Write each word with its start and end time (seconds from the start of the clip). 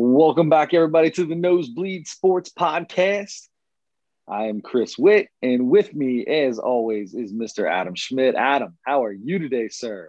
Welcome 0.00 0.48
back, 0.48 0.74
everybody, 0.74 1.10
to 1.10 1.24
the 1.24 1.34
Nosebleed 1.34 2.06
Sports 2.06 2.52
Podcast. 2.56 3.48
I 4.28 4.44
am 4.44 4.60
Chris 4.60 4.96
Witt, 4.96 5.26
and 5.42 5.68
with 5.68 5.92
me, 5.92 6.24
as 6.24 6.60
always, 6.60 7.14
is 7.14 7.32
Mr. 7.32 7.68
Adam 7.68 7.96
Schmidt. 7.96 8.36
Adam, 8.36 8.78
how 8.86 9.02
are 9.02 9.10
you 9.10 9.40
today, 9.40 9.66
sir? 9.66 10.08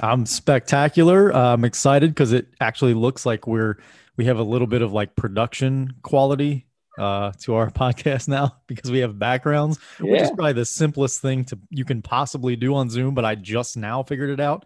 I'm 0.00 0.24
spectacular. 0.24 1.34
Uh, 1.34 1.52
I'm 1.52 1.64
excited 1.64 2.10
because 2.10 2.32
it 2.32 2.46
actually 2.60 2.94
looks 2.94 3.26
like 3.26 3.48
we're 3.48 3.78
we 4.16 4.26
have 4.26 4.38
a 4.38 4.44
little 4.44 4.68
bit 4.68 4.82
of 4.82 4.92
like 4.92 5.16
production 5.16 5.94
quality 6.02 6.68
uh, 6.96 7.32
to 7.40 7.56
our 7.56 7.70
podcast 7.72 8.28
now 8.28 8.58
because 8.68 8.92
we 8.92 9.00
have 9.00 9.18
backgrounds, 9.18 9.80
yeah. 10.00 10.12
which 10.12 10.22
is 10.22 10.30
probably 10.30 10.52
the 10.52 10.64
simplest 10.64 11.20
thing 11.20 11.44
to 11.46 11.58
you 11.70 11.84
can 11.84 12.02
possibly 12.02 12.54
do 12.54 12.72
on 12.76 12.88
Zoom. 12.88 13.14
But 13.14 13.24
I 13.24 13.34
just 13.34 13.76
now 13.76 14.04
figured 14.04 14.30
it 14.30 14.38
out 14.38 14.64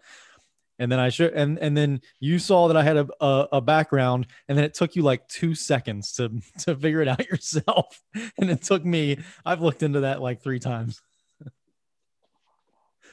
and 0.79 0.91
then 0.91 0.99
I 0.99 1.09
should 1.09 1.33
and 1.33 1.59
and 1.59 1.75
then 1.75 2.01
you 2.19 2.39
saw 2.39 2.67
that 2.69 2.77
I 2.77 2.83
had 2.83 2.97
a, 2.97 3.07
a, 3.21 3.47
a 3.53 3.61
background, 3.61 4.27
and 4.47 4.57
then 4.57 4.65
it 4.65 4.73
took 4.73 4.95
you 4.95 5.03
like 5.03 5.27
two 5.27 5.53
seconds 5.53 6.13
to 6.13 6.41
to 6.59 6.75
figure 6.75 7.01
it 7.01 7.07
out 7.07 7.27
yourself, 7.27 8.01
and 8.37 8.49
it 8.49 8.63
took 8.63 8.83
me. 8.83 9.19
I've 9.45 9.61
looked 9.61 9.83
into 9.83 10.01
that 10.01 10.21
like 10.21 10.41
three 10.41 10.59
times. 10.59 11.01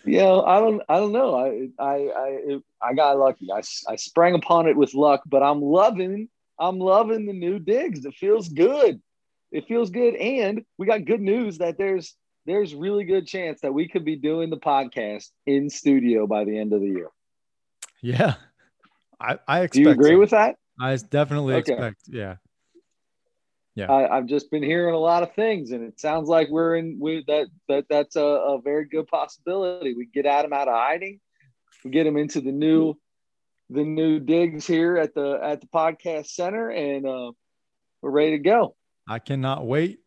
Yeah, 0.07 0.39
I 0.39 0.61
don't, 0.61 0.83
I 0.89 0.97
don't 0.99 1.11
know. 1.11 1.35
I, 1.35 1.69
I, 1.83 2.11
I, 2.17 2.59
I 2.81 2.95
got 2.95 3.19
lucky. 3.19 3.49
I, 3.53 3.61
I 3.89 3.97
sprang 3.97 4.37
upon 4.37 4.69
it 4.69 4.77
with 4.77 4.95
luck, 4.95 5.23
but 5.27 5.43
I'm 5.43 5.61
loving, 5.61 6.29
I'm 6.61 6.79
loving 6.79 7.27
the 7.27 7.33
new 7.33 7.59
digs. 7.59 8.05
It 8.05 8.15
feels 8.15 8.49
good. 8.49 9.03
It 9.51 9.67
feels 9.67 9.91
good, 9.91 10.15
and 10.15 10.65
we 10.79 10.87
got 10.87 11.07
good 11.07 11.21
news 11.21 11.59
that 11.59 11.77
there's, 11.77 12.15
there's 12.47 12.73
really 12.73 13.05
good 13.05 13.27
chance 13.27 13.61
that 13.63 13.75
we 13.75 13.89
could 13.89 14.05
be 14.05 14.15
doing 14.15 14.49
the 14.49 14.57
podcast 14.57 15.31
in 15.45 15.69
studio 15.69 16.29
by 16.29 16.45
the 16.45 16.57
end 16.57 16.73
of 16.73 16.81
the 16.81 16.87
year. 16.87 17.09
Yeah, 18.03 18.35
I 19.21 19.39
I 19.47 19.61
expect. 19.61 19.73
Do 19.73 19.81
you 19.81 19.91
agree 19.91 20.13
so. 20.13 20.19
with 20.19 20.31
that? 20.31 20.57
I 20.81 20.97
definitely 20.97 21.55
okay. 21.55 21.73
expect. 21.73 22.03
Yeah. 22.09 22.37
Yeah. 23.75 23.93
I, 23.93 24.17
have 24.17 24.27
just 24.27 24.51
been 24.51 24.63
hearing 24.63 24.95
a 24.95 24.99
lot 24.99 25.23
of 25.23 25.35
things, 25.35 25.71
and 25.71 25.85
it 25.85 26.01
sounds 26.01 26.31
like 26.31 26.49
we're 26.49 26.77
in 26.77 26.99
we 26.99 27.25
that 27.27 27.49
that 27.69 27.85
that's 27.91 28.17
a, 28.17 28.23
a 28.23 28.61
very 28.61 28.87
good 28.87 29.07
possibility. 29.07 29.95
We 29.95 30.07
get 30.07 30.25
Adam 30.25 30.55
out 30.55 30.69
of 30.69 30.75
hiding, 30.75 31.21
we 31.85 31.91
get 31.91 32.07
him 32.07 32.17
into 32.17 32.41
the 32.41 32.53
new 32.53 32.95
the 33.69 33.85
new 33.85 34.19
digs 34.19 34.67
here 34.67 34.97
at 34.97 35.15
the 35.15 35.39
at 35.43 35.61
the 35.61 35.67
podcast 35.67 36.29
center, 36.29 36.71
and 36.71 37.07
uh, 37.07 37.33
we're 38.01 38.11
ready 38.11 38.33
to 38.33 38.43
go. 38.43 38.77
I 39.09 39.19
cannot 39.19 39.67
wait. 39.67 39.99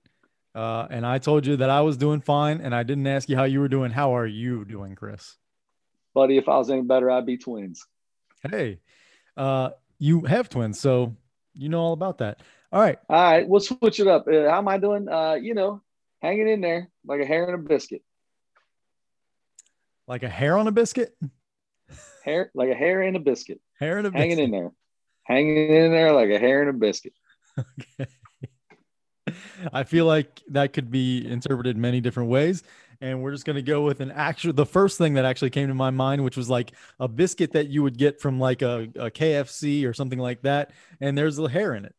Uh, 0.56 0.88
and 0.90 1.06
I 1.06 1.20
told 1.20 1.46
you 1.46 1.58
that 1.58 1.70
I 1.70 1.82
was 1.82 1.96
doing 1.96 2.22
fine, 2.22 2.62
and 2.62 2.74
I 2.74 2.82
didn't 2.82 3.06
ask 3.06 3.30
you 3.30 3.36
how 3.36 3.44
you 3.44 3.60
were 3.60 3.68
doing. 3.68 3.92
How 3.92 4.16
are 4.16 4.26
you 4.26 4.66
doing, 4.66 4.96
Chris? 4.96 5.36
Buddy, 6.14 6.38
if 6.38 6.50
I 6.50 6.58
was 6.58 6.70
any 6.70 6.82
better, 6.82 7.10
I'd 7.10 7.26
be 7.26 7.38
twins. 7.38 7.86
Hey, 8.50 8.80
uh, 9.38 9.72
you 9.98 10.22
have 10.22 10.50
twins, 10.50 10.80
so 10.80 11.16
you 11.54 11.70
know 11.70 11.80
all 11.80 11.94
about 11.94 12.20
that. 12.20 12.42
All 12.72 12.82
right. 12.82 13.00
All 13.10 13.32
right. 13.32 13.48
We'll 13.48 13.60
switch 13.60 14.00
it 14.00 14.08
up. 14.08 14.28
Uh, 14.28 14.50
how 14.50 14.60
am 14.60 14.68
I 14.68 14.78
doing? 14.78 15.10
Uh, 15.10 15.34
you 15.34 15.54
know, 15.54 15.82
hanging 16.22 16.48
in 16.48 16.62
there 16.62 16.90
like 17.06 17.22
a 17.22 17.26
hair 17.26 17.48
in 17.48 17.56
a 17.56 17.58
biscuit. 17.58 18.04
Like 20.08 20.24
a 20.24 20.30
hair 20.30 20.58
on 20.58 20.68
a 20.68 20.72
biscuit? 20.72 21.16
Hair, 22.24 22.52
like 22.54 22.70
a 22.70 22.76
hair 22.76 23.02
in 23.02 23.16
a 23.16 23.20
biscuit. 23.20 23.60
Hair 23.80 24.00
in 24.00 24.06
a 24.06 24.12
Hanging 24.12 24.40
in 24.40 24.52
there. 24.52 24.72
Hanging 25.24 25.70
in 25.70 25.92
there 25.92 26.14
like 26.14 26.30
a 26.30 26.40
hair 26.40 26.62
in 26.62 26.70
a 26.70 26.74
biscuit. 26.74 27.14
Okay. 28.00 28.12
I 29.72 29.84
feel 29.84 30.06
like 30.06 30.42
that 30.50 30.74
could 30.74 30.90
be 30.90 31.28
interpreted 31.28 31.78
many 31.78 32.02
different 32.02 32.30
ways 32.30 32.64
and 33.02 33.22
we're 33.22 33.32
just 33.32 33.46
going 33.46 33.56
to 33.56 33.62
go 33.62 33.82
with 33.82 34.02
an 34.02 34.12
actual 34.12 34.54
the 34.54 34.66
first 34.66 34.98
thing 34.98 35.14
that 35.14 35.26
actually 35.26 35.50
came 35.50 35.68
to 35.68 35.74
my 35.74 35.90
mind 35.90 36.24
which 36.24 36.38
was 36.38 36.50
like 36.50 36.72
a 37.00 37.08
biscuit 37.08 37.52
that 37.54 37.68
you 37.68 37.84
would 37.84 37.98
get 37.98 38.20
from 38.20 38.40
like 38.40 38.62
a, 38.62 38.84
a 38.96 39.12
kfc 39.12 39.88
or 39.88 39.94
something 39.94 40.20
like 40.20 40.42
that 40.42 40.72
and 41.02 41.18
there's 41.18 41.40
a 41.40 41.50
hair 41.50 41.74
in 41.76 41.86
it. 41.86 41.96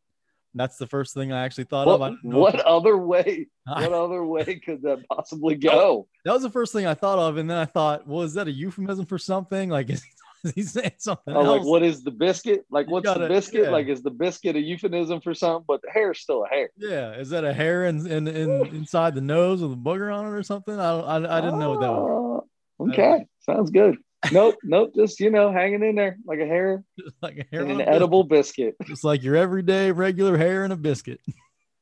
That's 0.55 0.79
the 0.79 0.87
first 0.87 1.15
thing 1.15 1.33
i 1.33 1.45
actually 1.45 1.65
thought 1.65 1.87
what, 1.87 2.13
of 2.13 2.17
what 2.23 2.61
other 2.61 2.97
way 2.97 3.49
what 3.67 3.93
other 3.93 4.25
way 4.25 4.61
could 4.65 4.83
that 4.83 5.07
possibly 5.09 5.55
go? 5.55 6.09
That 6.25 6.33
was 6.33 6.43
the 6.43 6.51
first 6.51 6.73
thing 6.73 6.87
i 6.87 6.95
thought 6.95 7.19
of 7.19 7.37
and 7.37 7.49
then 7.49 7.57
i 7.57 7.65
thought 7.65 8.07
well 8.07 8.23
is 8.23 8.35
that 8.35 8.49
a 8.49 8.53
euphemism 8.53 9.07
for 9.07 9.19
something? 9.19 9.71
Like 9.71 9.91
is 9.91 10.05
he's 10.55 10.73
saying 10.73 10.93
something 10.99 11.35
oh, 11.35 11.43
like 11.43 11.63
what 11.63 11.83
is 11.83 12.03
the 12.03 12.11
biscuit? 12.11 12.65
Like 12.71 12.89
what's 12.89 13.05
gotta, 13.05 13.21
the 13.21 13.29
biscuit? 13.29 13.65
yeah. 13.65 13.71
like 13.71 13.89
is 13.89 14.03
the 14.03 14.11
biscuit 14.11 14.57
a 14.57 14.61
euphemism 14.61 15.21
for 15.21 15.35
something? 15.35 15.65
But 15.67 15.83
the 15.83 15.91
hair's 15.91 16.21
still 16.21 16.45
a 16.45 16.49
hair. 16.49 16.71
Yeah 16.77 17.13
is 17.13 17.31
that 17.31 17.45
a 17.45 17.53
hair 17.53 17.87
in, 17.87 18.07
in, 18.07 18.29
in 18.29 18.67
inside 18.69 19.15
the 19.15 19.21
nose 19.21 19.63
with 19.63 19.73
a 19.73 19.77
booger 19.77 20.15
on 20.15 20.27
it 20.27 20.31
or 20.31 20.43
something? 20.43 20.79
I 20.79 21.01
i, 21.01 21.39
I 21.39 21.41
didn't 21.41 21.59
know 21.59 21.71
what 21.71 21.81
that 21.81 21.93
was. 21.93 22.45
Oh, 22.81 22.89
okay. 22.89 23.27
sounds 23.41 23.71
good. 23.71 23.97
Nope 24.33 24.57
nope 24.63 24.93
just 24.95 25.21
you 25.21 25.31
know 25.31 25.53
hanging 25.53 25.83
in 25.83 25.95
there 25.97 26.19
like 26.25 26.41
a 26.41 26.47
hair 26.47 26.85
like 27.23 27.39
a 27.39 27.45
hair 27.55 27.65
an 27.65 27.81
edible 27.81 28.25
biscuit. 28.25 28.77
biscuit. 28.79 28.89
Just 28.95 29.05
like 29.05 29.23
your 29.23 29.37
everyday 29.37 29.93
regular 29.93 30.37
hair 30.37 30.65
in 30.65 30.73
a 30.73 30.77
biscuit. 30.77 31.21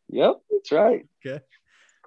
Yep 0.09 0.37
that's 0.51 0.73
right. 0.73 1.07
Okay. 1.27 1.43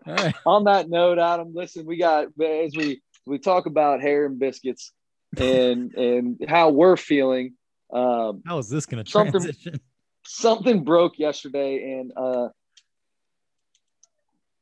All 0.05 0.15
right. 0.15 0.35
On 0.45 0.63
that 0.65 0.89
note 0.89 1.19
adam 1.19 1.53
listen 1.53 1.85
we 1.85 1.97
got 1.97 2.27
as 2.41 2.75
we 2.75 3.01
we 3.25 3.39
talk 3.39 3.65
about 3.65 4.01
hair 4.01 4.25
and 4.25 4.39
biscuits 4.39 4.91
and 5.37 5.93
and 5.93 6.45
how 6.47 6.69
we're 6.69 6.97
feeling. 6.97 7.53
Um, 7.91 8.41
how 8.45 8.57
is 8.57 8.69
this 8.69 8.85
going 8.85 9.03
to 9.03 9.09
transition? 9.09 9.53
Something, 9.53 9.79
something 10.25 10.83
broke 10.83 11.19
yesterday, 11.19 11.99
and 11.99 12.11
uh, 12.15 12.49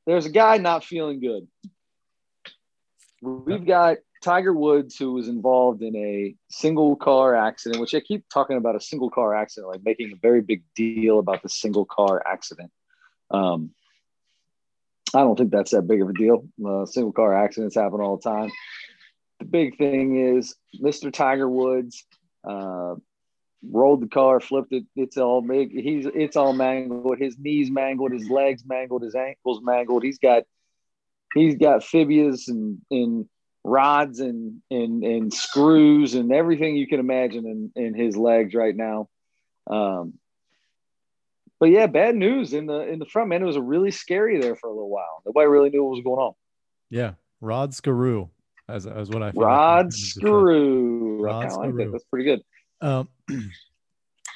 there's 0.06 0.26
a 0.26 0.32
guy 0.32 0.58
not 0.58 0.84
feeling 0.84 1.20
good. 1.20 1.48
We've 3.22 3.66
got 3.66 3.98
Tiger 4.24 4.54
Woods, 4.54 4.96
who 4.96 5.14
was 5.14 5.28
involved 5.28 5.82
in 5.82 5.96
a 5.96 6.36
single 6.50 6.96
car 6.96 7.36
accident, 7.36 7.82
which 7.82 7.94
I 7.94 8.00
keep 8.00 8.28
talking 8.30 8.58
about 8.58 8.76
a 8.76 8.82
single 8.82 9.10
car 9.10 9.36
accident, 9.36 9.72
like 9.72 9.84
making 9.84 10.12
a 10.14 10.20
very 10.22 10.42
big 10.42 10.64
deal 10.76 11.20
about 11.20 11.44
the 11.44 11.50
single 11.50 11.86
car 11.86 12.24
accident. 12.26 12.72
Um, 13.30 13.72
I 15.14 15.20
don't 15.20 15.38
think 15.38 15.52
that's 15.52 15.72
that 15.72 15.88
big 15.88 16.02
of 16.02 16.10
a 16.10 16.14
deal. 16.14 16.48
Uh, 16.66 16.86
single 16.86 17.12
car 17.12 17.34
accidents 17.34 17.76
happen 17.76 18.00
all 18.00 18.18
the 18.18 18.30
time 18.30 18.52
the 19.40 19.46
big 19.46 19.78
thing 19.78 20.38
is 20.38 20.56
Mr. 20.82 21.12
Tiger 21.12 21.50
Woods 21.50 22.06
uh, 22.48 22.96
rolled 23.64 24.02
the 24.02 24.08
car, 24.08 24.40
flipped 24.40 24.72
it. 24.72 24.86
It's 24.96 25.18
all 25.18 25.42
big. 25.42 25.72
He's 25.72 26.06
it's 26.14 26.36
all 26.36 26.54
mangled. 26.54 27.18
His 27.18 27.38
knees 27.38 27.72
mangled. 27.72 28.12
His 28.12 28.30
legs 28.30 28.64
mangled. 28.66 29.04
His 29.04 29.16
ankles 29.16 29.62
mangled. 29.64 30.04
He's 30.04 30.20
got 30.20 30.44
he's 31.34 31.56
got 31.56 31.82
fibulas 31.82 32.48
and 32.48 32.80
and 32.92 33.28
rods 33.64 34.20
and 34.20 34.62
and 34.70 35.04
and 35.04 35.34
screws 35.34 36.16
and 36.16 36.32
everything 36.32 36.76
you 36.76 36.88
can 36.88 37.00
imagine 37.00 37.72
in 37.76 37.84
in 37.84 37.94
his 37.94 38.18
legs 38.18 38.54
right 38.54 38.76
now. 38.76 39.08
Um, 39.70 40.14
but 41.60 41.70
yeah, 41.70 41.88
bad 41.88 42.16
news 42.16 42.54
in 42.54 42.66
the 42.66 42.82
in 42.88 43.00
the 43.00 43.06
front 43.06 43.30
man. 43.30 43.42
It 43.42 43.46
was 43.46 43.58
really 43.58 43.92
scary 43.92 44.40
there 44.40 44.56
for 44.56 44.68
a 44.68 44.74
little 44.74 44.90
while. 44.90 45.22
Nobody 45.26 45.48
really 45.48 45.70
knew 45.70 45.84
what 45.84 45.96
was 45.96 46.04
going 46.04 46.20
on. 46.20 46.34
Yeah, 46.90 47.14
Rod 47.42 47.72
Scaroo 47.72 48.30
as, 48.70 48.86
as 48.88 49.10
what 49.10 49.24
I 49.24 49.32
Rod 49.36 49.86
like 49.86 49.94
Screw. 49.94 51.22
Rod 51.22 51.52
Screw. 51.52 51.78
Like 51.78 51.92
That's 51.92 52.06
pretty 52.06 52.26
good. 52.26 52.42
Um, 52.82 53.10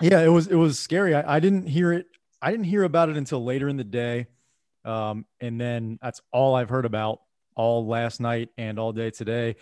yeah, 0.02 0.22
it 0.22 0.30
was 0.30 0.48
it 0.48 0.56
was 0.56 0.80
scary. 0.80 1.16
I, 1.16 1.36
I 1.36 1.40
didn't 1.40 1.68
hear 1.68 1.94
it. 1.94 2.08
I 2.42 2.52
didn't 2.52 2.66
hear 2.66 2.84
about 2.84 3.10
it 3.10 3.18
until 3.18 3.44
later 3.44 3.70
in 3.70 3.78
the 3.78 3.84
day, 3.84 4.28
um, 4.84 5.26
and 5.40 5.60
then 5.60 5.98
that's 6.02 6.22
all 6.32 6.56
I've 6.56 6.70
heard 6.70 6.86
about 6.86 7.20
all 7.56 7.88
last 7.88 8.20
night 8.20 8.50
and 8.58 8.80
all 8.80 8.92
day 8.92 9.12
today. 9.12 9.56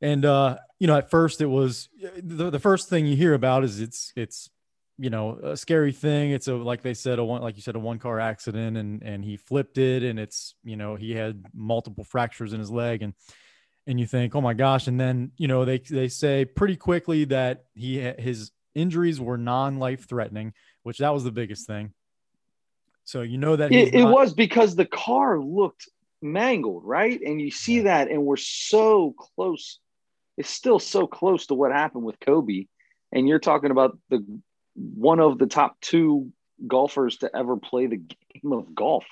And 0.00 0.24
uh, 0.24 0.58
you 0.78 0.86
know, 0.86 0.96
at 0.96 1.10
first 1.10 1.40
it 1.40 1.46
was 1.46 1.88
the, 2.16 2.50
the 2.50 2.60
first 2.60 2.88
thing 2.88 3.06
you 3.06 3.16
hear 3.16 3.34
about 3.34 3.64
is 3.64 3.80
it's 3.80 4.12
it's 4.14 4.50
you 4.96 5.10
know 5.10 5.38
a 5.42 5.56
scary 5.56 5.92
thing. 5.92 6.30
It's 6.30 6.46
a 6.46 6.54
like 6.54 6.82
they 6.82 6.94
said 6.94 7.18
a 7.18 7.24
one 7.24 7.42
like 7.42 7.56
you 7.56 7.62
said 7.62 7.74
a 7.74 7.80
one 7.80 7.98
car 7.98 8.20
accident 8.20 8.76
and 8.76 9.02
and 9.02 9.24
he 9.24 9.36
flipped 9.36 9.78
it 9.78 10.02
and 10.04 10.18
it's 10.18 10.54
you 10.62 10.76
know 10.76 10.94
he 10.94 11.12
had 11.12 11.44
multiple 11.54 12.04
fractures 12.04 12.52
in 12.52 12.60
his 12.60 12.70
leg 12.70 13.02
and 13.02 13.14
and 13.88 13.98
you 13.98 14.06
think, 14.06 14.36
oh 14.36 14.40
my 14.42 14.52
gosh. 14.54 14.86
And 14.86 15.00
then, 15.00 15.32
you 15.38 15.48
know, 15.48 15.64
they, 15.64 15.78
they 15.78 16.08
say 16.08 16.44
pretty 16.44 16.76
quickly 16.76 17.24
that 17.24 17.64
he, 17.74 17.98
his 17.98 18.52
injuries 18.74 19.18
were 19.18 19.38
non 19.38 19.78
life 19.78 20.06
threatening, 20.06 20.52
which 20.82 20.98
that 20.98 21.14
was 21.14 21.24
the 21.24 21.32
biggest 21.32 21.66
thing. 21.66 21.94
So, 23.04 23.22
you 23.22 23.38
know, 23.38 23.56
that 23.56 23.72
it, 23.72 23.94
not- 23.94 24.00
it, 24.00 24.04
was 24.04 24.34
because 24.34 24.76
the 24.76 24.84
car 24.84 25.40
looked 25.40 25.88
mangled, 26.20 26.84
right? 26.84 27.18
And 27.20 27.40
you 27.40 27.50
see 27.50 27.80
that, 27.80 28.10
and 28.10 28.24
we're 28.24 28.36
so 28.36 29.14
close. 29.34 29.78
It's 30.36 30.50
still 30.50 30.78
so 30.78 31.06
close 31.06 31.46
to 31.46 31.54
what 31.54 31.72
happened 31.72 32.04
with 32.04 32.20
Kobe. 32.20 32.66
And 33.10 33.26
you're 33.26 33.38
talking 33.38 33.70
about 33.70 33.98
the 34.10 34.22
one 34.74 35.18
of 35.18 35.38
the 35.38 35.46
top 35.46 35.80
two 35.80 36.30
golfers 36.66 37.16
to 37.18 37.34
ever 37.34 37.56
play 37.56 37.86
the 37.86 37.96
game 37.96 38.52
of 38.52 38.74
golf. 38.74 39.06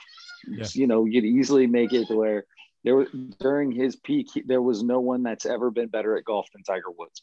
Yeah. 0.46 0.67
You 0.72 0.87
know, 0.87 1.06
you'd 1.06 1.25
easily 1.25 1.67
make 1.67 1.94
it 1.94 2.08
to 2.08 2.17
where 2.17 2.44
there 2.87 3.05
during 3.41 3.73
his 3.73 3.97
peak, 3.97 4.29
there 4.47 4.62
was 4.62 4.83
no 4.83 5.00
one 5.00 5.25
that's 5.25 5.44
ever 5.44 5.73
been 5.73 5.88
better 5.88 6.17
at 6.17 6.25
golf 6.25 6.47
than 6.53 6.62
Tiger 6.62 6.91
Woods. 6.97 7.21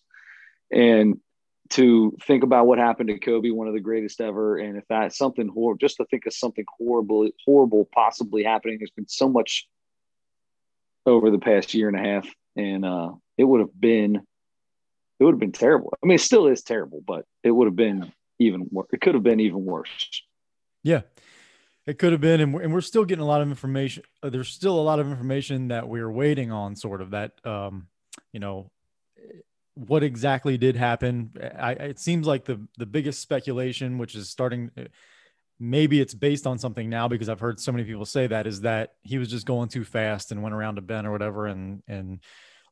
And 0.70 1.22
to 1.70 2.18
think 2.28 2.44
about 2.44 2.68
what 2.68 2.80
happened 2.80 3.08
to 3.08 3.18
Kobe, 3.18 3.50
one 3.50 3.70
of 3.70 3.74
the 3.74 3.80
greatest 3.80 4.20
ever, 4.20 4.58
and 4.58 4.78
if 4.78 4.84
that's 4.90 5.18
something 5.18 5.48
horrible, 5.48 5.78
just 5.78 5.96
to 5.98 6.06
think 6.06 6.26
of 6.26 6.34
something 6.34 6.66
horrible, 6.78 7.30
horrible 7.46 7.88
possibly 7.94 8.44
happening. 8.44 8.78
There's 8.78 8.92
been 8.92 9.08
so 9.08 9.30
much 9.30 9.66
over 11.06 11.32
the 11.32 11.40
past 11.40 11.74
year 11.74 11.88
and 11.88 11.98
a 11.98 12.04
half, 12.04 12.28
and 12.58 12.84
uh, 12.84 13.12
it 13.38 13.46
would 13.46 13.62
have 13.62 13.80
been, 13.80 14.18
it 14.18 15.24
would 15.24 15.36
have 15.36 15.40
been 15.40 15.54
terrible. 15.54 15.94
I 16.04 16.06
mean, 16.06 16.16
it 16.16 16.22
still 16.22 16.48
is 16.48 16.62
terrible, 16.62 17.02
but 17.08 17.26
it 17.42 17.52
would 17.52 17.68
have 17.68 17.76
been 17.78 18.12
even 18.38 18.68
worse. 18.70 18.88
It 18.92 19.00
could 19.00 19.14
have 19.14 19.24
been 19.24 19.40
even 19.40 19.64
worse. 19.64 19.90
Yeah, 20.84 21.02
it 21.86 22.00
could 22.00 22.12
have 22.12 22.22
been, 22.22 22.40
and 22.40 22.54
we're, 22.54 22.62
and 22.62 22.74
we're 22.74 22.82
still 22.82 23.06
getting 23.06 23.24
a 23.24 23.28
lot 23.28 23.42
of 23.42 23.50
information. 23.50 24.04
Uh, 24.22 24.30
there's 24.30 24.50
still 24.50 24.80
a 24.80 24.82
lot 24.82 25.00
of 25.00 25.10
information 25.10 25.68
that 25.68 25.88
we're 25.88 26.12
waiting 26.12 26.52
on, 26.52 26.76
sort 26.76 27.02
of 27.02 27.12
that, 27.12 27.34
um, 27.44 27.88
you 28.32 28.40
know, 28.40 28.72
what 29.76 30.04
exactly 30.04 30.58
did 30.58 30.76
happen. 30.76 31.32
I, 31.58 31.72
it 31.72 32.00
seems 32.00 32.28
like 32.28 32.46
the 32.46 32.62
the 32.78 32.86
biggest 32.86 33.22
speculation, 33.22 33.98
which 33.98 34.16
is 34.16 34.30
starting, 34.30 34.72
uh, 34.78 34.84
maybe 35.60 36.00
it's 36.00 36.14
based 36.14 36.48
on 36.48 36.58
something 36.58 36.90
now 36.90 37.08
because 37.08 37.28
I've 37.28 37.40
heard 37.40 37.60
so 37.60 37.72
many 37.72 37.84
people 37.84 38.06
say 38.06 38.28
that 38.28 38.48
is 38.48 38.62
that 38.62 38.94
he 39.02 39.18
was 39.18 39.30
just 39.30 39.46
going 39.46 39.70
too 39.70 39.84
fast 39.84 40.32
and 40.32 40.44
went 40.44 40.56
around 40.56 40.78
a 40.78 40.82
bend 40.82 41.08
or 41.08 41.12
whatever, 41.12 41.48
and 41.48 41.82
and 41.88 42.20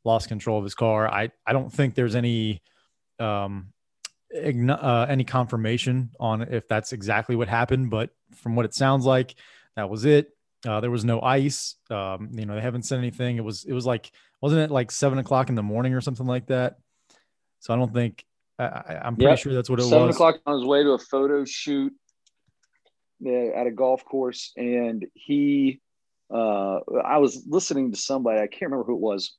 lost 0.05 0.29
control 0.29 0.57
of 0.59 0.63
his 0.63 0.75
car. 0.75 1.07
I 1.07 1.31
I 1.45 1.53
don't 1.53 1.71
think 1.71 1.95
there's 1.95 2.15
any 2.15 2.61
um, 3.19 3.73
uh, 4.33 5.05
any 5.09 5.23
confirmation 5.23 6.11
on 6.19 6.41
if 6.41 6.67
that's 6.67 6.93
exactly 6.93 7.35
what 7.35 7.47
happened, 7.47 7.89
but 7.89 8.11
from 8.35 8.55
what 8.55 8.65
it 8.65 8.73
sounds 8.73 9.05
like, 9.05 9.35
that 9.75 9.89
was 9.89 10.05
it. 10.05 10.29
Uh, 10.65 10.79
there 10.79 10.91
was 10.91 11.03
no 11.03 11.21
ice. 11.21 11.75
Um, 11.89 12.29
you 12.33 12.45
know, 12.45 12.55
they 12.55 12.61
haven't 12.61 12.83
said 12.83 12.99
anything. 12.99 13.37
It 13.37 13.43
was 13.43 13.65
it 13.65 13.73
was 13.73 13.85
like 13.85 14.11
wasn't 14.41 14.61
it 14.61 14.71
like 14.71 14.91
seven 14.91 15.17
o'clock 15.19 15.49
in 15.49 15.55
the 15.55 15.63
morning 15.63 15.93
or 15.93 16.01
something 16.01 16.25
like 16.25 16.47
that? 16.47 16.77
So 17.59 17.73
I 17.73 17.77
don't 17.77 17.93
think 17.93 18.23
I, 18.59 19.01
am 19.03 19.15
pretty 19.15 19.31
yep. 19.31 19.39
sure 19.39 19.53
that's 19.53 19.69
what 19.69 19.79
it 19.79 19.83
seven 19.83 20.07
was. 20.07 20.15
Seven 20.15 20.29
o'clock 20.29 20.41
on 20.45 20.59
his 20.59 20.67
way 20.67 20.83
to 20.83 20.91
a 20.91 20.99
photo 20.99 21.45
shoot 21.45 21.93
at 23.25 23.67
a 23.67 23.71
golf 23.71 24.05
course, 24.05 24.51
and 24.55 25.05
he. 25.13 25.81
Uh, 26.33 26.79
I 27.03 27.17
was 27.17 27.43
listening 27.45 27.91
to 27.91 27.97
somebody. 27.97 28.39
I 28.39 28.47
can't 28.47 28.71
remember 28.71 28.85
who 28.85 28.95
it 28.95 29.01
was, 29.01 29.35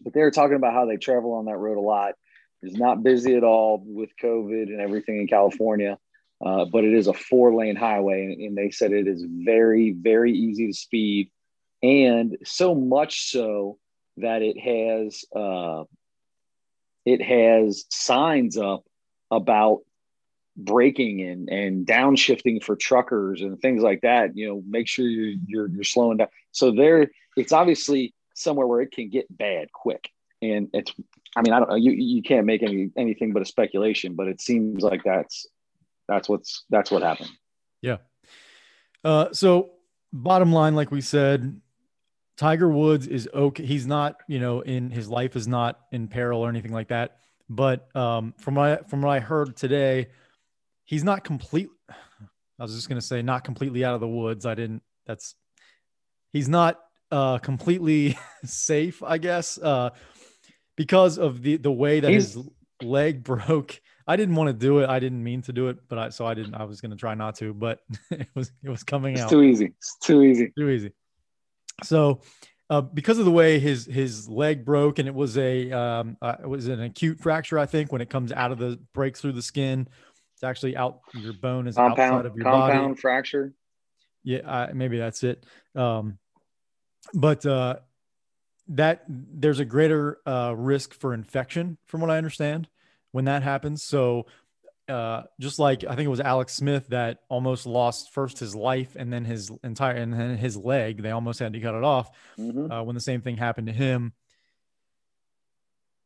but 0.00 0.12
they 0.12 0.20
were 0.20 0.30
talking 0.30 0.54
about 0.54 0.72
how 0.72 0.86
they 0.86 0.98
travel 0.98 1.32
on 1.32 1.46
that 1.46 1.56
road 1.56 1.78
a 1.78 1.80
lot 1.80 2.14
it's 2.62 2.76
not 2.76 3.02
busy 3.02 3.36
at 3.36 3.44
all 3.44 3.82
with 3.84 4.10
COVID 4.22 4.64
and 4.64 4.80
everything 4.80 5.20
in 5.20 5.26
California, 5.26 5.98
uh, 6.44 6.64
but 6.64 6.84
it 6.84 6.94
is 6.94 7.06
a 7.06 7.12
four 7.12 7.54
lane 7.54 7.76
highway. 7.76 8.24
And, 8.24 8.40
and, 8.40 8.56
they 8.56 8.70
said 8.70 8.92
it 8.92 9.06
is 9.06 9.24
very, 9.26 9.92
very 9.92 10.32
easy 10.32 10.66
to 10.66 10.72
speed. 10.72 11.30
And 11.82 12.38
so 12.44 12.74
much 12.74 13.30
so 13.30 13.78
that 14.16 14.42
it 14.42 14.58
has, 14.58 15.24
uh, 15.34 15.84
it 17.04 17.22
has 17.22 17.84
signs 17.90 18.56
up 18.56 18.84
about 19.30 19.80
braking 20.56 21.20
and, 21.20 21.48
and 21.50 21.86
downshifting 21.86 22.62
for 22.62 22.76
truckers 22.76 23.42
and 23.42 23.60
things 23.60 23.82
like 23.82 24.00
that. 24.00 24.36
You 24.36 24.48
know, 24.48 24.62
make 24.66 24.88
sure 24.88 25.06
you're, 25.06 25.36
you're, 25.46 25.68
you're 25.68 25.84
slowing 25.84 26.16
down. 26.16 26.28
So 26.52 26.72
there, 26.72 27.10
it's 27.36 27.52
obviously 27.52 28.14
somewhere 28.34 28.66
where 28.66 28.80
it 28.80 28.92
can 28.92 29.10
get 29.10 29.26
bad 29.30 29.70
quick 29.72 30.10
and 30.42 30.68
it's 30.72 30.92
I 31.36 31.42
mean, 31.42 31.52
I 31.52 31.58
don't 31.60 31.68
know. 31.68 31.76
You 31.76 31.92
you 31.92 32.22
can't 32.22 32.46
make 32.46 32.62
any 32.62 32.90
anything 32.96 33.32
but 33.32 33.42
a 33.42 33.44
speculation, 33.44 34.14
but 34.14 34.26
it 34.26 34.40
seems 34.40 34.82
like 34.82 35.04
that's 35.04 35.46
that's 36.08 36.28
what's 36.28 36.64
that's 36.70 36.90
what 36.90 37.02
happened. 37.02 37.30
Yeah. 37.82 37.98
Uh, 39.04 39.32
so 39.32 39.72
bottom 40.12 40.50
line, 40.50 40.74
like 40.74 40.90
we 40.90 41.02
said, 41.02 41.60
Tiger 42.36 42.68
Woods 42.68 43.06
is 43.06 43.28
okay. 43.32 43.64
He's 43.64 43.86
not, 43.86 44.16
you 44.28 44.40
know, 44.40 44.62
in 44.62 44.90
his 44.90 45.08
life 45.08 45.36
is 45.36 45.46
not 45.46 45.80
in 45.92 46.08
peril 46.08 46.40
or 46.40 46.48
anything 46.48 46.72
like 46.72 46.88
that. 46.88 47.18
But 47.48 47.94
um, 47.94 48.34
from 48.38 48.58
I, 48.58 48.78
from 48.88 49.02
what 49.02 49.10
I 49.10 49.20
heard 49.20 49.56
today, 49.56 50.08
he's 50.84 51.04
not 51.04 51.22
complete. 51.22 51.68
I 52.58 52.62
was 52.62 52.74
just 52.74 52.88
gonna 52.88 53.02
say 53.02 53.20
not 53.20 53.44
completely 53.44 53.84
out 53.84 53.94
of 53.94 54.00
the 54.00 54.08
woods. 54.08 54.46
I 54.46 54.54
didn't. 54.54 54.82
That's 55.06 55.34
he's 56.32 56.48
not 56.48 56.80
uh, 57.10 57.38
completely 57.38 58.18
safe, 58.44 59.02
I 59.02 59.18
guess. 59.18 59.58
Uh, 59.58 59.90
because 60.76 61.18
of 61.18 61.42
the 61.42 61.56
the 61.56 61.72
way 61.72 62.00
that 62.00 62.10
He's, 62.10 62.34
his 62.34 62.48
leg 62.82 63.24
broke. 63.24 63.80
I 64.08 64.14
didn't 64.14 64.36
want 64.36 64.48
to 64.48 64.52
do 64.52 64.78
it. 64.78 64.88
I 64.88 65.00
didn't 65.00 65.24
mean 65.24 65.42
to 65.42 65.52
do 65.52 65.68
it, 65.68 65.78
but 65.88 65.98
I 65.98 66.08
so 66.10 66.26
I 66.26 66.34
didn't. 66.34 66.54
I 66.54 66.64
was 66.64 66.80
going 66.80 66.92
to 66.92 66.96
try 66.96 67.14
not 67.14 67.36
to, 67.36 67.52
but 67.52 67.80
it 68.10 68.28
was 68.34 68.52
it 68.62 68.70
was 68.70 68.82
coming 68.82 69.14
it's 69.14 69.22
out. 69.22 69.30
Too 69.30 69.42
easy. 69.42 69.72
It's 69.78 69.96
too 69.98 70.22
easy. 70.22 70.52
Too 70.56 70.68
easy. 70.68 70.92
So, 71.82 72.20
uh, 72.70 72.80
because 72.80 73.18
of 73.18 73.24
the 73.24 73.32
way 73.32 73.58
his 73.58 73.84
his 73.86 74.28
leg 74.28 74.64
broke, 74.64 74.98
and 74.98 75.08
it 75.08 75.14
was 75.14 75.36
a 75.36 75.72
um, 75.72 76.16
uh, 76.22 76.36
it 76.40 76.48
was 76.48 76.68
an 76.68 76.82
acute 76.82 77.20
fracture, 77.20 77.58
I 77.58 77.66
think, 77.66 77.90
when 77.90 78.00
it 78.00 78.08
comes 78.08 78.32
out 78.32 78.52
of 78.52 78.58
the 78.58 78.78
breaks 78.94 79.20
through 79.20 79.32
the 79.32 79.42
skin. 79.42 79.88
It's 80.34 80.44
actually 80.44 80.76
out. 80.76 81.00
Your 81.14 81.32
bone 81.32 81.66
is 81.66 81.76
compound, 81.76 82.00
outside 82.00 82.26
of 82.26 82.36
your 82.36 82.44
compound 82.44 82.88
body. 82.90 83.00
fracture. 83.00 83.54
Yeah, 84.22 84.38
uh, 84.38 84.70
maybe 84.74 84.98
that's 84.98 85.22
it. 85.22 85.46
Um, 85.74 86.18
but 87.14 87.46
uh, 87.46 87.76
that 88.68 89.04
there's 89.08 89.60
a 89.60 89.64
greater 89.64 90.18
uh, 90.26 90.54
risk 90.56 90.94
for 90.94 91.14
infection, 91.14 91.78
from 91.86 92.00
what 92.00 92.10
I 92.10 92.18
understand, 92.18 92.68
when 93.12 93.26
that 93.26 93.42
happens. 93.42 93.82
So, 93.82 94.26
uh, 94.88 95.22
just 95.40 95.58
like 95.58 95.84
I 95.84 95.96
think 95.96 96.06
it 96.06 96.10
was 96.10 96.20
Alex 96.20 96.54
Smith 96.54 96.88
that 96.88 97.18
almost 97.28 97.66
lost 97.66 98.12
first 98.12 98.38
his 98.38 98.54
life 98.54 98.96
and 98.96 99.12
then 99.12 99.24
his 99.24 99.50
entire 99.64 99.96
and 99.96 100.12
then 100.12 100.36
his 100.36 100.56
leg, 100.56 101.02
they 101.02 101.10
almost 101.10 101.40
had 101.40 101.52
to 101.54 101.60
cut 101.60 101.74
it 101.74 101.82
off 101.82 102.10
mm-hmm. 102.38 102.70
uh, 102.70 102.82
when 102.82 102.94
the 102.94 103.00
same 103.00 103.20
thing 103.20 103.36
happened 103.36 103.66
to 103.66 103.72
him 103.72 104.12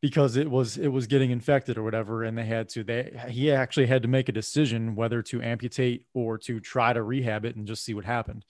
because 0.00 0.36
it 0.36 0.50
was 0.50 0.78
it 0.78 0.88
was 0.88 1.06
getting 1.06 1.30
infected 1.30 1.76
or 1.76 1.82
whatever 1.82 2.24
and 2.24 2.36
they 2.36 2.44
had 2.44 2.68
to 2.68 2.82
they 2.82 3.12
he 3.28 3.52
actually 3.52 3.86
had 3.86 4.02
to 4.02 4.08
make 4.08 4.28
a 4.28 4.32
decision 4.32 4.94
whether 4.94 5.22
to 5.22 5.42
amputate 5.42 6.06
or 6.14 6.38
to 6.38 6.58
try 6.60 6.92
to 6.92 7.02
rehab 7.02 7.44
it 7.44 7.56
and 7.56 7.66
just 7.66 7.84
see 7.84 7.94
what 7.94 8.04
happened 8.04 8.44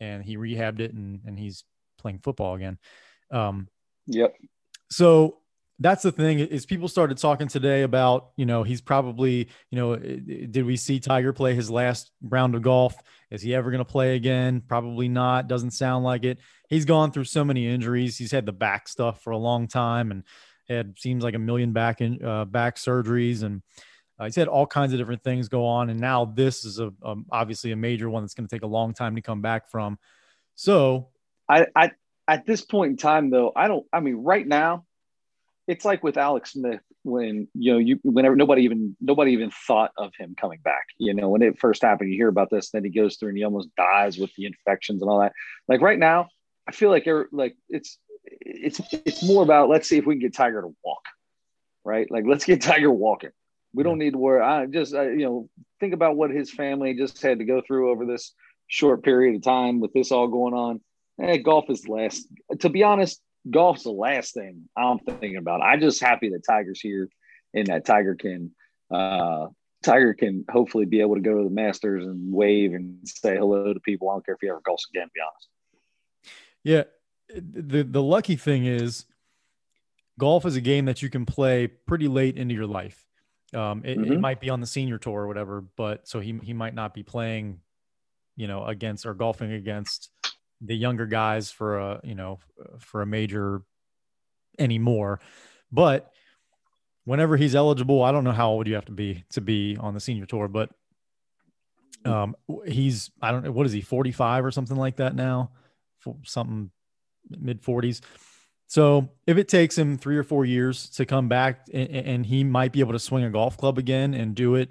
and 0.00 0.24
he 0.24 0.36
rehabbed 0.36 0.80
it 0.80 0.92
and 0.92 1.20
and 1.24 1.38
he's 1.38 1.64
playing 1.98 2.18
football 2.18 2.54
again 2.54 2.78
um, 3.30 3.68
yep. 4.06 4.34
So 4.90 5.38
that's 5.78 6.02
the 6.02 6.12
thing 6.12 6.38
is 6.38 6.64
people 6.64 6.88
started 6.88 7.18
talking 7.18 7.48
today 7.48 7.82
about 7.82 8.30
you 8.36 8.46
know 8.46 8.62
he's 8.62 8.80
probably 8.80 9.48
you 9.70 9.78
know 9.78 9.96
did 9.96 10.64
we 10.64 10.76
see 10.76 10.98
tiger 10.98 11.34
play 11.34 11.54
his 11.54 11.70
last 11.70 12.12
round 12.22 12.54
of 12.54 12.62
golf? 12.62 12.96
Is 13.30 13.42
he 13.42 13.54
ever 13.54 13.70
going 13.70 13.84
to 13.84 13.90
play 13.90 14.16
again? 14.16 14.62
Probably 14.66 15.08
not. 15.08 15.48
Doesn't 15.48 15.72
sound 15.72 16.04
like 16.04 16.24
it. 16.24 16.38
He's 16.68 16.84
gone 16.84 17.10
through 17.10 17.24
so 17.24 17.44
many 17.44 17.66
injuries. 17.66 18.16
He's 18.16 18.32
had 18.32 18.46
the 18.46 18.52
back 18.52 18.88
stuff 18.88 19.22
for 19.22 19.32
a 19.32 19.38
long 19.38 19.66
time 19.68 20.10
and 20.10 20.22
had 20.68 20.98
seems 20.98 21.22
like 21.22 21.34
a 21.34 21.38
million 21.38 21.72
back 21.72 22.00
in 22.00 22.24
uh, 22.24 22.44
back 22.44 22.76
surgeries 22.76 23.42
and 23.42 23.62
uh, 24.18 24.24
he's 24.24 24.36
had 24.36 24.48
all 24.48 24.66
kinds 24.66 24.92
of 24.92 24.98
different 24.98 25.22
things 25.22 25.48
go 25.48 25.66
on 25.66 25.90
and 25.90 26.00
now 26.00 26.24
this 26.24 26.64
is 26.64 26.78
a, 26.78 26.90
a 27.02 27.14
obviously 27.30 27.72
a 27.72 27.76
major 27.76 28.08
one 28.08 28.22
that's 28.22 28.34
going 28.34 28.48
to 28.48 28.54
take 28.54 28.62
a 28.62 28.66
long 28.66 28.94
time 28.94 29.14
to 29.14 29.20
come 29.20 29.42
back 29.42 29.70
from. 29.70 29.98
So 30.54 31.08
I, 31.48 31.66
I 31.76 31.90
at 32.28 32.46
this 32.46 32.62
point 32.62 32.92
in 32.92 32.96
time, 32.96 33.30
though, 33.30 33.52
I 33.54 33.68
don't. 33.68 33.86
I 33.92 34.00
mean, 34.00 34.16
right 34.16 34.46
now, 34.46 34.84
it's 35.66 35.84
like 35.84 36.02
with 36.02 36.16
Alex 36.16 36.52
Smith 36.52 36.80
when 37.02 37.46
you 37.54 37.72
know 37.72 37.78
you 37.78 38.00
whenever 38.02 38.34
nobody 38.34 38.62
even 38.62 38.96
nobody 39.00 39.32
even 39.32 39.50
thought 39.66 39.92
of 39.96 40.12
him 40.18 40.34
coming 40.38 40.58
back. 40.62 40.86
You 40.98 41.14
know, 41.14 41.28
when 41.28 41.42
it 41.42 41.58
first 41.58 41.82
happened, 41.82 42.10
you 42.10 42.16
hear 42.16 42.28
about 42.28 42.50
this, 42.50 42.70
then 42.70 42.84
he 42.84 42.90
goes 42.90 43.16
through 43.16 43.30
and 43.30 43.38
he 43.38 43.44
almost 43.44 43.68
dies 43.76 44.18
with 44.18 44.34
the 44.36 44.46
infections 44.46 45.02
and 45.02 45.10
all 45.10 45.20
that. 45.20 45.32
Like 45.68 45.80
right 45.80 45.98
now, 45.98 46.28
I 46.66 46.72
feel 46.72 46.90
like 46.90 47.06
like 47.32 47.56
it's 47.68 47.98
it's 48.24 48.80
it's 48.92 49.22
more 49.26 49.42
about 49.42 49.68
let's 49.68 49.88
see 49.88 49.98
if 49.98 50.06
we 50.06 50.14
can 50.14 50.22
get 50.22 50.34
Tiger 50.34 50.62
to 50.62 50.74
walk, 50.84 51.04
right? 51.84 52.10
Like 52.10 52.24
let's 52.26 52.44
get 52.44 52.60
Tiger 52.62 52.90
walking. 52.90 53.30
We 53.72 53.82
don't 53.82 53.98
need 53.98 54.12
to 54.12 54.18
worry. 54.18 54.42
I 54.42 54.66
just 54.66 54.94
I, 54.94 55.10
you 55.10 55.24
know 55.24 55.48
think 55.78 55.94
about 55.94 56.16
what 56.16 56.30
his 56.30 56.50
family 56.50 56.94
just 56.94 57.22
had 57.22 57.38
to 57.38 57.44
go 57.44 57.60
through 57.60 57.90
over 57.90 58.06
this 58.06 58.32
short 58.66 59.04
period 59.04 59.36
of 59.36 59.42
time 59.42 59.78
with 59.78 59.92
this 59.92 60.10
all 60.10 60.26
going 60.26 60.54
on 60.54 60.80
eh, 61.20 61.36
golf 61.38 61.66
is 61.68 61.88
last. 61.88 62.26
To 62.60 62.68
be 62.68 62.82
honest, 62.82 63.20
golf's 63.50 63.84
the 63.84 63.90
last 63.90 64.34
thing 64.34 64.68
I'm 64.76 64.98
thinking 64.98 65.36
about. 65.36 65.62
I'm 65.62 65.80
just 65.80 66.00
happy 66.00 66.30
that 66.30 66.44
Tiger's 66.48 66.80
here 66.80 67.08
and 67.54 67.66
that 67.68 67.84
Tiger 67.84 68.14
can 68.14 68.52
uh, 68.90 69.46
Tiger 69.82 70.14
can 70.14 70.44
hopefully 70.50 70.84
be 70.84 71.00
able 71.00 71.14
to 71.14 71.20
go 71.20 71.38
to 71.38 71.44
the 71.44 71.54
Masters 71.54 72.04
and 72.04 72.32
wave 72.32 72.72
and 72.74 72.98
say 73.04 73.36
hello 73.36 73.72
to 73.72 73.80
people. 73.80 74.10
I 74.10 74.14
don't 74.14 74.26
care 74.26 74.34
if 74.34 74.40
he 74.40 74.48
ever 74.48 74.60
golfs 74.66 74.88
again. 74.90 75.06
To 75.06 75.12
be 75.14 75.20
honest. 75.20 75.48
Yeah, 76.64 76.82
the 77.28 77.82
the 77.84 78.02
lucky 78.02 78.36
thing 78.36 78.66
is, 78.66 79.06
golf 80.18 80.44
is 80.44 80.56
a 80.56 80.60
game 80.60 80.86
that 80.86 81.02
you 81.02 81.10
can 81.10 81.26
play 81.26 81.66
pretty 81.66 82.08
late 82.08 82.36
into 82.36 82.54
your 82.54 82.66
life. 82.66 83.04
Um, 83.54 83.82
it, 83.84 83.96
mm-hmm. 83.96 84.12
it 84.12 84.20
might 84.20 84.40
be 84.40 84.50
on 84.50 84.60
the 84.60 84.66
senior 84.66 84.98
tour 84.98 85.22
or 85.22 85.28
whatever, 85.28 85.64
but 85.76 86.08
so 86.08 86.20
he 86.20 86.38
he 86.42 86.52
might 86.52 86.74
not 86.74 86.92
be 86.92 87.02
playing, 87.02 87.60
you 88.34 88.48
know, 88.48 88.64
against 88.64 89.06
or 89.06 89.14
golfing 89.14 89.52
against 89.52 90.10
the 90.60 90.76
younger 90.76 91.06
guys 91.06 91.50
for 91.50 91.78
a 91.78 92.00
you 92.04 92.14
know 92.14 92.38
for 92.78 93.02
a 93.02 93.06
major 93.06 93.62
anymore. 94.58 95.20
But 95.70 96.10
whenever 97.06 97.36
he's 97.38 97.54
eligible 97.54 98.02
i 98.02 98.12
don't 98.12 98.24
know 98.24 98.32
how 98.32 98.50
old 98.50 98.66
you 98.66 98.74
have 98.74 98.84
to 98.84 98.92
be 98.92 99.24
to 99.30 99.40
be 99.40 99.78
on 99.80 99.94
the 99.94 100.00
senior 100.00 100.26
tour 100.26 100.48
but 100.48 100.68
um 102.04 102.36
he's 102.66 103.10
i 103.22 103.30
don't 103.30 103.44
know 103.44 103.50
what 103.50 103.64
is 103.64 103.72
he 103.72 103.80
45 103.80 104.44
or 104.44 104.50
something 104.50 104.76
like 104.76 104.96
that 104.96 105.14
now? 105.14 105.50
For 106.00 106.16
something 106.24 106.70
mid 107.30 107.62
40s 107.62 108.02
so 108.68 109.08
if 109.26 109.38
it 109.38 109.48
takes 109.48 109.78
him 109.78 109.96
three 109.96 110.16
or 110.16 110.22
four 110.22 110.44
years 110.44 110.90
to 110.90 111.06
come 111.06 111.28
back 111.28 111.66
and, 111.72 111.88
and 111.88 112.26
he 112.26 112.44
might 112.44 112.72
be 112.72 112.80
able 112.80 112.92
to 112.92 112.98
swing 112.98 113.24
a 113.24 113.30
golf 113.30 113.56
club 113.56 113.78
again 113.78 114.12
and 114.12 114.34
do 114.34 114.56
it 114.56 114.70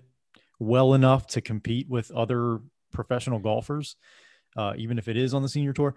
well 0.59 0.93
enough 0.93 1.27
to 1.27 1.41
compete 1.41 1.89
with 1.89 2.11
other 2.11 2.59
professional 2.93 3.39
golfers 3.39 3.95
uh, 4.55 4.73
even 4.77 4.97
if 4.97 5.07
it 5.07 5.17
is 5.17 5.33
on 5.33 5.41
the 5.41 5.49
senior 5.49 5.73
tour, 5.73 5.95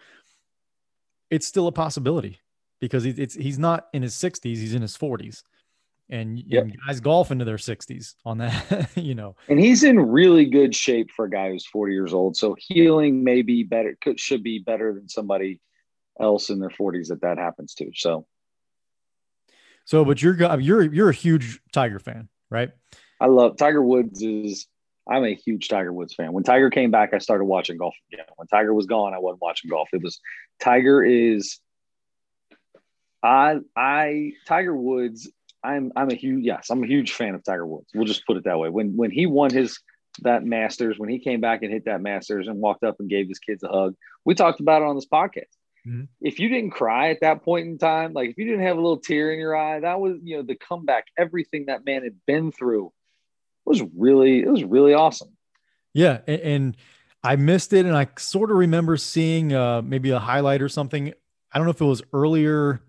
it's 1.31 1.47
still 1.47 1.67
a 1.67 1.73
possibility 1.73 2.41
because 2.81 3.05
it's 3.05 3.35
he's 3.35 3.59
not 3.59 3.89
in 3.93 4.03
his 4.03 4.15
60s, 4.15 4.43
he's 4.45 4.75
in 4.75 4.83
his 4.83 4.97
40s. 4.97 5.43
and, 6.11 6.39
Yep. 6.39 6.63
and 6.63 6.77
guys 6.87 7.01
golf 7.01 7.31
into 7.31 7.45
their 7.45 7.57
60s 7.57 8.15
on 8.25 8.39
that, 8.39 8.89
you 8.97 9.15
know. 9.15 9.37
And 9.49 9.61
he's 9.61 9.85
in 9.85 9.99
really 9.99 10.47
good 10.47 10.75
shape 10.75 11.11
for 11.11 11.27
a 11.27 11.31
guy 11.31 11.51
who's 11.51 11.67
40 11.67 11.93
years 11.93 12.15
old. 12.15 12.37
So 12.37 12.57
healing 12.59 13.23
may 13.25 13.43
be 13.43 13.63
better, 13.63 13.97
could, 14.01 14.19
should 14.19 14.43
be 14.43 14.59
better 14.59 14.95
than 14.95 15.09
somebody 15.09 15.61
else 16.19 16.49
in 16.51 16.61
their 16.61 16.71
40s 16.71 17.09
that 17.09 17.21
that 17.21 17.37
happens 17.37 17.75
to. 17.75 17.91
So 17.95 18.27
So, 19.85 20.05
but 20.05 20.23
you're 20.23 20.37
you're 20.61 20.93
you're 20.93 21.11
a 21.11 21.15
huge 21.15 21.61
Tiger 21.73 21.99
fan, 21.99 22.29
right? 22.51 22.71
I 23.21 23.27
love 23.27 23.57
Tiger 23.57 23.83
Woods 23.83 24.23
is 24.23 24.67
I'm 25.09 25.25
a 25.25 25.35
huge 25.35 25.69
Tiger 25.69 25.93
Woods 25.93 26.15
fan. 26.15 26.33
When 26.33 26.45
Tiger 26.45 26.71
came 26.71 26.91
back, 26.91 27.15
I 27.15 27.19
started 27.19 27.45
watching 27.45 27.79
golf 27.79 27.95
again. 28.13 28.27
When 28.37 28.47
Tiger 28.49 28.75
was 28.75 28.87
gone, 28.87 29.15
I 29.15 29.19
wasn't 29.19 29.43
watching 29.43 29.71
golf. 29.71 29.89
It 29.93 30.03
was 30.03 30.21
Tiger 30.61 31.03
is 31.03 31.59
I 33.23 33.61
I 33.77 34.33
Tiger 34.47 34.77
Woods, 34.77 35.31
I'm 35.63 35.93
I'm 35.97 36.11
a 36.11 36.15
huge 36.15 36.45
yes, 36.45 36.71
I'm 36.71 36.85
a 36.85 36.87
huge 36.87 37.13
fan 37.13 37.35
of 37.35 37.43
Tiger 37.45 37.67
Woods. 37.67 37.89
We'll 37.95 38.05
just 38.05 38.27
put 38.27 38.37
it 38.37 38.45
that 38.45 38.59
way. 38.59 38.69
When 38.69 38.97
when 38.97 39.11
he 39.11 39.27
won 39.27 39.51
his 39.51 39.79
that 40.23 40.45
Masters, 40.45 40.99
when 40.99 41.09
he 41.09 41.19
came 41.19 41.41
back 41.41 41.63
and 41.63 41.73
hit 41.73 41.85
that 41.87 42.01
Masters 42.01 42.49
and 42.49 42.59
walked 42.59 42.85
up 42.85 42.97
and 42.99 43.09
gave 43.09 43.29
his 43.29 43.39
kids 43.39 43.63
a 43.63 43.69
hug, 43.69 43.95
we 44.25 44.35
talked 44.35 44.61
about 44.61 44.83
it 44.83 44.89
on 44.89 44.97
this 44.97 45.07
podcast. 45.07 45.51
Mhm. 45.87 46.09
If 46.21 46.39
you 46.39 46.49
didn't 46.49 46.71
cry 46.71 47.11
at 47.11 47.21
that 47.21 47.43
point 47.43 47.67
in 47.67 47.79
time, 47.79 48.13
like 48.13 48.31
if 48.31 48.39
you 48.39 48.45
didn't 48.45 48.67
have 48.67 48.77
a 48.77 48.81
little 48.81 48.99
tear 48.99 49.33
in 49.33 49.39
your 49.39 49.57
eye, 49.57 49.81
that 49.81 50.01
was 50.01 50.19
you 50.23 50.37
know 50.37 50.43
the 50.43 50.57
comeback, 50.57 51.07
everything 51.17 51.67
that 51.67 51.85
man 51.85 52.03
had 52.03 52.17
been 52.27 52.53
through 52.53 52.93
was 53.69 53.83
really 53.97 54.41
it 54.41 54.49
was 54.49 54.65
really 54.65 54.95
awesome. 54.95 55.29
Yeah, 55.95 56.21
and, 56.27 56.41
and 56.41 56.77
I 57.23 57.37
missed 57.37 57.73
it, 57.73 57.87
and 57.87 57.97
I 57.97 58.09
sort 58.19 58.51
of 58.51 58.57
remember 58.57 58.97
seeing 58.97 59.53
uh, 59.53 59.83
maybe 59.83 60.11
a 60.11 60.19
highlight 60.19 60.63
or 60.63 60.69
something. 60.69 61.13
I 61.53 61.59
don't 61.59 61.67
know 61.67 61.73
if 61.73 61.81
it 61.81 61.85
was 61.85 62.03
earlier, 62.13 62.83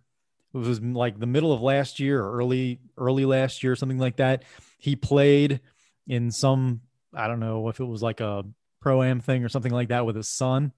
it 0.54 0.58
was 0.58 0.82
like 0.82 1.20
the 1.20 1.28
middle 1.28 1.54
of 1.54 1.62
last 1.62 2.00
year 2.00 2.22
or 2.24 2.38
early 2.38 2.80
early 2.98 3.26
last 3.26 3.64
year, 3.64 3.76
something 3.76 4.00
like 4.00 4.18
that. 4.18 4.44
He 4.78 4.96
played 4.96 5.60
in 6.08 6.32
some 6.32 6.82
I 7.14 7.28
don't 7.28 7.40
know 7.40 7.70
if 7.70 7.80
it 7.80 7.86
was 7.86 8.02
like 8.02 8.20
a 8.20 8.44
pro 8.82 9.04
am 9.04 9.20
thing 9.20 9.44
or 9.44 9.50
something 9.50 9.72
like 9.72 9.90
that 9.90 10.06
with 10.06 10.16
his 10.16 10.30
son. 10.30 10.72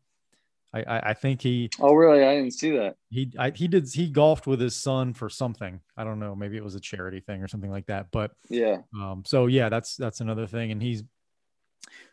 I, 0.74 0.82
I, 0.84 1.10
I 1.10 1.14
think 1.14 1.42
he 1.42 1.70
Oh, 1.80 1.94
really? 1.94 2.24
I 2.24 2.36
didn't 2.36 2.54
see 2.54 2.72
that. 2.78 2.96
he 3.10 3.32
I, 3.38 3.52
he 3.52 3.68
did 3.68 3.88
he 3.92 4.10
golfed 4.10 4.48
with 4.48 4.60
his 4.62 4.76
son 4.76 5.14
for 5.14 5.30
something. 5.30 5.82
I 5.98 6.04
don't 6.04 6.20
know, 6.20 6.36
maybe 6.36 6.58
it 6.58 6.64
was 6.64 6.76
a 6.76 6.80
charity 6.80 7.20
thing 7.20 7.42
or 7.44 7.48
something 7.48 7.72
like 7.72 7.88
that. 7.88 8.08
But 8.12 8.32
Yeah. 8.50 8.78
um, 8.96 9.24
so 9.26 9.48
yeah, 9.48 9.70
that's 9.70 9.96
that's 9.98 10.22
another 10.22 10.48
thing, 10.48 10.72
and 10.72 10.82
he's 10.82 11.04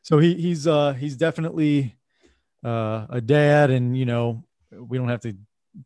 so 0.03 0.19
he 0.19 0.35
he's 0.35 0.67
uh 0.67 0.93
he's 0.95 1.17
definitely 1.17 1.95
uh 2.65 3.07
a 3.11 3.21
dad, 3.21 3.71
and 3.71 3.97
you 3.97 4.07
know 4.07 4.45
we 4.73 4.99
don't 4.99 5.09
have 5.09 5.21
to 5.21 5.37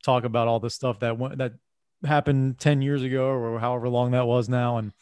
talk 0.03 0.25
about 0.25 0.49
all 0.49 0.61
the 0.61 0.71
stuff 0.71 1.01
that 1.01 1.19
went 1.19 1.39
that 1.39 1.53
happened 2.05 2.59
ten 2.59 2.81
years 2.83 3.03
ago 3.03 3.27
or 3.27 3.59
however 3.61 3.89
long 3.89 4.13
that 4.13 4.27
was 4.27 4.49
now, 4.49 4.79
and 4.79 4.93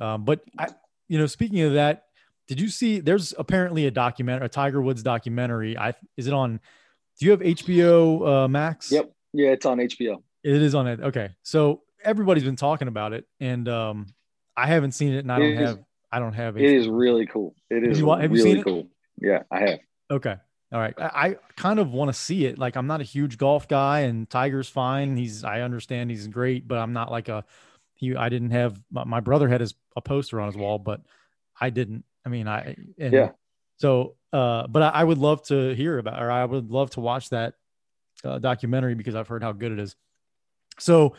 um, 0.00 0.24
but 0.24 0.42
I 0.58 0.68
you 1.08 1.18
know 1.18 1.26
speaking 1.26 1.60
of 1.60 1.74
that, 1.74 2.04
did 2.48 2.60
you 2.60 2.68
see? 2.68 3.00
There's 3.00 3.34
apparently 3.36 3.86
a 3.86 3.90
document 3.90 4.42
a 4.42 4.48
Tiger 4.48 4.80
Woods 4.80 5.02
documentary. 5.02 5.76
I 5.76 5.94
is 6.16 6.26
it 6.26 6.32
on? 6.32 6.60
Do 7.20 7.26
you 7.26 7.30
have 7.32 7.40
HBO 7.40 8.44
uh, 8.44 8.48
Max? 8.48 8.90
Yep. 8.90 9.12
Yeah, 9.34 9.50
it's 9.50 9.66
on 9.66 9.78
HBO. 9.78 10.22
It 10.42 10.62
is 10.62 10.74
on 10.74 10.86
it. 10.86 11.00
Okay. 11.00 11.28
So 11.42 11.82
everybody's 12.02 12.44
been 12.44 12.56
talking 12.56 12.88
about 12.88 13.12
it 13.12 13.26
and 13.40 13.68
um 13.68 14.06
I 14.56 14.66
haven't 14.66 14.92
seen 14.92 15.12
it 15.12 15.18
and 15.18 15.30
I 15.30 15.38
don't 15.38 15.48
It 15.48 15.60
is- 15.60 15.68
have 15.68 15.78
I 16.10 16.18
don't 16.18 16.32
have 16.32 16.56
It 16.56 16.64
is 16.64 16.88
really 16.88 17.26
cool. 17.26 17.54
It 17.68 17.84
is 17.86 17.98
you 18.00 18.08
have 18.10 18.22
you 18.22 18.28
really 18.30 18.40
seen 18.42 18.56
it? 18.58 18.64
cool. 18.64 18.88
Yeah, 19.20 19.42
I 19.50 19.60
have. 19.60 19.78
Okay. 20.10 20.34
All 20.72 20.78
right. 20.80 20.94
I, 20.98 21.04
I 21.28 21.36
kind 21.56 21.78
of 21.78 21.92
want 21.92 22.08
to 22.08 22.14
see 22.18 22.46
it. 22.46 22.58
Like 22.58 22.76
I'm 22.76 22.86
not 22.86 23.00
a 23.00 23.04
huge 23.04 23.36
golf 23.36 23.68
guy 23.68 24.00
and 24.00 24.28
Tiger's 24.30 24.68
fine. 24.68 25.16
He's 25.16 25.44
I 25.44 25.60
understand 25.60 26.10
he's 26.10 26.26
great, 26.26 26.66
but 26.66 26.78
I'm 26.78 26.94
not 26.94 27.10
like 27.10 27.28
a 27.28 27.44
he 27.94 28.16
I 28.16 28.30
didn't 28.30 28.52
have 28.52 28.80
my, 28.90 29.04
my 29.04 29.20
brother 29.20 29.46
had 29.48 29.60
his 29.60 29.74
a 29.94 30.00
poster 30.00 30.40
on 30.40 30.46
his 30.46 30.56
wall, 30.56 30.78
but 30.78 31.02
I 31.60 31.68
didn't. 31.70 32.04
I 32.24 32.30
mean 32.30 32.48
I 32.48 32.76
and 32.98 33.12
Yeah. 33.12 33.30
so 33.76 34.16
uh 34.32 34.66
but 34.66 34.82
I, 34.82 34.88
I 34.88 35.04
would 35.04 35.18
love 35.18 35.42
to 35.44 35.74
hear 35.74 35.98
about 35.98 36.22
or 36.22 36.30
I 36.30 36.44
would 36.44 36.70
love 36.70 36.90
to 36.90 37.00
watch 37.00 37.30
that 37.30 37.54
uh, 38.24 38.38
documentary 38.38 38.94
because 38.94 39.14
I've 39.14 39.28
heard 39.28 39.42
how 39.42 39.52
good 39.52 39.72
it 39.72 39.78
is. 39.78 39.96
So 40.78 41.16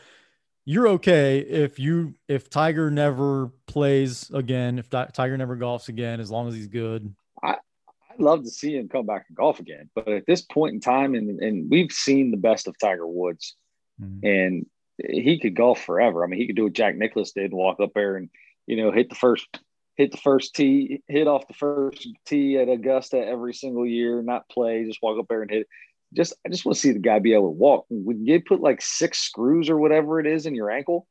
you're 0.65 0.87
okay 0.89 1.39
if 1.39 1.79
you 1.79 2.13
if 2.27 2.49
Tiger 2.49 2.91
never 2.91 3.51
plays 3.65 4.29
again, 4.31 4.77
if 4.79 4.89
Ti- 4.89 5.11
Tiger 5.13 5.37
never 5.37 5.57
golfs 5.57 5.89
again, 5.89 6.19
as 6.19 6.29
long 6.29 6.47
as 6.47 6.53
he's 6.53 6.67
good. 6.67 7.13
I'd 7.43 8.19
love 8.19 8.43
to 8.43 8.49
see 8.49 8.75
him 8.75 8.87
come 8.87 9.05
back 9.05 9.25
and 9.29 9.37
golf 9.37 9.59
again. 9.59 9.89
But 9.95 10.09
at 10.09 10.25
this 10.27 10.41
point 10.41 10.75
in 10.75 10.79
time, 10.79 11.15
and, 11.15 11.39
and 11.39 11.71
we've 11.71 11.91
seen 11.91 12.29
the 12.29 12.37
best 12.37 12.67
of 12.67 12.77
Tiger 12.77 13.07
Woods, 13.07 13.55
Mhm. 14.01 14.19
and 14.23 14.65
he 15.09 15.39
could 15.39 15.55
golf 15.55 15.81
forever. 15.83 16.23
I 16.23 16.27
mean, 16.27 16.39
he 16.39 16.45
could 16.45 16.55
do 16.55 16.65
what 16.65 16.73
Jack 16.73 16.95
Nicklaus 16.95 17.31
did, 17.31 17.53
walk 17.53 17.79
up 17.79 17.93
there 17.95 18.17
and 18.17 18.29
you 18.67 18.77
know 18.77 18.91
hit 18.91 19.09
the 19.09 19.15
first 19.15 19.47
hit 19.95 20.11
the 20.11 20.17
first 20.17 20.55
tee, 20.55 21.01
hit 21.07 21.27
off 21.27 21.47
the 21.47 21.53
first 21.53 22.07
tee 22.25 22.57
at 22.57 22.69
Augusta 22.69 23.17
every 23.17 23.53
single 23.53 23.85
year, 23.85 24.21
not 24.21 24.49
play, 24.49 24.85
just 24.85 25.01
walk 25.01 25.19
up 25.19 25.27
there 25.29 25.41
and 25.41 25.51
hit. 25.51 25.67
Just 26.13 26.33
I 26.45 26.49
just 26.49 26.65
want 26.65 26.75
to 26.75 26.81
see 26.81 26.91
the 26.91 26.99
guy 26.99 27.19
be 27.19 27.33
able 27.33 27.47
to 27.47 27.57
walk. 27.57 27.85
Would 27.89 28.17
you 28.19 28.41
put 28.41 28.59
like 28.59 28.81
six 28.81 29.19
screws 29.19 29.69
or 29.69 29.77
whatever 29.77 30.19
it 30.19 30.27
is 30.27 30.45
in 30.45 30.55
your 30.55 30.69
ankle, 30.69 31.07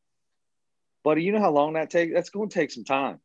buddy, 1.02 1.22
you 1.22 1.32
know 1.32 1.40
how 1.40 1.52
long 1.52 1.74
that 1.74 1.90
takes? 1.90 2.12
That's 2.12 2.30
going 2.30 2.48
to 2.48 2.54
take 2.54 2.70
some 2.70 2.84
time. 2.84 3.20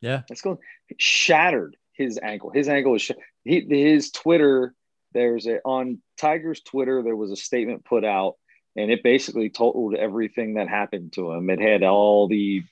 Yeah. 0.00 0.22
That's 0.28 0.42
going 0.42 0.58
shattered 0.98 1.76
his 1.92 2.18
ankle. 2.22 2.50
His 2.50 2.68
ankle 2.68 2.92
was 2.92 3.02
sh- 3.02 3.12
he, 3.44 3.66
his 3.68 4.10
Twitter. 4.10 4.74
There's 5.12 5.46
a 5.46 5.60
on 5.64 6.02
Tiger's 6.18 6.60
Twitter. 6.60 7.02
There 7.02 7.16
was 7.16 7.30
a 7.30 7.36
statement 7.36 7.84
put 7.84 8.04
out, 8.04 8.34
and 8.76 8.90
it 8.90 9.02
basically 9.02 9.48
told 9.48 9.94
everything 9.94 10.54
that 10.54 10.68
happened 10.68 11.12
to 11.14 11.32
him. 11.32 11.48
It 11.48 11.60
had 11.60 11.82
all 11.82 12.28
the 12.28 12.62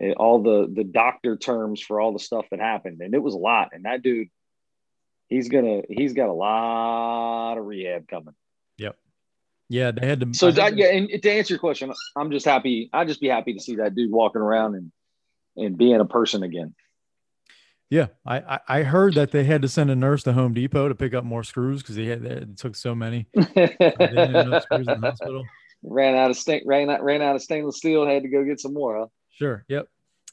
Eh, 0.00 0.12
all 0.16 0.42
the 0.42 0.72
the 0.72 0.84
doctor 0.84 1.36
terms 1.36 1.80
for 1.80 2.00
all 2.00 2.12
the 2.12 2.18
stuff 2.18 2.46
that 2.50 2.60
happened, 2.60 3.00
and 3.00 3.14
it 3.14 3.22
was 3.22 3.34
a 3.34 3.38
lot. 3.38 3.70
And 3.72 3.84
that 3.84 4.02
dude, 4.02 4.28
he's 5.28 5.48
gonna 5.48 5.82
he's 5.88 6.14
got 6.14 6.28
a 6.28 6.32
lot 6.32 7.58
of 7.58 7.66
rehab 7.66 8.08
coming. 8.08 8.34
Yep. 8.78 8.96
Yeah, 9.68 9.90
they 9.90 10.06
had 10.06 10.20
to. 10.20 10.34
So 10.34 10.50
that, 10.50 10.76
yeah, 10.76 10.86
and 10.86 11.08
to 11.22 11.30
answer 11.30 11.54
your 11.54 11.58
question, 11.58 11.92
I'm 12.16 12.30
just 12.30 12.46
happy. 12.46 12.90
I'd 12.92 13.08
just 13.08 13.20
be 13.20 13.28
happy 13.28 13.54
to 13.54 13.60
see 13.60 13.76
that 13.76 13.94
dude 13.94 14.10
walking 14.10 14.42
around 14.42 14.76
and 14.76 14.92
and 15.56 15.76
being 15.76 16.00
a 16.00 16.06
person 16.06 16.42
again. 16.42 16.74
yeah. 17.90 18.06
I, 18.26 18.60
I 18.66 18.82
heard 18.84 19.14
that 19.14 19.32
they 19.32 19.44
had 19.44 19.60
to 19.62 19.68
send 19.68 19.90
a 19.90 19.94
nurse 19.94 20.22
to 20.22 20.32
Home 20.32 20.54
Depot 20.54 20.88
to 20.88 20.94
pick 20.94 21.12
up 21.12 21.24
more 21.24 21.44
screws 21.44 21.82
because 21.82 21.96
they 21.96 22.06
had 22.06 22.24
it 22.24 22.56
took 22.56 22.74
so 22.76 22.94
many. 22.94 23.26
They 23.34 23.76
didn't 23.76 24.34
have 24.34 24.46
enough 24.46 24.62
screws 24.62 24.88
in 24.88 25.00
the 25.00 25.10
hospital. 25.10 25.44
ran 25.82 26.14
out 26.14 26.30
of 26.30 26.38
stain, 26.38 26.62
ran 26.64 26.88
out, 26.88 27.02
ran 27.02 27.20
out 27.20 27.36
of 27.36 27.42
stainless 27.42 27.76
steel. 27.76 28.06
Had 28.06 28.22
to 28.22 28.28
go 28.30 28.44
get 28.44 28.60
some 28.60 28.72
more. 28.72 28.98
Huh? 28.98 29.06
Sure. 29.32 29.64
Yep. 29.68 29.88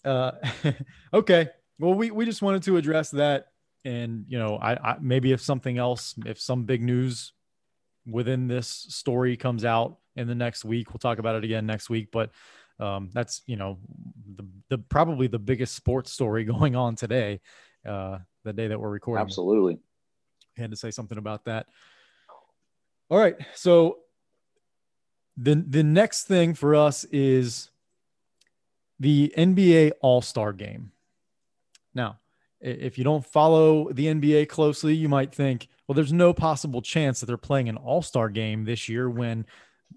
Uh, 0.06 0.32
okay. 1.14 1.50
Well, 1.80 1.94
we 1.94 2.12
we 2.12 2.26
just 2.26 2.42
wanted 2.42 2.64
to 2.64 2.78
address 2.78 3.12
that, 3.12 3.48
and 3.86 4.26
you 4.28 4.38
know, 4.38 4.58
I, 4.58 4.74
I 4.74 4.98
maybe 5.00 5.32
if 5.32 5.42
something 5.42 5.78
else, 5.78 6.16
if 6.26 6.40
some 6.40 6.66
big 6.66 6.82
news 6.82 7.34
within 8.06 8.48
this 8.48 8.68
story 8.68 9.38
comes 9.38 9.64
out 9.66 9.98
in 10.16 10.28
the 10.28 10.36
next 10.36 10.66
week, 10.66 10.92
we'll 10.92 11.00
talk 11.00 11.20
about 11.20 11.36
it 11.36 11.44
again 11.44 11.66
next 11.66 11.90
week. 11.90 12.10
But 12.12 12.32
um, 12.80 13.10
that's 13.14 13.42
you 13.46 13.56
know 13.56 13.78
the 14.36 14.46
the 14.70 14.78
probably 14.78 15.28
the 15.28 15.40
biggest 15.40 15.76
sports 15.76 16.12
story 16.12 16.44
going 16.46 16.76
on 16.76 16.96
today, 16.96 17.40
uh, 17.88 18.20
the 18.44 18.54
day 18.54 18.68
that 18.68 18.80
we're 18.80 18.90
recording. 18.90 19.22
Absolutely. 19.22 19.80
I 20.58 20.62
had 20.62 20.72
to 20.72 20.78
say 20.78 20.92
something 20.92 21.18
about 21.18 21.46
that. 21.46 21.68
All 23.10 23.18
right. 23.18 23.36
So 23.56 24.00
the 25.38 25.56
the 25.56 25.84
next 25.84 26.26
thing 26.26 26.54
for 26.54 26.76
us 26.76 27.06
is 27.06 27.70
the 29.00 29.34
NBA 29.38 29.92
All-Star 30.02 30.54
game. 30.54 30.92
Now, 31.94 32.20
if 32.60 32.98
you 32.98 33.04
don't 33.04 33.26
follow 33.26 33.92
the 33.92 34.08
NBA 34.08 34.50
closely, 34.50 34.94
you 34.96 35.08
might 35.08 35.34
think, 35.34 35.68
well, 35.88 35.96
there's 35.96 36.14
no 36.14 36.34
possible 36.34 36.82
chance 36.82 37.20
that 37.20 37.26
they're 37.26 37.38
playing 37.38 37.70
an 37.70 37.78
All-Star 37.78 38.30
game 38.30 38.66
this 38.66 38.90
year 38.90 39.10
when 39.10 39.46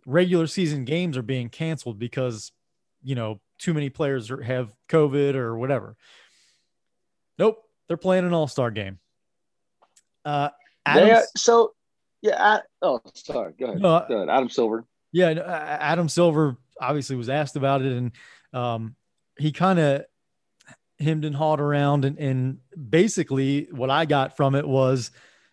regular 0.07 0.47
season 0.47 0.85
games 0.85 1.17
are 1.17 1.23
being 1.23 1.49
canceled 1.49 1.99
because, 1.99 2.53
you 3.03 3.15
know, 3.15 3.41
too 3.59 3.75
many 3.75 3.91
players 3.91 4.31
have 4.45 4.71
COVID 4.89 5.35
or 5.35 5.59
whatever. 5.59 5.97
Nope, 7.39 7.63
they're 7.89 7.97
playing 7.97 8.25
an 8.25 8.33
All-Star 8.33 8.71
game. 8.71 8.99
Uh, 10.25 10.51
Adam, 10.87 11.23
so 11.37 11.73
yeah. 12.23 12.37
I, 12.39 12.61
oh, 12.81 13.01
sorry. 13.15 13.55
Go 13.59 13.67
ahead. 13.67 13.81
No, 13.81 14.05
Go 14.09 14.17
ahead. 14.17 14.29
Adam 14.29 14.49
Silver. 14.49 14.85
yeah, 15.11 15.31
Adam 15.81 16.09
Silver 16.09 16.57
obviously 16.81 17.17
was 17.17 17.29
asked 17.29 17.57
about 17.57 17.83
it, 17.83 17.93
and 17.93 18.13
um, 18.53 18.97
he 19.39 19.53
kind 19.53 19.79
of 19.79 20.05
hemmed 20.99 21.25
and 21.25 21.35
hawed 21.35 21.61
around, 21.61 22.05
and, 22.05 22.19
and 22.19 22.59
basically 22.91 23.69
what 23.71 23.91
I 23.91 24.05
got 24.05 24.37
from 24.37 24.55
it 24.55 24.67
was, 24.67 25.11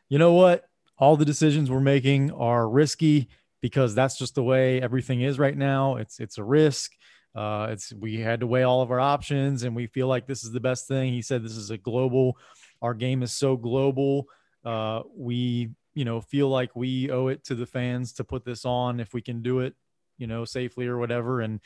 you 0.09 0.19
know 0.19 0.33
what, 0.33 0.65
all 0.97 1.17
the 1.17 1.25
decisions 1.25 1.71
we're 1.71 1.79
making 1.79 2.31
are 2.31 2.67
risky 2.67 3.29
because 3.61 3.95
that's 3.95 4.17
just 4.17 4.35
the 4.35 4.43
way 4.43 4.81
everything 4.81 5.21
is 5.21 5.39
right 5.39 5.57
now. 5.57 5.97
It's 5.97 6.19
it's 6.19 6.37
a 6.37 6.43
risk. 6.43 6.91
Uh, 7.35 7.67
it's 7.71 7.93
we 7.93 8.17
had 8.17 8.39
to 8.39 8.47
weigh 8.47 8.63
all 8.63 8.81
of 8.81 8.91
our 8.91 8.99
options, 8.99 9.63
and 9.63 9.75
we 9.75 9.87
feel 9.87 10.07
like 10.07 10.27
this 10.27 10.43
is 10.43 10.51
the 10.51 10.59
best 10.59 10.87
thing. 10.87 11.13
He 11.13 11.21
said 11.21 11.43
this 11.43 11.57
is 11.57 11.69
a 11.69 11.77
global. 11.77 12.37
Our 12.81 12.93
game 12.93 13.23
is 13.23 13.33
so 13.33 13.55
global. 13.55 14.25
Uh, 14.63 15.03
we 15.15 15.69
you 15.93 16.05
know 16.05 16.21
feel 16.21 16.49
like 16.49 16.75
we 16.75 17.09
owe 17.11 17.27
it 17.27 17.43
to 17.45 17.55
the 17.55 17.65
fans 17.65 18.13
to 18.13 18.23
put 18.23 18.45
this 18.45 18.65
on 18.65 18.99
if 18.99 19.13
we 19.13 19.21
can 19.21 19.41
do 19.41 19.59
it 19.59 19.73
you 20.17 20.27
know 20.27 20.45
safely 20.45 20.87
or 20.87 20.97
whatever 20.97 21.41
and 21.41 21.59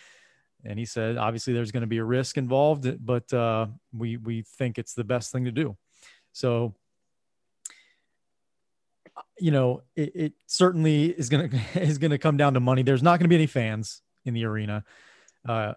and 0.66 0.80
he 0.80 0.86
said 0.86 1.18
obviously 1.18 1.54
there's 1.54 1.72
going 1.72 1.82
to 1.82 1.88
be 1.88 1.98
a 1.98 2.04
risk 2.04 2.38
involved, 2.38 3.06
but 3.06 3.32
uh, 3.34 3.68
we 3.92 4.18
we 4.18 4.44
think 4.58 4.78
it's 4.78 4.94
the 4.94 5.04
best 5.04 5.32
thing 5.32 5.46
to 5.46 5.52
do. 5.52 5.78
So 6.32 6.76
you 9.40 9.52
know, 9.52 9.82
it, 9.96 10.12
it 10.16 10.34
certainly 10.48 11.06
is 11.06 11.30
going 11.30 11.50
to 11.74 11.82
is 11.82 11.98
going 11.98 12.12
to 12.12 12.18
come 12.18 12.38
down 12.38 12.54
to 12.54 12.60
money. 12.60 12.84
There's 12.84 13.04
not 13.04 13.20
going 13.20 13.26
to 13.26 13.30
be 13.30 13.36
any 13.36 13.48
fans 13.48 14.02
in 14.26 14.34
the 14.34 14.46
arena. 14.46 14.84
Uh, 15.48 15.74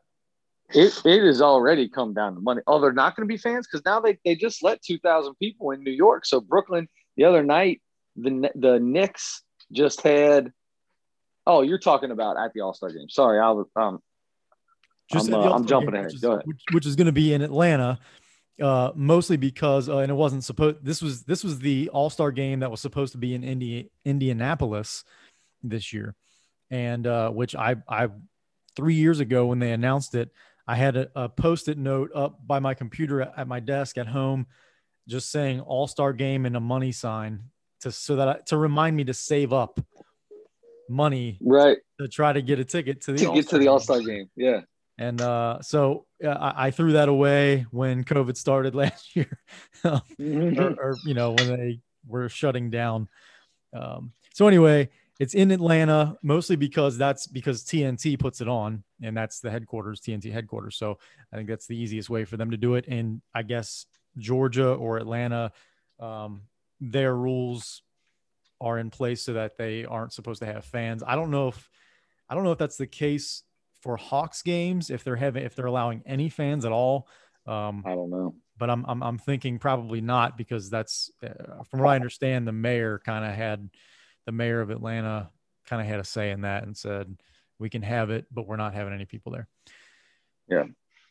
it, 0.70 1.00
it 1.04 1.24
has 1.24 1.40
already 1.40 1.88
come 1.88 2.12
down 2.12 2.34
to 2.34 2.40
money. 2.40 2.60
Oh, 2.66 2.80
they're 2.80 2.92
not 2.92 3.14
going 3.14 3.26
to 3.26 3.32
be 3.32 3.38
fans 3.38 3.68
because 3.70 3.84
now 3.84 4.00
they, 4.00 4.18
they 4.24 4.34
just 4.34 4.64
let 4.64 4.82
2,000 4.82 5.34
people 5.36 5.70
in 5.70 5.84
New 5.84 5.92
York. 5.92 6.26
So 6.26 6.40
Brooklyn 6.40 6.88
the 7.16 7.24
other 7.24 7.42
night, 7.42 7.80
the 8.16 8.50
the 8.54 8.78
Knicks 8.78 9.42
just 9.72 10.02
had. 10.02 10.52
Oh, 11.48 11.62
you're 11.62 11.78
talking 11.78 12.10
about 12.10 12.36
at 12.36 12.52
the 12.54 12.60
All 12.60 12.74
Star 12.74 12.90
game. 12.90 13.08
Sorry, 13.08 13.38
I 13.38 13.50
was 13.50 13.66
um. 13.76 14.00
Just 15.12 15.28
I'm, 15.28 15.34
uh, 15.34 15.52
I'm 15.52 15.66
jumping 15.66 15.90
game, 15.90 16.00
ahead. 16.00 16.06
Which 16.06 16.14
is, 16.14 16.20
Go 16.20 16.32
ahead. 16.32 16.46
Which, 16.46 16.62
which 16.72 16.86
is 16.86 16.96
going 16.96 17.06
to 17.06 17.12
be 17.12 17.32
in 17.32 17.42
Atlanta 17.42 17.98
uh, 18.62 18.92
mostly 18.94 19.36
because 19.36 19.88
uh, 19.88 19.98
and 19.98 20.10
it 20.10 20.14
wasn't 20.14 20.44
supposed 20.44 20.78
this 20.82 21.02
was 21.02 21.24
this 21.24 21.44
was 21.44 21.58
the 21.58 21.88
all-star 21.90 22.30
game 22.32 22.60
that 22.60 22.70
was 22.70 22.80
supposed 22.80 23.12
to 23.12 23.18
be 23.18 23.34
in 23.34 23.44
Indi- 23.44 23.90
indianapolis 24.04 25.04
this 25.62 25.92
year. 25.92 26.14
And 26.70 27.06
uh, 27.06 27.30
which 27.30 27.54
i 27.54 27.76
i 27.88 28.08
three 28.74 28.94
years 28.94 29.20
ago 29.20 29.46
when 29.46 29.58
they 29.58 29.72
announced 29.72 30.14
it 30.14 30.30
i 30.66 30.74
had 30.74 30.96
a, 30.96 31.08
a 31.14 31.28
post-it 31.28 31.78
note 31.78 32.10
up 32.14 32.46
by 32.46 32.58
my 32.58 32.74
computer 32.74 33.22
at, 33.22 33.32
at 33.36 33.48
my 33.48 33.60
desk 33.60 33.96
at 33.96 34.06
home 34.06 34.46
just 35.08 35.30
saying 35.30 35.60
all-star 35.60 36.12
game 36.12 36.44
and 36.44 36.56
a 36.56 36.60
money 36.60 36.92
sign 36.92 37.40
to 37.80 37.92
so 37.92 38.16
that 38.16 38.28
I, 38.28 38.38
to 38.46 38.56
remind 38.56 38.96
me 38.96 39.04
to 39.04 39.14
save 39.14 39.52
up 39.52 39.80
money 40.88 41.38
right. 41.40 41.78
to 42.00 42.08
try 42.08 42.32
to 42.32 42.42
get 42.42 42.58
a 42.58 42.64
ticket 42.64 43.00
to 43.02 43.12
the 43.12 43.18
to 43.18 43.34
get 43.34 43.48
to 43.50 43.58
the 43.58 43.68
all-star 43.68 44.00
game. 44.00 44.28
Yeah 44.34 44.62
and 44.98 45.20
uh, 45.20 45.60
so 45.60 46.06
I, 46.24 46.52
I, 46.56 46.70
threw 46.70 46.92
that 46.92 47.08
away 47.08 47.66
when 47.70 48.04
COVID 48.04 48.36
started 48.36 48.74
last 48.74 49.14
year, 49.14 49.38
or, 49.84 50.00
or, 50.18 50.96
you 51.04 51.14
know 51.14 51.32
when 51.32 51.48
they 51.48 51.80
were 52.06 52.28
shutting 52.28 52.70
down. 52.70 53.08
Um, 53.74 54.12
so 54.32 54.48
anyway, 54.48 54.88
it's 55.18 55.34
in 55.34 55.50
Atlanta 55.50 56.16
mostly 56.22 56.56
because 56.56 56.96
that's 56.96 57.26
because 57.26 57.64
TNT 57.64 58.18
puts 58.18 58.40
it 58.40 58.48
on, 58.48 58.84
and 59.02 59.16
that's 59.16 59.40
the 59.40 59.50
headquarters, 59.50 60.00
TNT 60.00 60.32
headquarters. 60.32 60.76
So 60.76 60.98
I 61.32 61.36
think 61.36 61.48
that's 61.48 61.66
the 61.66 61.76
easiest 61.76 62.08
way 62.08 62.24
for 62.24 62.36
them 62.36 62.50
to 62.50 62.56
do 62.56 62.74
it. 62.74 62.86
And 62.88 63.20
I 63.34 63.42
guess 63.42 63.86
Georgia 64.18 64.72
or 64.72 64.96
Atlanta, 64.98 65.52
um, 66.00 66.42
their 66.80 67.14
rules 67.14 67.82
are 68.60 68.78
in 68.78 68.90
place 68.90 69.22
so 69.22 69.34
that 69.34 69.58
they 69.58 69.84
aren't 69.84 70.12
supposed 70.12 70.40
to 70.40 70.46
have 70.46 70.64
fans. 70.64 71.02
I 71.06 71.16
don't 71.16 71.30
know 71.30 71.48
if 71.48 71.70
I 72.28 72.34
don't 72.34 72.44
know 72.44 72.52
if 72.52 72.58
that's 72.58 72.76
the 72.76 72.86
case 72.86 73.42
for 73.86 73.96
Hawks 73.96 74.42
games 74.42 74.90
if 74.90 75.04
they're 75.04 75.14
having 75.14 75.44
if 75.44 75.54
they're 75.54 75.66
allowing 75.66 76.02
any 76.06 76.28
fans 76.28 76.64
at 76.64 76.72
all. 76.72 77.06
Um, 77.46 77.84
I 77.86 77.94
don't 77.94 78.10
know, 78.10 78.34
but 78.58 78.68
I'm 78.68 78.84
I'm, 78.88 79.00
I'm 79.00 79.16
thinking 79.16 79.60
probably 79.60 80.00
not 80.00 80.36
because 80.36 80.68
that's 80.68 81.08
uh, 81.22 81.62
from 81.70 81.80
what 81.80 81.90
I 81.90 81.94
understand 81.94 82.48
the 82.48 82.52
mayor 82.52 83.00
kind 83.04 83.24
of 83.24 83.32
had 83.32 83.70
the 84.26 84.32
mayor 84.32 84.60
of 84.60 84.70
Atlanta 84.70 85.30
kind 85.66 85.80
of 85.80 85.86
had 85.86 86.00
a 86.00 86.04
say 86.04 86.32
in 86.32 86.40
that 86.40 86.64
and 86.64 86.76
said 86.76 87.16
we 87.60 87.70
can 87.70 87.82
have 87.82 88.10
it, 88.10 88.26
but 88.32 88.48
we're 88.48 88.56
not 88.56 88.74
having 88.74 88.92
any 88.92 89.04
people 89.04 89.30
there. 89.30 89.46
Yeah. 90.48 90.64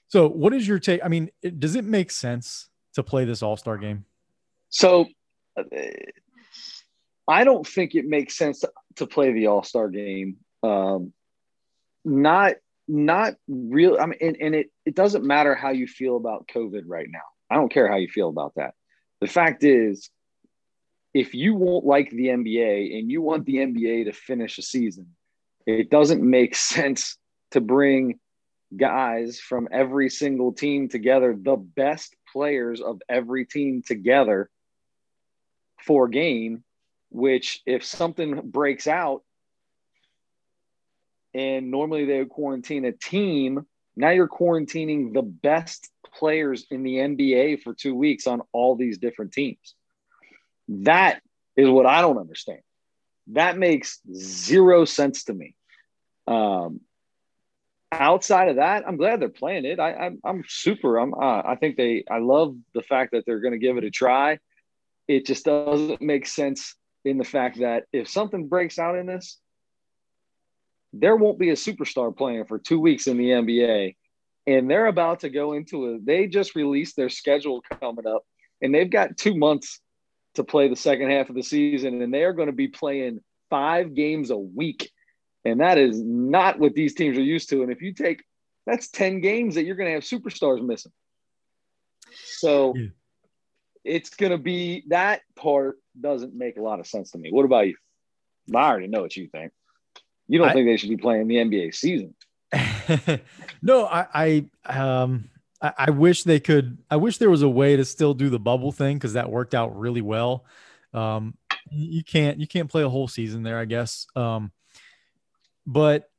So, 0.10 0.28
what 0.28 0.54
is 0.54 0.68
your 0.68 0.80
take? 0.80 1.00
I 1.02 1.08
mean, 1.08 1.30
it, 1.42 1.58
does 1.62 1.76
it 1.76 1.86
make 1.86 2.12
sense 2.12 2.68
to 2.96 3.04
play 3.04 3.24
this 3.24 3.42
All 3.42 3.56
Star 3.56 3.78
game? 3.78 4.04
So, 4.68 5.06
uh, 5.58 5.64
I 7.26 7.46
don't 7.46 7.66
think 7.66 7.96
it 7.96 8.06
makes 8.06 8.38
sense 8.38 8.60
to, 8.60 8.72
to 8.98 9.08
play 9.08 9.32
the 9.32 9.48
All 9.48 9.64
Star 9.64 9.88
game. 9.88 10.36
Um, 10.62 11.14
not 12.04 12.56
not 12.88 13.36
real. 13.48 13.98
I 14.00 14.06
mean, 14.06 14.20
and, 14.22 14.38
and 14.40 14.56
it 14.56 14.68
it 14.86 14.96
doesn't 14.96 15.26
matter 15.26 15.56
how 15.56 15.72
you 15.72 15.88
feel 15.88 16.18
about 16.18 16.48
COVID 16.48 16.84
right 16.86 17.08
now. 17.10 17.20
I 17.50 17.56
don't 17.56 17.72
care 17.72 17.88
how 17.88 17.98
you 17.98 18.08
feel 18.08 18.30
about 18.30 18.54
that. 18.56 18.74
The 19.22 19.28
fact 19.28 19.64
is, 19.64 20.10
if 21.14 21.34
you 21.34 21.56
won't 21.56 21.86
like 21.86 22.10
the 22.12 22.28
NBA 22.28 22.98
and 22.98 23.10
you 23.10 23.22
want 23.22 23.46
the 23.46 23.58
NBA 23.58 24.06
to 24.06 24.12
finish 24.12 24.58
a 24.58 24.62
season, 24.62 25.16
it 25.66 25.90
doesn't 25.90 26.22
make 26.22 26.56
sense 26.56 27.18
to 27.52 27.62
bring 27.62 28.20
guys 28.76 29.40
from 29.40 29.68
every 29.72 30.10
single 30.10 30.54
team 30.54 30.90
together, 30.90 31.36
the 31.40 31.56
best 31.56 32.16
players 32.32 32.82
of 32.82 33.02
every 33.08 33.46
team 33.46 33.82
together 33.86 34.50
for 35.82 36.06
a 36.06 36.12
game, 36.12 36.64
which 37.10 37.62
if 37.66 37.86
something 37.86 38.42
breaks 38.44 38.88
out, 38.88 39.24
and 41.36 41.70
normally 41.70 42.06
they 42.06 42.20
would 42.20 42.30
quarantine 42.30 42.86
a 42.86 42.94
team. 42.94 43.66
Now 43.98 44.10
you're 44.10 44.30
quarantining 44.30 45.14
the 45.14 45.22
best 45.22 45.90
players 46.14 46.66
in 46.72 46.84
the 46.84 46.96
NBA 46.96 47.62
for 47.62 47.74
two 47.74 47.94
weeks 47.94 48.26
on 48.26 48.42
all 48.54 48.76
these 48.76 48.98
different 48.98 49.34
teams. 49.34 49.76
That 50.70 51.22
is 51.58 51.70
what 51.70 51.86
I 51.86 52.02
don't 52.02 52.18
understand. 52.18 52.62
That 53.28 53.58
makes 53.58 54.00
zero 54.14 54.86
sense 54.86 55.26
to 55.26 55.34
me. 55.34 55.56
Um, 56.26 56.80
outside 57.92 58.48
of 58.48 58.56
that, 58.56 58.88
I'm 58.88 58.98
glad 58.98 59.20
they're 59.20 59.30
playing 59.30 59.66
it. 59.66 59.80
I, 59.80 60.12
am 60.26 60.44
super. 60.48 60.98
I'm. 60.98 61.14
Uh, 61.14 61.42
I 61.46 61.56
think 61.60 61.76
they. 61.76 62.06
I 62.10 62.20
love 62.20 62.56
the 62.74 62.82
fact 62.82 63.12
that 63.12 63.26
they're 63.26 63.42
going 63.42 63.54
to 63.54 63.60
give 63.60 63.78
it 63.78 63.84
a 63.84 63.92
try. 63.92 64.40
It 65.08 65.26
just 65.26 65.46
doesn't 65.46 66.02
make 66.02 66.28
sense 66.28 66.76
in 67.04 67.18
the 67.18 67.24
fact 67.24 67.60
that 67.60 67.86
if 67.92 68.08
something 68.08 68.48
breaks 68.48 68.80
out 68.80 68.98
in 68.98 69.06
this, 69.06 69.40
there 71.00 71.16
won't 71.16 71.40
be 71.40 71.50
a 71.50 71.56
superstar 71.56 72.16
playing 72.16 72.46
for 72.46 72.60
two 72.60 72.80
weeks 72.80 73.08
in 73.08 73.18
the 73.18 73.30
NBA. 73.30 73.96
And 74.48 74.70
they're 74.70 74.86
about 74.86 75.22
to 75.22 75.30
go 75.30 75.54
into 75.54 75.96
a, 75.96 76.00
they 76.00 76.28
just 76.28 76.56
released 76.56 76.96
their 76.96 77.10
schedule 77.10 77.62
coming 77.82 78.06
up, 78.06 78.24
and 78.62 78.74
they've 78.74 78.90
got 78.90 79.18
two 79.18 79.36
months 79.36 79.80
to 80.36 80.44
play 80.44 80.68
the 80.68 80.76
second 80.76 81.10
half 81.10 81.30
of 81.30 81.36
the 81.36 81.42
season, 81.42 82.02
and 82.02 82.14
they 82.14 82.24
are 82.24 82.34
going 82.34 82.48
to 82.48 82.54
be 82.54 82.68
playing 82.68 83.22
five 83.50 83.96
games 83.96 84.30
a 84.30 84.38
week. 84.38 84.92
And 85.46 85.62
that 85.62 85.78
is 85.78 86.02
not 86.02 86.60
what 86.60 86.74
these 86.74 86.94
teams 86.94 87.18
are 87.18 87.24
used 87.24 87.50
to. 87.50 87.64
And 87.64 87.72
if 87.72 87.82
you 87.82 87.94
take 87.94 88.24
that's 88.66 88.90
10 88.90 89.22
games 89.22 89.56
that 89.56 89.66
you're 89.66 89.76
going 89.76 89.90
to 89.90 89.94
have 89.94 90.04
superstars 90.04 90.66
missing. 90.66 90.92
So 92.38 92.74
yeah. 92.76 92.88
it's 93.84 94.10
going 94.10 94.32
to 94.32 94.38
be 94.38 94.84
that 94.88 95.22
part 95.36 95.78
doesn't 96.00 96.34
make 96.34 96.58
a 96.58 96.62
lot 96.62 96.80
of 96.80 96.88
sense 96.88 97.12
to 97.12 97.18
me. 97.18 97.32
What 97.32 97.46
about 97.46 97.68
you? 97.68 97.76
I 98.54 98.70
already 98.70 98.88
know 98.88 99.02
what 99.02 99.16
you 99.16 99.28
think. 99.28 99.52
You 100.28 100.40
don't 100.40 100.50
I, 100.50 100.54
think 100.54 100.68
they 100.68 100.78
should 100.78 100.90
be 100.90 100.98
playing 100.98 101.28
the 101.28 101.36
NBA 101.36 101.76
season? 101.76 102.16
no, 103.62 103.86
I, 103.86 104.46
I, 104.66 104.78
um, 104.78 105.30
I, 105.62 105.74
I 105.78 105.90
wish 105.92 106.24
they 106.24 106.40
could. 106.40 106.78
I 106.90 106.96
wish 106.98 107.18
there 107.18 107.30
was 107.30 107.42
a 107.42 107.50
way 107.50 107.76
to 107.76 107.86
still 107.86 108.14
do 108.14 108.30
the 108.30 108.40
bubble 108.40 108.72
thing 108.72 108.98
because 108.98 109.14
that 109.14 109.30
worked 109.30 109.54
out 109.54 109.78
really 109.78 110.02
well. 110.02 110.46
Um, 110.94 111.36
you 111.72 112.04
can't, 112.04 112.40
you 112.40 112.48
can't 112.48 112.70
play 112.70 112.84
a 112.84 112.90
whole 112.90 113.08
season 113.08 113.44
there, 113.44 113.60
I 113.60 113.66
guess. 113.66 114.08
Um, 114.16 114.52
but 115.66 116.10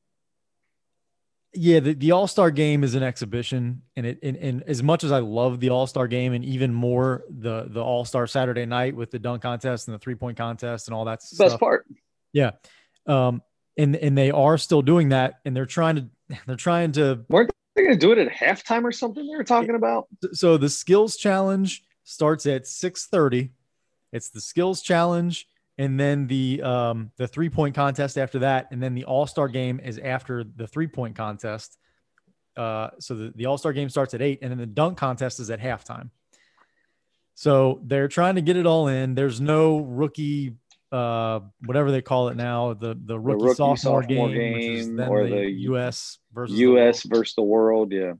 yeah, 1.53 1.79
the, 1.79 1.93
the 1.93 2.11
All 2.11 2.27
Star 2.27 2.51
game 2.51 2.83
is 2.83 2.93
an 2.95 3.03
exhibition, 3.03 3.81
and 3.95 4.05
it 4.05 4.19
and, 4.21 4.37
and 4.37 4.63
as 4.63 4.83
much 4.83 5.03
as 5.03 5.11
I 5.11 5.19
love 5.19 5.59
the 5.59 5.69
All 5.69 5.87
Star 5.87 6.07
game, 6.07 6.33
and 6.33 6.45
even 6.45 6.73
more 6.73 7.23
the 7.29 7.65
the 7.67 7.83
All 7.83 8.05
Star 8.05 8.27
Saturday 8.27 8.65
night 8.65 8.95
with 8.95 9.11
the 9.11 9.19
dunk 9.19 9.41
contest 9.41 9.87
and 9.87 9.95
the 9.95 9.99
three 9.99 10.15
point 10.15 10.37
contest 10.37 10.87
and 10.87 10.95
all 10.95 11.05
that. 11.05 11.19
Best 11.19 11.35
stuff. 11.35 11.59
part. 11.59 11.85
Yeah, 12.33 12.51
um, 13.07 13.41
and 13.77 13.95
and 13.95 14.17
they 14.17 14.31
are 14.31 14.57
still 14.57 14.81
doing 14.81 15.09
that, 15.09 15.39
and 15.45 15.55
they're 15.55 15.65
trying 15.65 15.95
to 15.95 16.07
they're 16.45 16.55
trying 16.55 16.91
to. 16.93 17.25
Weren't 17.29 17.51
they 17.75 17.83
going 17.83 17.95
to 17.95 17.99
do 17.99 18.11
it 18.11 18.17
at 18.17 18.31
halftime 18.31 18.83
or 18.83 18.91
something? 18.91 19.25
They 19.25 19.35
were 19.35 19.43
talking 19.43 19.75
about. 19.75 20.07
So 20.33 20.57
the 20.57 20.69
skills 20.69 21.17
challenge 21.17 21.83
starts 22.03 22.45
at 22.45 22.67
six 22.67 23.07
thirty. 23.07 23.51
It's 24.11 24.29
the 24.29 24.41
skills 24.41 24.81
challenge, 24.81 25.47
and 25.77 25.99
then 25.99 26.27
the 26.27 26.61
um, 26.63 27.11
the 27.17 27.27
three 27.27 27.49
point 27.49 27.75
contest 27.75 28.17
after 28.17 28.39
that, 28.39 28.67
and 28.71 28.81
then 28.81 28.95
the 28.95 29.05
All 29.05 29.27
Star 29.27 29.47
game 29.47 29.79
is 29.79 29.99
after 29.99 30.43
the 30.43 30.67
three 30.67 30.87
point 30.87 31.15
contest. 31.15 31.77
Uh, 32.55 32.89
so 32.99 33.13
the, 33.13 33.33
the 33.35 33.45
All 33.45 33.57
Star 33.57 33.73
game 33.73 33.89
starts 33.89 34.13
at 34.13 34.21
eight, 34.21 34.39
and 34.41 34.51
then 34.51 34.57
the 34.57 34.65
dunk 34.65 34.97
contest 34.97 35.39
is 35.39 35.49
at 35.49 35.59
halftime. 35.59 36.09
So 37.35 37.81
they're 37.83 38.07
trying 38.07 38.33
to 38.35 38.41
get 38.41 38.57
it 38.57 38.65
all 38.65 38.87
in. 38.87 39.13
There's 39.13 39.39
no 39.39 39.77
rookie 39.77 40.55
uh 40.91 41.41
whatever 41.65 41.91
they 41.91 42.01
call 42.01 42.29
it 42.29 42.37
now 42.37 42.73
the 42.73 42.97
the 43.05 43.19
rookie, 43.19 43.39
the 43.39 43.45
rookie 43.45 43.55
sophomore, 43.55 44.03
sophomore, 44.03 44.29
game, 44.29 44.57
game 44.57 44.99
or 45.01 45.27
the, 45.27 45.53
the, 45.53 45.75
us 45.75 46.19
versus 46.33 46.57
us 46.57 47.03
the 47.03 47.09
versus 47.09 47.35
the 47.35 47.43
world 47.43 47.91
yeah. 47.91 48.13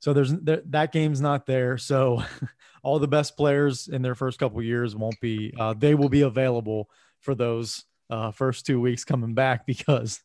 So 0.00 0.12
there's 0.12 0.32
there, 0.32 0.62
that 0.66 0.92
game's 0.92 1.20
not 1.20 1.46
there. 1.46 1.78
So 1.78 2.22
all 2.82 2.98
the 2.98 3.08
best 3.08 3.36
players 3.36 3.88
in 3.88 4.02
their 4.02 4.14
first 4.14 4.38
couple 4.38 4.62
years 4.62 4.94
won't 4.96 5.18
be 5.20 5.54
uh 5.58 5.74
they 5.78 5.94
will 5.94 6.08
be 6.08 6.22
available 6.22 6.90
for 7.20 7.34
those 7.34 7.84
uh 8.10 8.30
first 8.30 8.66
two 8.66 8.80
weeks 8.80 9.04
coming 9.04 9.34
back 9.34 9.66
because 9.66 10.20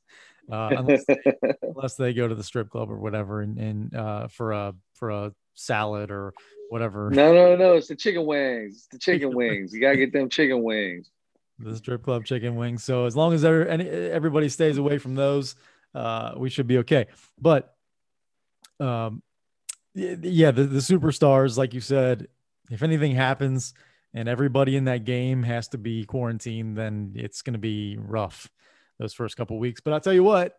uh 0.52 0.70
unless, 0.78 1.06
unless 1.62 1.96
they 1.96 2.14
go 2.14 2.28
to 2.28 2.36
the 2.36 2.44
strip 2.44 2.70
club 2.70 2.92
or 2.92 2.98
whatever 2.98 3.42
and, 3.42 3.58
and 3.60 3.96
uh 3.96 4.28
for 4.28 4.52
a 4.52 4.74
for 4.96 5.12
a 5.12 5.34
salad 5.54 6.10
or 6.10 6.34
whatever. 6.70 7.12
No 7.12 7.34
no 7.34 7.56
no 7.56 7.74
it's 7.74 7.88
the 7.88 7.96
chicken 7.96 8.26
wings. 8.26 8.76
It's 8.78 8.88
the 8.88 9.00
chicken 9.00 9.36
wings. 9.36 9.74
You 9.74 9.80
gotta 9.80 9.98
get 9.98 10.12
them 10.12 10.28
chicken 10.28 10.64
wings 10.64 11.12
the 11.64 11.76
strip 11.76 12.04
club 12.04 12.26
chicken 12.26 12.56
wings. 12.56 12.84
So 12.84 13.06
as 13.06 13.16
long 13.16 13.34
as 13.34 13.46
any, 13.46 13.88
everybody 13.88 14.50
stays 14.50 14.78
away 14.78 14.98
from 14.98 15.16
those, 15.16 15.56
uh, 15.94 16.34
we 16.38 16.50
should 16.50 16.68
be 16.68 16.80
okay. 16.80 17.08
But 17.40 17.76
um, 18.80 19.22
yeah, 19.94 20.52
the, 20.52 20.64
the 20.64 20.80
superstars, 20.80 21.58
like 21.58 21.74
you 21.74 21.82
said, 21.82 22.28
if 22.70 22.84
anything 22.84 23.16
happens 23.16 23.74
and 24.14 24.28
everybody 24.28 24.76
in 24.76 24.86
that 24.86 25.06
game 25.06 25.44
has 25.44 25.68
to 25.70 25.78
be 25.78 26.06
quarantined, 26.06 26.78
then 26.78 27.14
it's 27.16 27.42
going 27.42 27.54
to 27.54 27.60
be 27.60 27.98
rough 28.00 28.50
those 29.00 29.14
first 29.14 29.38
couple 29.38 29.58
weeks. 29.60 29.82
But 29.82 29.94
I'll 29.94 30.00
tell 30.00 30.14
you 30.14 30.24
what, 30.24 30.58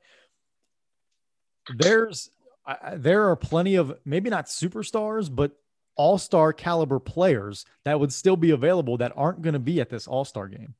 there's 1.76 2.30
I, 2.66 2.96
there 2.96 3.28
are 3.28 3.36
plenty 3.36 3.76
of 3.76 3.98
maybe 4.04 4.30
not 4.30 4.46
superstars, 4.46 5.34
but 5.34 5.52
all 5.96 6.18
star 6.18 6.52
caliber 6.52 6.98
players 6.98 7.64
that 7.84 7.98
would 7.98 8.12
still 8.12 8.36
be 8.36 8.50
available 8.50 8.96
that 8.98 9.12
aren't 9.16 9.42
going 9.42 9.52
to 9.54 9.58
be 9.58 9.80
at 9.80 9.90
this 9.90 10.06
all 10.06 10.24
star 10.24 10.48
game. 10.48 10.74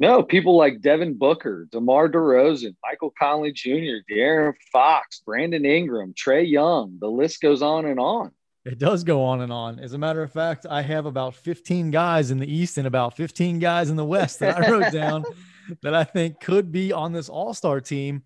No, 0.00 0.22
people 0.22 0.56
like 0.56 0.80
Devin 0.80 1.18
Booker, 1.18 1.68
DeMar 1.70 2.08
DeRozan, 2.08 2.74
Michael 2.82 3.12
Conley 3.18 3.52
Jr., 3.52 4.00
De'Aaron 4.10 4.54
Fox, 4.72 5.20
Brandon 5.26 5.66
Ingram, 5.66 6.14
Trae 6.14 6.50
Young. 6.50 6.96
The 6.98 7.06
list 7.06 7.42
goes 7.42 7.60
on 7.60 7.84
and 7.84 8.00
on. 8.00 8.30
It 8.64 8.78
does 8.78 9.04
go 9.04 9.22
on 9.22 9.42
and 9.42 9.52
on. 9.52 9.78
As 9.78 9.92
a 9.92 9.98
matter 9.98 10.22
of 10.22 10.32
fact, 10.32 10.64
I 10.68 10.80
have 10.80 11.04
about 11.04 11.34
15 11.34 11.90
guys 11.90 12.30
in 12.30 12.38
the 12.38 12.50
East 12.50 12.78
and 12.78 12.86
about 12.86 13.14
15 13.14 13.58
guys 13.58 13.90
in 13.90 13.96
the 13.96 14.04
West 14.04 14.38
that 14.38 14.56
I 14.56 14.70
wrote 14.70 14.90
down 14.90 15.22
that 15.82 15.94
I 15.94 16.04
think 16.04 16.40
could 16.40 16.72
be 16.72 16.94
on 16.94 17.12
this 17.12 17.28
All 17.28 17.52
Star 17.52 17.82
team. 17.82 18.22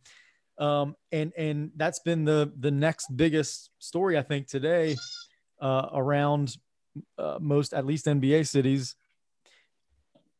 Um, 0.58 0.94
and 1.10 1.32
and 1.36 1.72
that's 1.74 1.98
been 1.98 2.24
the 2.24 2.52
the 2.56 2.70
next 2.70 3.08
biggest 3.16 3.70
story 3.80 4.16
I 4.16 4.22
think 4.22 4.46
today 4.46 4.94
uh, 5.60 5.88
around 5.92 6.56
uh, 7.18 7.38
most 7.40 7.74
at 7.74 7.84
least 7.84 8.06
NBA 8.06 8.46
cities. 8.46 8.94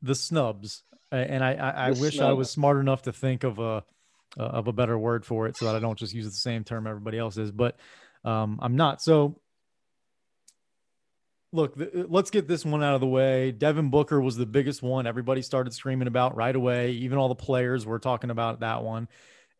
The 0.03 0.14
snubs, 0.14 0.85
and 1.16 1.44
I 1.44 1.55
I, 1.55 1.70
I 1.70 1.90
wish. 1.92 2.20
I 2.20 2.33
was 2.33 2.50
smart 2.50 2.79
enough 2.79 3.03
to 3.03 3.12
think 3.12 3.44
of 3.44 3.59
a 3.59 3.85
uh, 4.38 4.42
of 4.42 4.68
a 4.68 4.72
better 4.72 4.98
word 4.98 5.24
for 5.24 5.46
it 5.46 5.57
so 5.57 5.66
that 5.66 5.74
I 5.74 5.79
don't 5.79 5.98
just 5.98 6.14
use 6.14 6.24
the 6.27 6.33
same 6.33 6.64
term 6.64 6.87
everybody 6.87 7.18
else 7.18 7.37
is, 7.37 7.50
but 7.50 7.79
um, 8.24 8.59
I'm 8.62 8.77
not. 8.77 9.00
So 9.03 9.40
look, 11.53 11.77
th- 11.79 12.07
let's 12.09 12.31
get 12.31 12.48
this 12.48 12.64
one 12.64 12.83
out 12.83 12.94
of 12.94 13.00
the 13.00 13.07
way. 13.07 13.53
Devin 13.53 13.90
Booker 13.90 14.20
was 14.20 14.37
the 14.37 14.46
biggest 14.46 14.83
one. 14.83 15.07
Everybody 15.07 15.40
started 15.40 15.72
screaming 15.72 16.09
about 16.09 16.37
right 16.37 16.55
away. 16.55 16.92
Even 16.92 17.18
all 17.18 17.29
the 17.29 17.35
players 17.35 17.87
were 17.87 17.98
talking 17.98 18.31
about 18.31 18.61
that 18.61 18.83
one. 18.83 19.09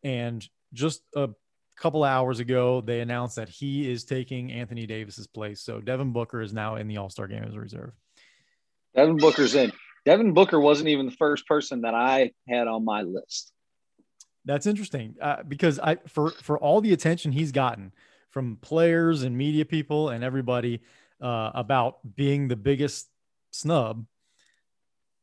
And 0.03 0.45
just 0.73 1.01
a 1.15 1.29
couple 1.77 2.03
hours 2.03 2.39
ago, 2.39 2.81
they 2.81 2.99
announced 2.99 3.37
that 3.37 3.49
he 3.49 3.89
is 3.89 4.03
taking 4.03 4.51
Anthony 4.51 4.85
Davis's 4.85 5.27
place. 5.27 5.61
So 5.61 5.79
Devin 5.79 6.11
Booker 6.11 6.41
is 6.41 6.53
now 6.53 6.75
in 6.75 6.87
the 6.87 6.97
All 6.97 7.09
Star 7.09 7.27
game 7.27 7.43
as 7.43 7.55
a 7.55 7.59
reserve. 7.59 7.93
Devin 8.93 9.17
Booker's 9.17 9.55
in. 9.55 9.71
Devin 10.05 10.33
Booker 10.33 10.59
wasn't 10.59 10.89
even 10.89 11.07
the 11.07 11.11
first 11.11 11.47
person 11.47 11.81
that 11.81 11.95
I 11.95 12.31
had 12.47 12.67
on 12.67 12.85
my 12.85 13.01
list. 13.01 13.51
That's 14.45 14.67
interesting 14.67 15.15
uh, 15.19 15.41
because 15.47 15.79
I 15.79 15.97
for 16.07 16.29
for 16.31 16.59
all 16.59 16.79
the 16.79 16.93
attention 16.93 17.31
he's 17.31 17.51
gotten 17.51 17.91
from 18.29 18.57
players 18.57 19.23
and 19.23 19.35
media 19.35 19.65
people 19.65 20.09
and 20.09 20.23
everybody 20.23 20.81
uh, 21.19 21.51
about 21.55 21.97
being 22.15 22.47
the 22.47 22.55
biggest 22.55 23.09
snub. 23.51 24.05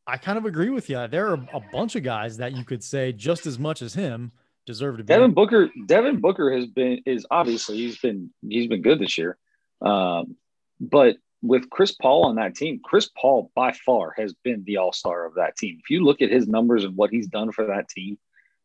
I 0.06 0.16
kind 0.16 0.36
of 0.36 0.46
agree 0.46 0.70
with 0.70 0.90
you. 0.90 1.06
There 1.06 1.28
are 1.28 1.34
a 1.34 1.60
bunch 1.72 1.94
of 1.94 2.02
guys 2.02 2.38
that 2.38 2.56
you 2.56 2.64
could 2.64 2.82
say 2.82 3.12
just 3.12 3.46
as 3.46 3.58
much 3.58 3.82
as 3.82 3.94
him 3.94 4.32
deserve 4.66 4.96
to 4.96 5.04
be. 5.04 5.08
Devin 5.08 5.32
Booker. 5.32 5.70
Devin 5.86 6.20
Booker 6.20 6.52
has 6.52 6.66
been 6.66 7.02
is 7.06 7.24
obviously 7.30 7.76
he's 7.76 7.98
been 7.98 8.30
he's 8.48 8.66
been 8.66 8.82
good 8.82 8.98
this 8.98 9.16
year, 9.16 9.38
um, 9.80 10.36
but 10.80 11.16
with 11.42 11.68
Chris 11.70 11.92
Paul 11.92 12.24
on 12.26 12.36
that 12.36 12.54
team, 12.54 12.80
Chris 12.82 13.10
Paul 13.20 13.50
by 13.54 13.72
far 13.72 14.14
has 14.16 14.32
been 14.32 14.62
the 14.64 14.76
all 14.76 14.92
star 14.92 15.26
of 15.26 15.34
that 15.34 15.56
team. 15.56 15.78
If 15.80 15.90
you 15.90 16.04
look 16.04 16.22
at 16.22 16.30
his 16.30 16.46
numbers 16.46 16.84
and 16.84 16.96
what 16.96 17.10
he's 17.10 17.26
done 17.26 17.50
for 17.52 17.66
that 17.66 17.88
team 17.88 18.18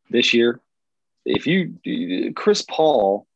this 0.10 0.34
year, 0.34 0.62
if 1.26 1.48
you 1.48 2.34
Chris 2.36 2.62
Paul, 2.62 3.28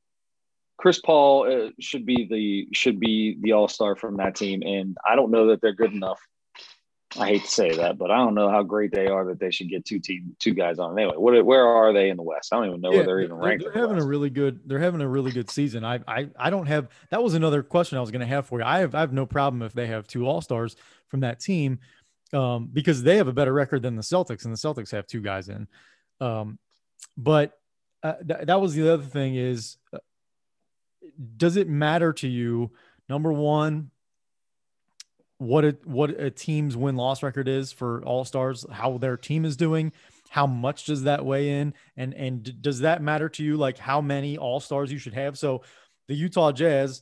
Chris 0.77 0.99
Paul 0.99 1.67
uh, 1.67 1.69
should 1.80 2.06
be 2.06 2.27
the 2.30 2.67
should 2.73 2.99
be 2.99 3.38
the 3.41 3.54
all 3.54 3.67
star 3.67 3.95
from 3.95 4.17
that 4.17 4.36
team, 4.36 4.62
and 4.63 4.95
I 5.08 5.15
don't 5.15 5.32
know 5.32 5.47
that 5.47 5.62
they're 5.62 5.73
good 5.73 5.93
enough 5.93 6.21
I 7.19 7.28
hate 7.28 7.43
to 7.43 7.52
say 7.52 7.76
that, 7.76 7.97
but 7.97 8.10
I 8.10 8.17
don't 8.17 8.36
know 8.36 8.50
how 8.50 8.63
great 8.63 8.91
they 8.91 9.08
are 9.08 9.26
that 9.26 9.39
they 9.39 9.52
should 9.52 9.69
get 9.69 9.84
two 9.84 10.00
team 10.00 10.36
two 10.39 10.54
guys 10.54 10.80
on. 10.80 10.97
Anyway, 10.97 11.17
what 11.17 11.45
where 11.45 11.67
are 11.67 11.91
they 11.91 12.10
in 12.10 12.15
the 12.15 12.24
West? 12.24 12.54
I 12.54 12.58
don't 12.58 12.67
even 12.67 12.82
know 12.82 12.91
yeah, 12.91 12.97
where 12.97 13.06
they're 13.06 13.21
even 13.21 13.36
ranked. 13.36 13.65
They're, 13.65 13.74
having 13.74 14.02
a 14.02 14.06
really 14.06 14.30
good. 14.30 14.62
They're 14.65 14.80
having 14.80 15.02
a 15.02 15.08
really 15.08 15.32
good 15.32 15.50
season. 15.50 15.84
I 15.84 16.00
I 16.08 16.30
I 16.38 16.50
don't 16.50 16.67
have. 16.67 16.88
That 17.10 17.21
was 17.21 17.34
another 17.34 17.63
question 17.63 17.97
I 17.97 18.02
was 18.02 18.12
going 18.12 18.21
to 18.21 18.28
have 18.28 18.45
for 18.45 18.60
you. 18.60 18.65
I 18.65 18.80
have 18.80 18.95
I 18.95 19.02
have 19.02 19.12
no 19.12 19.26
problem 19.26 19.62
if 19.62 19.74
they 19.74 19.88
have 19.88 20.08
two 20.08 20.26
All 20.26 20.41
Stars 20.41 20.78
from 21.10 21.19
that 21.19 21.41
team, 21.41 21.80
um, 22.32 22.69
because 22.71 23.04
they 23.04 23.17
have 23.17 23.28
a 23.28 23.34
better 23.34 23.54
record 23.54 23.82
than 23.82 23.95
the 23.95 24.04
Celtics, 24.04 24.45
and 24.45 24.54
the 24.54 24.58
Celtics 24.58 24.91
have 24.91 25.06
two 25.06 25.21
guys 25.21 25.50
in. 25.50 25.67
Um, 26.21 26.60
but 27.17 27.60
uh, 28.04 28.13
th- 28.26 28.45
that 28.45 28.62
was 28.62 28.74
the 28.74 28.93
other 28.93 29.04
thing 29.04 29.36
is, 29.36 29.78
uh, 29.93 29.97
does 31.36 31.58
it 31.58 31.67
matter 31.67 32.13
to 32.13 32.28
you? 32.28 32.71
Number 33.10 33.34
one, 33.34 33.91
what 35.41 35.65
a 35.65 35.75
what 35.86 36.12
a 36.12 36.30
team's 36.30 36.77
win 36.77 36.95
loss 36.95 37.23
record 37.23 37.47
is 37.47 37.71
for 37.71 38.04
all 38.06 38.23
stars, 38.23 38.63
how 38.71 38.99
their 38.99 39.17
team 39.17 39.43
is 39.43 39.58
doing, 39.58 39.91
how 40.30 40.45
much 40.45 40.86
does 40.86 41.04
that 41.04 41.25
weigh 41.25 41.60
in, 41.60 41.73
and 41.97 42.13
and 42.13 42.62
does 42.62 42.82
that 42.82 43.01
matter 43.01 43.27
to 43.27 43.43
you? 43.43 43.58
Like 43.58 43.80
how 43.80 44.01
many 44.01 44.38
all 44.38 44.60
stars 44.60 44.91
you 44.91 44.99
should 44.99 45.15
have? 45.15 45.39
So 45.39 45.63
the 46.08 46.13
Utah 46.13 46.51
Jazz, 46.51 47.01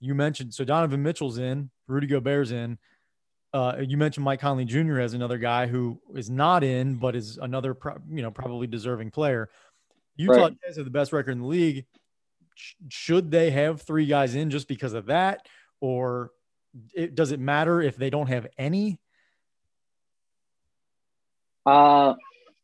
you 0.00 0.14
mentioned, 0.14 0.54
so 0.54 0.64
Donovan 0.64 1.02
Mitchell's 1.02 1.36
in, 1.36 1.70
Rudy 1.86 2.06
Gobert's 2.06 2.52
in. 2.52 2.78
Uh, 3.52 3.76
you 3.86 3.98
mentioned 3.98 4.24
Mike 4.24 4.40
Conley 4.40 4.64
Jr. 4.64 4.98
as 4.98 5.12
another 5.12 5.36
guy 5.36 5.66
who 5.66 6.00
is 6.16 6.30
not 6.30 6.64
in, 6.64 6.94
but 6.94 7.14
is 7.14 7.36
another, 7.36 7.74
pro- 7.74 7.98
you 8.10 8.22
know, 8.22 8.30
probably 8.30 8.66
deserving 8.66 9.10
player. 9.10 9.50
Utah 10.16 10.44
right. 10.44 10.56
Jazz 10.64 10.76
have 10.76 10.86
the 10.86 10.90
best 10.90 11.12
record 11.12 11.32
in 11.32 11.40
the 11.40 11.46
league. 11.46 11.84
should 12.88 13.30
they 13.30 13.50
have 13.50 13.82
three 13.82 14.06
guys 14.06 14.34
in 14.34 14.48
just 14.48 14.68
because 14.68 14.94
of 14.94 15.06
that, 15.06 15.46
or 15.82 16.30
it, 16.94 17.14
does 17.14 17.32
it 17.32 17.40
matter 17.40 17.80
if 17.80 17.96
they 17.96 18.10
don't 18.10 18.28
have 18.28 18.46
any? 18.58 18.98
Uh, 21.66 22.14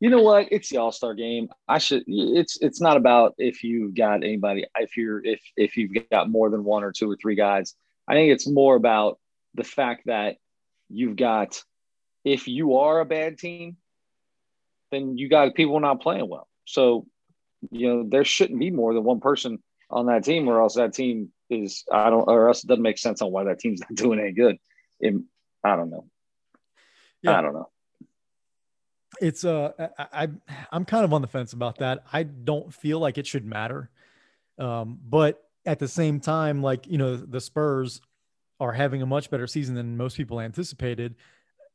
you 0.00 0.10
know 0.10 0.22
what? 0.22 0.48
It's 0.50 0.68
the 0.70 0.78
All 0.78 0.92
Star 0.92 1.14
game. 1.14 1.48
I 1.68 1.78
should. 1.78 2.04
It's 2.06 2.58
it's 2.60 2.80
not 2.80 2.96
about 2.96 3.34
if 3.38 3.62
you've 3.62 3.94
got 3.94 4.24
anybody. 4.24 4.66
If 4.78 4.96
you're 4.96 5.24
if 5.24 5.40
if 5.56 5.76
you've 5.76 5.92
got 6.10 6.30
more 6.30 6.50
than 6.50 6.64
one 6.64 6.84
or 6.84 6.92
two 6.92 7.10
or 7.10 7.16
three 7.16 7.34
guys. 7.34 7.74
I 8.08 8.14
think 8.14 8.32
it's 8.32 8.48
more 8.48 8.76
about 8.76 9.18
the 9.54 9.64
fact 9.64 10.06
that 10.06 10.36
you've 10.88 11.16
got. 11.16 11.62
If 12.24 12.48
you 12.48 12.76
are 12.76 13.00
a 13.00 13.06
bad 13.06 13.38
team, 13.38 13.76
then 14.90 15.16
you 15.16 15.28
got 15.28 15.54
people 15.54 15.80
not 15.80 16.02
playing 16.02 16.28
well. 16.28 16.48
So, 16.66 17.06
you 17.70 17.88
know, 17.88 18.04
there 18.08 18.24
shouldn't 18.24 18.58
be 18.58 18.70
more 18.70 18.92
than 18.92 19.04
one 19.04 19.20
person 19.20 19.62
on 19.90 20.06
that 20.06 20.24
team, 20.24 20.48
or 20.48 20.60
else 20.60 20.74
that 20.74 20.92
team 20.92 21.30
is 21.50 21.84
I 21.90 22.10
don't 22.10 22.28
or 22.28 22.48
else 22.48 22.64
it 22.64 22.66
doesn't 22.66 22.82
make 22.82 22.98
sense 22.98 23.22
on 23.22 23.30
why 23.30 23.44
that 23.44 23.58
team's 23.58 23.80
not 23.88 23.94
doing 23.94 24.20
any 24.20 24.32
good. 24.32 24.58
It, 24.98 25.14
I 25.64 25.76
don't 25.76 25.90
know. 25.90 26.06
Yeah. 27.22 27.38
I 27.38 27.42
don't 27.42 27.54
know. 27.54 27.68
It's 29.20 29.44
uh 29.44 29.72
I, 29.98 30.24
I 30.24 30.28
I'm 30.72 30.84
kind 30.84 31.04
of 31.04 31.12
on 31.12 31.22
the 31.22 31.28
fence 31.28 31.52
about 31.52 31.78
that. 31.78 32.04
I 32.12 32.22
don't 32.22 32.72
feel 32.72 32.98
like 32.98 33.18
it 33.18 33.26
should 33.26 33.44
matter. 33.44 33.90
Um, 34.58 34.98
but 35.02 35.42
at 35.66 35.78
the 35.78 35.88
same 35.88 36.20
time, 36.20 36.62
like 36.62 36.86
you 36.86 36.98
know, 36.98 37.16
the 37.16 37.40
Spurs 37.40 38.00
are 38.60 38.72
having 38.72 39.02
a 39.02 39.06
much 39.06 39.30
better 39.30 39.46
season 39.46 39.74
than 39.74 39.96
most 39.96 40.16
people 40.16 40.40
anticipated. 40.40 41.16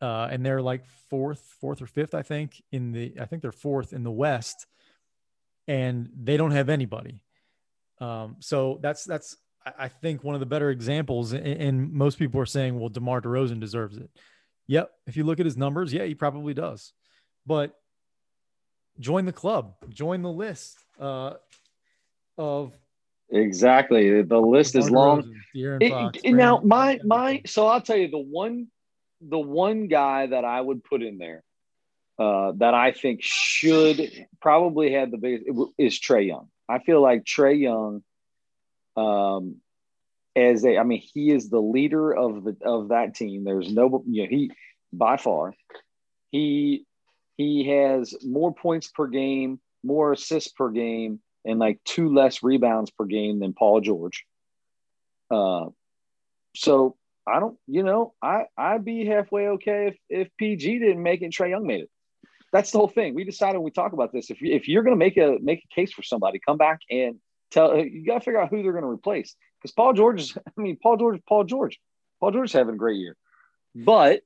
Uh, 0.01 0.27
and 0.29 0.45
they're 0.45 0.61
like 0.61 0.85
fourth, 1.09 1.55
fourth 1.59 1.81
or 1.81 1.87
fifth, 1.87 2.13
I 2.13 2.21
think, 2.21 2.61
in 2.71 2.91
the 2.91 3.13
I 3.19 3.25
think 3.25 3.41
they're 3.41 3.51
fourth 3.51 3.93
in 3.93 4.03
the 4.03 4.11
West, 4.11 4.67
and 5.67 6.09
they 6.15 6.37
don't 6.37 6.51
have 6.51 6.69
anybody. 6.69 7.23
Um, 7.99 8.35
so 8.39 8.79
that's 8.81 9.03
that's 9.05 9.37
I 9.65 9.87
think 9.87 10.23
one 10.23 10.35
of 10.35 10.39
the 10.39 10.45
better 10.45 10.69
examples, 10.69 11.33
and 11.33 11.91
most 11.91 12.19
people 12.19 12.39
are 12.39 12.45
saying, 12.45 12.79
well, 12.79 12.89
DeMar 12.89 13.21
DeRozan 13.21 13.59
deserves 13.59 13.97
it. 13.97 14.09
Yep. 14.67 14.91
If 15.07 15.17
you 15.17 15.23
look 15.23 15.39
at 15.39 15.45
his 15.45 15.57
numbers, 15.57 15.91
yeah, 15.91 16.03
he 16.03 16.15
probably 16.15 16.53
does. 16.53 16.93
But 17.45 17.75
join 18.99 19.25
the 19.25 19.33
club, 19.33 19.73
join 19.89 20.21
the 20.21 20.31
list 20.31 20.77
uh, 20.99 21.33
of. 22.37 22.73
Exactly. 23.31 24.21
The 24.21 24.39
list 24.39 24.73
DeMar 24.73 24.85
is 24.85 24.91
long. 24.91 25.35
DeRozan, 25.55 25.89
Fox, 25.89 26.19
it, 26.23 26.33
now, 26.33 26.61
my, 26.63 26.99
my, 27.03 27.41
so 27.45 27.65
I'll 27.65 27.81
tell 27.81 27.97
you 27.97 28.09
the 28.09 28.19
one, 28.19 28.67
the 29.21 29.39
one 29.39 29.87
guy 29.87 30.27
that 30.27 30.45
I 30.45 30.61
would 30.61 30.83
put 30.83 31.01
in 31.01 31.17
there 31.17 31.43
uh, 32.19 32.51
that 32.57 32.73
I 32.73 32.91
think 32.91 33.21
should 33.23 34.27
probably 34.41 34.93
have 34.93 35.11
the 35.11 35.17
biggest 35.17 35.45
is 35.77 35.99
Trae 35.99 36.27
Young. 36.27 36.49
I 36.69 36.79
feel 36.79 37.01
like 37.01 37.23
Trae 37.23 37.59
Young 37.59 38.03
um, 38.95 39.57
as 40.35 40.65
a, 40.65 40.77
I 40.77 40.83
mean, 40.83 41.01
he 41.13 41.31
is 41.31 41.49
the 41.49 41.61
leader 41.61 42.11
of 42.11 42.43
the 42.43 42.57
of 42.63 42.89
that 42.89 43.15
team. 43.15 43.43
There's 43.43 43.71
no, 43.71 44.03
you 44.07 44.23
know, 44.23 44.29
he 44.29 44.51
by 44.91 45.17
far, 45.17 45.53
he 46.31 46.85
he 47.37 47.67
has 47.69 48.13
more 48.23 48.53
points 48.53 48.87
per 48.87 49.07
game, 49.07 49.59
more 49.83 50.13
assists 50.13 50.51
per 50.51 50.69
game, 50.69 51.19
and 51.45 51.59
like 51.59 51.79
two 51.85 52.13
less 52.13 52.43
rebounds 52.43 52.91
per 52.91 53.05
game 53.05 53.39
than 53.39 53.53
Paul 53.53 53.81
George. 53.81 54.25
Uh, 55.31 55.67
so 56.55 56.95
I 57.27 57.39
don't, 57.39 57.57
you 57.67 57.83
know, 57.83 58.13
I 58.21 58.45
I'd 58.57 58.85
be 58.85 59.05
halfway 59.05 59.47
okay 59.49 59.87
if 59.87 60.27
if 60.27 60.37
PG 60.37 60.79
didn't 60.79 61.03
make 61.03 61.21
it, 61.21 61.25
and 61.25 61.33
Trae 61.33 61.49
Young 61.49 61.65
made 61.65 61.81
it. 61.81 61.89
That's 62.51 62.71
the 62.71 62.77
whole 62.77 62.87
thing. 62.87 63.15
We 63.15 63.23
decided 63.23 63.57
when 63.57 63.65
we 63.65 63.71
talk 63.71 63.93
about 63.93 64.13
this. 64.13 64.29
If 64.29 64.41
you, 64.41 64.53
if 64.53 64.67
you're 64.67 64.83
going 64.83 64.95
to 64.95 64.99
make 64.99 65.17
a 65.17 65.37
make 65.41 65.63
a 65.63 65.75
case 65.75 65.91
for 65.91 66.03
somebody, 66.03 66.39
come 66.45 66.57
back 66.57 66.79
and 66.89 67.19
tell 67.51 67.71
uh, 67.71 67.75
you 67.75 68.05
got 68.05 68.15
to 68.15 68.19
figure 68.21 68.41
out 68.41 68.49
who 68.49 68.63
they're 68.63 68.71
going 68.71 68.83
to 68.83 68.89
replace 68.89 69.35
because 69.61 69.73
Paul 69.73 69.93
George 69.93 70.21
is. 70.21 70.37
I 70.57 70.61
mean, 70.61 70.77
Paul 70.81 70.97
George, 70.97 71.21
Paul 71.27 71.43
George, 71.43 71.79
Paul 72.19 72.31
George 72.31 72.49
is 72.49 72.53
having 72.53 72.75
a 72.75 72.77
great 72.77 72.97
year, 72.97 73.15
but 73.75 74.21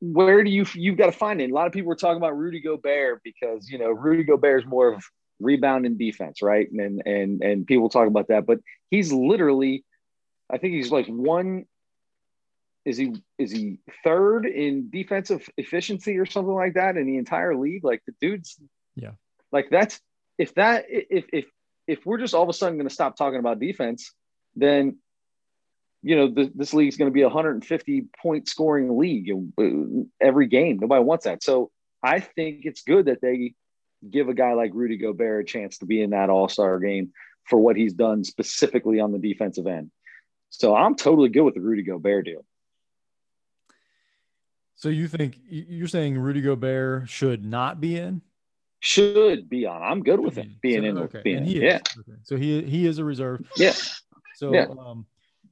where 0.00 0.42
do 0.42 0.50
you 0.50 0.66
you've 0.74 0.96
got 0.96 1.06
to 1.06 1.12
find 1.12 1.40
it? 1.40 1.50
A 1.50 1.54
lot 1.54 1.66
of 1.66 1.72
people 1.72 1.88
were 1.88 1.96
talking 1.96 2.16
about 2.16 2.36
Rudy 2.36 2.60
Gobert 2.60 3.22
because 3.22 3.68
you 3.68 3.78
know 3.78 3.90
Rudy 3.90 4.24
Gobert 4.24 4.62
is 4.62 4.68
more 4.68 4.92
of 4.92 5.04
rebound 5.40 5.86
and 5.86 5.98
defense, 5.98 6.42
right? 6.42 6.70
And 6.70 7.02
and 7.04 7.42
and 7.42 7.66
people 7.66 7.88
talk 7.88 8.08
about 8.08 8.28
that, 8.28 8.46
but 8.46 8.60
he's 8.90 9.12
literally, 9.12 9.84
I 10.50 10.58
think 10.58 10.74
he's 10.74 10.90
like 10.90 11.06
one. 11.06 11.66
Is 12.84 12.96
he 12.96 13.16
is 13.36 13.50
he 13.50 13.78
third 14.04 14.46
in 14.46 14.90
defensive 14.90 15.48
efficiency 15.56 16.18
or 16.18 16.26
something 16.26 16.54
like 16.54 16.74
that 16.74 16.96
in 16.96 17.06
the 17.06 17.16
entire 17.16 17.56
league? 17.56 17.84
Like 17.84 18.02
the 18.06 18.14
dude's 18.20 18.60
yeah, 18.94 19.10
like 19.50 19.68
that's 19.70 20.00
if 20.38 20.54
that 20.54 20.86
if 20.88 21.26
if 21.32 21.46
if 21.86 22.04
we're 22.04 22.18
just 22.18 22.34
all 22.34 22.42
of 22.42 22.48
a 22.48 22.52
sudden 22.52 22.76
going 22.76 22.88
to 22.88 22.94
stop 22.94 23.16
talking 23.16 23.38
about 23.38 23.60
defense, 23.60 24.12
then 24.54 24.98
you 26.02 26.14
know, 26.14 26.28
the, 26.28 26.52
this 26.54 26.72
league 26.72 26.88
is 26.88 26.96
going 26.96 27.10
to 27.10 27.14
be 27.14 27.22
a 27.22 27.26
150 27.26 28.04
point 28.22 28.48
scoring 28.48 28.96
league 28.96 29.28
uh, 29.58 29.64
every 30.20 30.46
game. 30.46 30.78
Nobody 30.78 31.02
wants 31.02 31.24
that. 31.24 31.42
So 31.42 31.70
I 32.02 32.20
think 32.20 32.60
it's 32.64 32.82
good 32.82 33.06
that 33.06 33.20
they 33.20 33.54
give 34.08 34.28
a 34.28 34.34
guy 34.34 34.52
like 34.52 34.70
Rudy 34.72 34.98
Gobert 34.98 35.42
a 35.42 35.44
chance 35.44 35.78
to 35.78 35.86
be 35.86 36.00
in 36.00 36.10
that 36.10 36.30
All 36.30 36.48
Star 36.48 36.78
game 36.78 37.12
for 37.44 37.58
what 37.58 37.76
he's 37.76 37.92
done 37.92 38.24
specifically 38.24 39.00
on 39.00 39.12
the 39.12 39.18
defensive 39.18 39.66
end. 39.66 39.90
So 40.50 40.76
I'm 40.76 40.94
totally 40.94 41.28
good 41.28 41.42
with 41.42 41.54
the 41.54 41.60
Rudy 41.60 41.82
Gobert 41.82 42.24
deal. 42.26 42.44
So 44.76 44.90
you 44.90 45.08
think 45.08 45.38
you're 45.48 45.88
saying 45.88 46.18
Rudy 46.18 46.42
Gobert 46.42 47.08
should 47.08 47.44
not 47.44 47.80
be 47.80 47.96
in? 47.96 48.20
Should 48.80 49.48
be 49.48 49.66
on. 49.66 49.82
I'm 49.82 50.02
good 50.02 50.20
with 50.20 50.36
him 50.36 50.56
being 50.60 50.82
so, 50.82 50.88
in. 50.88 50.98
Okay. 50.98 51.20
Being 51.24 51.46
in. 51.46 51.62
Yeah. 51.62 51.78
Okay. 51.98 52.18
So 52.22 52.36
he 52.36 52.62
he 52.62 52.86
is 52.86 52.98
a 52.98 53.04
reserve. 53.04 53.40
Yeah. 53.56 53.72
So 54.36 54.52
yeah. 54.52 54.66
um, 54.78 55.06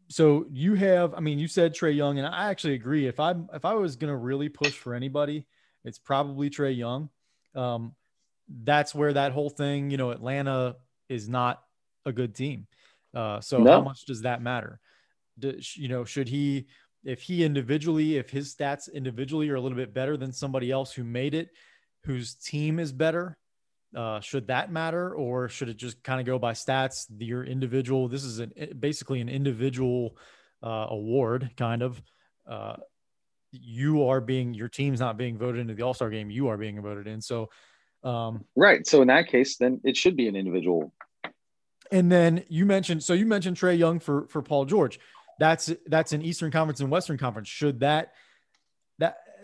so 0.09 0.47
you 0.53 0.75
have, 0.75 1.15
I 1.15 1.21
mean, 1.21 1.39
you 1.39 1.49
said 1.49 1.75
Trae 1.75 1.97
Young, 1.97 2.19
and 2.19 2.27
I 2.27 2.51
actually 2.51 2.75
agree. 2.75 3.07
If 3.07 3.19
I 3.19 3.35
if 3.53 3.65
I 3.65 3.75
was 3.75 3.97
gonna 3.97 4.17
really 4.17 4.49
push 4.49 4.75
for 4.75 4.95
anybody, 4.95 5.47
it's 5.85 5.99
probably 5.99 6.51
Trae 6.51 6.77
Young. 6.77 7.09
Um, 7.55 7.95
that's 8.49 8.95
where 8.95 9.13
that 9.13 9.33
whole 9.33 9.51
thing, 9.51 9.91
you 9.91 9.97
know, 9.97 10.11
Atlanta 10.11 10.77
is 11.09 11.29
not 11.29 11.63
a 12.05 12.13
good 12.13 12.35
team. 12.35 12.67
Uh, 13.15 13.41
so 13.41 13.59
no. 13.59 13.73
how 13.73 13.81
much 13.81 14.05
does 14.07 14.23
that 14.23 14.43
matter? 14.43 14.81
Does, 15.39 15.77
you 15.77 15.89
know, 15.89 16.05
should 16.05 16.29
he, 16.29 16.67
if 17.05 17.23
he 17.23 17.45
individually, 17.45 18.17
if 18.17 18.31
his 18.31 18.55
stats 18.55 18.93
individually 18.93 19.49
are 19.51 19.55
a 19.55 19.61
little 19.61 19.77
bit 19.77 19.95
better 19.95 20.17
than 20.17 20.33
somebody 20.33 20.71
else 20.71 20.93
who 20.93 21.05
made 21.05 21.35
it, 21.35 21.51
whose 22.05 22.35
team 22.35 22.79
is 22.79 22.93
better, 22.93 23.37
uh, 23.95 24.21
should 24.21 24.49
that 24.49 24.73
matter, 24.73 25.15
or 25.15 25.49
should 25.49 25.69
it 25.69 25.77
just 25.77 26.03
kind 26.03 26.21
of 26.21 26.27
go 26.27 26.39
by 26.39 26.53
stats? 26.53 27.07
Your 27.19 27.45
individual. 27.45 28.09
This 28.09 28.25
is 28.25 28.41
an, 28.41 28.53
basically 28.79 29.21
an 29.21 29.29
individual 29.29 30.17
uh, 30.63 30.87
award, 30.91 31.51
kind 31.57 31.83
of. 31.83 32.03
Uh, 32.49 32.77
you 33.53 34.07
are 34.09 34.21
being 34.21 34.53
your 34.53 34.69
team's 34.69 34.99
not 34.99 35.17
being 35.17 35.39
voted 35.39 35.61
into 35.61 35.75
the 35.75 35.83
All 35.83 35.95
Star 35.95 36.11
game. 36.11 36.31
You 36.31 36.49
are 36.49 36.57
being 36.57 36.81
voted 36.83 37.07
in. 37.07 37.21
So, 37.21 37.51
um, 38.03 38.45
right. 38.57 38.87
So 38.87 39.01
in 39.01 39.09
that 39.09 39.29
case, 39.29 39.57
then 39.57 39.81
it 39.85 39.97
should 39.97 40.17
be 40.17 40.27
an 40.27 40.35
individual. 40.35 40.93
And 41.93 42.11
then 42.11 42.45
you 42.49 42.67
mentioned 42.67 43.05
so 43.05 43.13
you 43.13 43.27
mentioned 43.27 43.57
Trae 43.57 43.79
Young 43.79 44.01
for 44.01 44.27
for 44.29 44.43
Paul 44.43 44.65
George. 44.65 44.99
That's 45.39 45.73
that's 45.87 46.13
an 46.13 46.23
Eastern 46.23 46.51
Conference 46.51 46.81
and 46.81 46.91
Western 46.91 47.19
Conference. 47.19 47.49
Should 47.49 47.81
that 47.81 47.85
that 47.91 48.15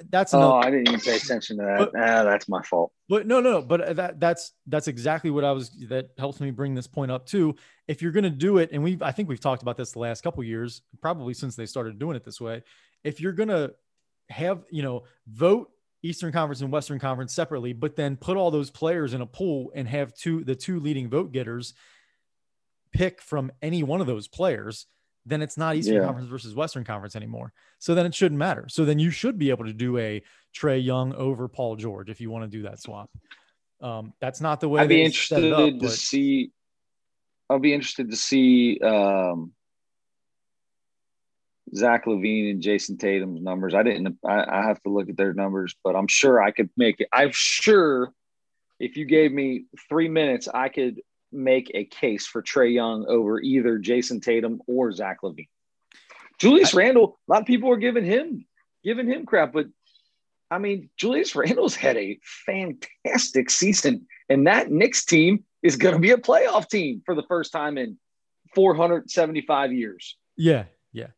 that's 0.09 0.33
another, 0.33 0.55
oh, 0.55 0.59
I 0.59 0.71
didn't 0.71 0.89
even 0.89 1.01
pay 1.01 1.17
attention 1.17 1.59
to 1.59 1.65
that. 1.65 1.79
But, 1.79 1.89
ah, 1.97 2.25
that's 2.25 2.49
my 2.49 2.63
fault. 2.63 2.93
But 3.09 3.27
no, 3.27 3.41
no, 3.41 3.61
but 3.61 3.97
that 3.97 4.21
that's 4.21 4.53
that's 4.67 4.89
exactly 4.89 5.31
what 5.31 5.45
I 5.45 5.53
was. 5.53 5.71
That 5.89 6.11
helps 6.19 6.41
me 6.41 6.51
bring 6.51 6.75
this 6.75 6.87
point 6.87 7.11
up 7.11 7.27
too. 7.27 7.57
If 7.89 8.03
you're 8.03 8.13
going 8.13 8.25
to 8.25 8.31
do 8.31 8.59
it, 8.59 8.71
and 8.73 8.83
we 8.83 8.99
I 9.03 9.13
think 9.13 9.29
we've 9.29 9.41
talked 9.41 9.63
about 9.63 9.77
this 9.77 9.93
the 9.93 9.99
last 9.99 10.23
couple 10.23 10.43
years, 10.45 10.83
probably 11.01 11.35
since 11.35 11.57
they 11.57 11.67
started 11.67 11.99
doing 11.99 12.17
it 12.17 12.25
this 12.25 12.41
way. 12.41 12.63
If 13.05 13.21
you're 13.21 13.33
going 13.33 13.49
to 13.49 13.75
have 14.29 14.65
you 14.71 14.83
know 14.83 15.05
vote 15.27 15.71
Eastern 16.03 16.33
Conference 16.33 16.61
and 16.61 16.73
Western 16.73 16.99
Conference 16.99 17.35
separately, 17.35 17.73
but 17.73 17.97
then 17.97 18.17
put 18.17 18.37
all 18.37 18.51
those 18.51 18.71
players 18.71 19.13
in 19.13 19.21
a 19.21 19.27
pool 19.27 19.73
and 19.75 19.87
have 19.89 20.15
two 20.15 20.45
the 20.45 20.55
two 20.55 20.81
leading 20.81 21.09
vote 21.09 21.33
getters 21.33 21.75
pick 22.93 23.21
from 23.21 23.53
any 23.63 23.83
one 23.83 24.01
of 24.01 24.07
those 24.07 24.27
players 24.27 24.87
then 25.27 25.43
it's 25.43 25.57
not 25.57 25.77
Eastern 25.77 25.97
yeah. 25.97 26.05
Conference 26.05 26.29
versus 26.29 26.55
Western 26.55 26.85
Conference 26.85 27.15
anymore. 27.15 27.53
So 27.79 27.95
then 27.95 28.07
it 28.07 28.15
shouldn't 28.15 28.39
matter. 28.39 28.67
So 28.69 28.85
then 28.85 28.99
you 28.99 29.11
should 29.11 29.39
be 29.39 29.51
able 29.51 29.67
to 29.67 29.73
do 29.73 29.99
a 29.99 30.23
Trae 30.57 30.83
Young 30.83 31.15
over 31.15 31.49
Paul 31.49 31.77
George 31.77 32.11
if 32.11 32.21
you 32.21 32.31
want 32.31 32.51
to 32.51 32.57
do 32.57 32.63
that 32.65 32.81
swap. 32.81 33.11
Um, 33.81 34.13
that's 34.21 34.41
not 34.41 34.61
the 34.61 34.69
way. 34.69 34.83
I'd 34.83 34.89
be 34.89 35.03
interested 35.03 35.53
up, 35.53 35.71
to 35.71 35.79
but... 35.79 35.91
see. 35.93 36.53
I'll 37.49 37.59
be 37.59 37.75
interested 37.75 38.11
to 38.11 38.17
see 38.17 38.79
um, 38.79 39.53
Zach 41.75 42.07
LaVine 42.07 42.51
and 42.51 42.63
Jayson 42.63 42.99
Tatum's 42.99 43.43
numbers. 43.43 43.75
I 43.75 43.83
didn't. 43.83 44.19
I, 44.25 44.45
I 44.45 44.63
have 44.67 44.83
to 44.83 44.91
look 44.91 45.09
at 45.09 45.17
their 45.17 45.35
numbers, 45.35 45.75
but 45.83 45.97
I'm 45.97 46.09
sure 46.09 46.41
I 46.41 46.51
could 46.51 46.71
make 46.77 47.01
it. 47.01 47.09
I'm 47.13 47.33
sure 47.33 48.13
if 48.79 48.97
you 48.97 49.05
gave 49.05 49.33
me 49.33 49.65
three 49.89 50.09
minutes, 50.09 50.49
I 50.53 50.69
could 50.69 51.01
make 51.33 51.71
a 51.75 51.85
case 51.85 52.27
for 52.27 52.43
Trae 52.43 52.73
Young 52.73 53.07
over 53.09 53.41
either 53.41 53.79
Jayson 53.79 54.21
Tatum 54.21 54.61
or 54.67 54.93
Zach 54.93 55.19
LaVine. 55.23 55.49
Julius 56.39 56.73
Randle, 56.73 57.19
a 57.29 57.33
lot 57.33 57.43
of 57.43 57.47
people 57.47 57.71
are 57.71 57.77
giving 57.77 58.05
him 58.05 58.47
giving 58.83 59.07
him 59.07 59.27
crap, 59.27 59.53
but 59.53 59.67
I 60.51 60.59
mean, 60.59 60.91
Julius 60.97 61.35
Randle's 61.37 61.75
had 61.77 61.97
a 61.97 62.19
fantastic 62.47 63.51
season, 63.51 64.07
and 64.29 64.47
that 64.47 64.71
Knicks 64.71 65.05
team 65.05 65.45
is 65.63 65.77
going 65.77 65.95
to 65.95 66.01
be 66.01 66.11
a 66.11 66.17
playoff 66.17 66.69
team 66.69 67.03
for 67.05 67.15
the 67.15 67.23
first 67.25 67.53
time 67.53 67.79
in 67.79 67.99
475 68.55 69.73
years. 69.73 70.17
Yeah, 70.37 70.65
yeah. 70.93 71.09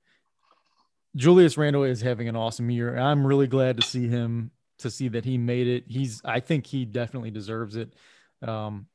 Julius 1.16 1.57
Randle 1.57 1.85
is 1.85 2.01
having 2.01 2.29
an 2.29 2.37
awesome 2.37 2.70
year. 2.70 2.96
I'm 2.98 3.27
really 3.27 3.46
glad 3.46 3.77
to 3.77 3.87
see 3.87 4.09
him 4.09 4.51
to 4.79 4.90
see 4.90 5.09
that 5.09 5.25
he 5.25 5.38
made 5.38 5.66
it. 5.66 5.85
He's 5.87 6.20
I 6.25 6.40
think 6.40 6.66
he 6.66 6.85
definitely 6.85 7.31
deserves 7.31 7.77
it. 7.77 7.94
Um, 8.46 8.87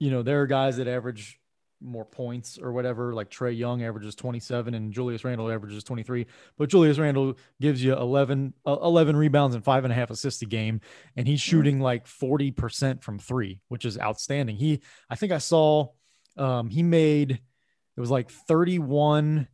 you 0.00 0.10
know, 0.10 0.22
there 0.22 0.40
are 0.42 0.46
guys 0.46 0.78
that 0.78 0.88
average 0.88 1.38
more 1.80 2.04
points 2.04 2.58
or 2.58 2.72
whatever, 2.72 3.14
like 3.14 3.30
Trae 3.30 3.56
Young 3.56 3.82
averages 3.82 4.14
27 4.14 4.74
and 4.74 4.92
Julius 4.92 5.24
Randle 5.24 5.50
averages 5.50 5.84
23. 5.84 6.26
But 6.58 6.68
Julius 6.68 6.98
Randle 6.98 7.36
gives 7.60 7.82
you 7.82 7.94
11, 7.96 8.54
uh, 8.66 8.78
11 8.82 9.16
rebounds 9.16 9.54
and 9.54 9.64
five 9.64 9.84
and 9.84 9.92
a 9.92 9.96
half 9.96 10.10
assists 10.10 10.42
a 10.42 10.46
game. 10.46 10.80
And 11.16 11.28
he's 11.28 11.40
shooting 11.40 11.80
like 11.80 12.06
40% 12.06 13.02
from 13.02 13.18
three, 13.18 13.60
which 13.68 13.84
is 13.84 13.98
outstanding. 13.98 14.56
He, 14.56 14.80
I 15.08 15.16
think 15.16 15.32
I 15.32 15.38
saw 15.38 15.88
um, 16.36 16.68
he 16.70 16.82
made, 16.82 17.32
it 17.32 18.00
was 18.00 18.10
like 18.10 18.30
31 18.30 19.48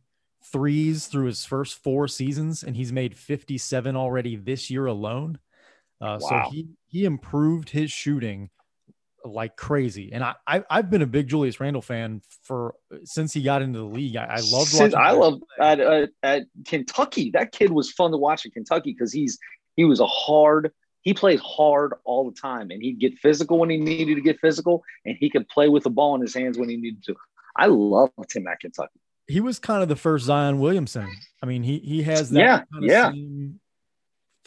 threes 0.51 1.07
through 1.07 1.25
his 1.25 1.45
first 1.45 1.81
four 1.83 2.07
seasons, 2.07 2.63
and 2.63 2.75
he's 2.75 2.93
made 2.93 3.17
57 3.17 3.95
already 3.95 4.35
this 4.35 4.69
year 4.69 4.85
alone. 4.85 5.39
Uh, 5.99 6.19
wow. 6.21 6.29
So 6.29 6.51
he, 6.51 6.67
he 6.87 7.05
improved 7.05 7.69
his 7.69 7.91
shooting 7.91 8.49
like 9.27 9.55
crazy. 9.55 10.11
And 10.13 10.23
I, 10.23 10.35
I 10.47 10.63
have 10.69 10.89
been 10.89 11.01
a 11.01 11.07
big 11.07 11.27
Julius 11.27 11.59
Randle 11.59 11.81
fan 11.81 12.21
for 12.43 12.75
since 13.03 13.33
he 13.33 13.41
got 13.41 13.61
into 13.61 13.79
the 13.79 13.85
league. 13.85 14.15
I, 14.15 14.25
I 14.25 14.39
loved 14.39 14.73
watching. 14.73 14.95
I 14.95 15.11
love 15.11 15.41
at, 15.59 15.79
uh, 15.79 16.07
at 16.23 16.43
Kentucky. 16.65 17.31
That 17.31 17.51
kid 17.51 17.71
was 17.71 17.91
fun 17.91 18.11
to 18.11 18.17
watch 18.17 18.45
at 18.45 18.53
Kentucky 18.53 18.93
because 18.93 19.13
he's 19.13 19.37
he 19.75 19.85
was 19.85 19.99
a 19.99 20.07
hard. 20.07 20.71
He 21.01 21.13
plays 21.13 21.39
hard 21.39 21.93
all 22.03 22.29
the 22.29 22.35
time, 22.35 22.71
and 22.71 22.81
he'd 22.81 22.99
get 22.99 23.17
physical 23.19 23.59
when 23.59 23.69
he 23.69 23.77
needed 23.77 24.15
to 24.15 24.21
get 24.21 24.39
physical, 24.39 24.83
and 25.05 25.15
he 25.17 25.29
could 25.29 25.47
play 25.47 25.69
with 25.69 25.83
the 25.83 25.89
ball 25.89 26.15
in 26.15 26.21
his 26.21 26.33
hands 26.33 26.57
when 26.57 26.67
he 26.67 26.75
needed 26.75 27.03
to. 27.05 27.15
I 27.55 27.67
loved 27.67 28.33
him 28.33 28.47
at 28.47 28.59
Kentucky. 28.59 28.99
He 29.27 29.39
was 29.39 29.59
kind 29.59 29.83
of 29.83 29.89
the 29.89 29.95
first 29.95 30.25
Zion 30.25 30.59
Williamson. 30.59 31.09
I 31.41 31.45
mean, 31.45 31.63
he 31.63 31.79
he 31.79 32.03
has 32.03 32.29
that 32.31 32.39
yeah, 32.39 32.57
kind 32.71 32.83
of 32.83 33.15
yeah. 33.15 33.51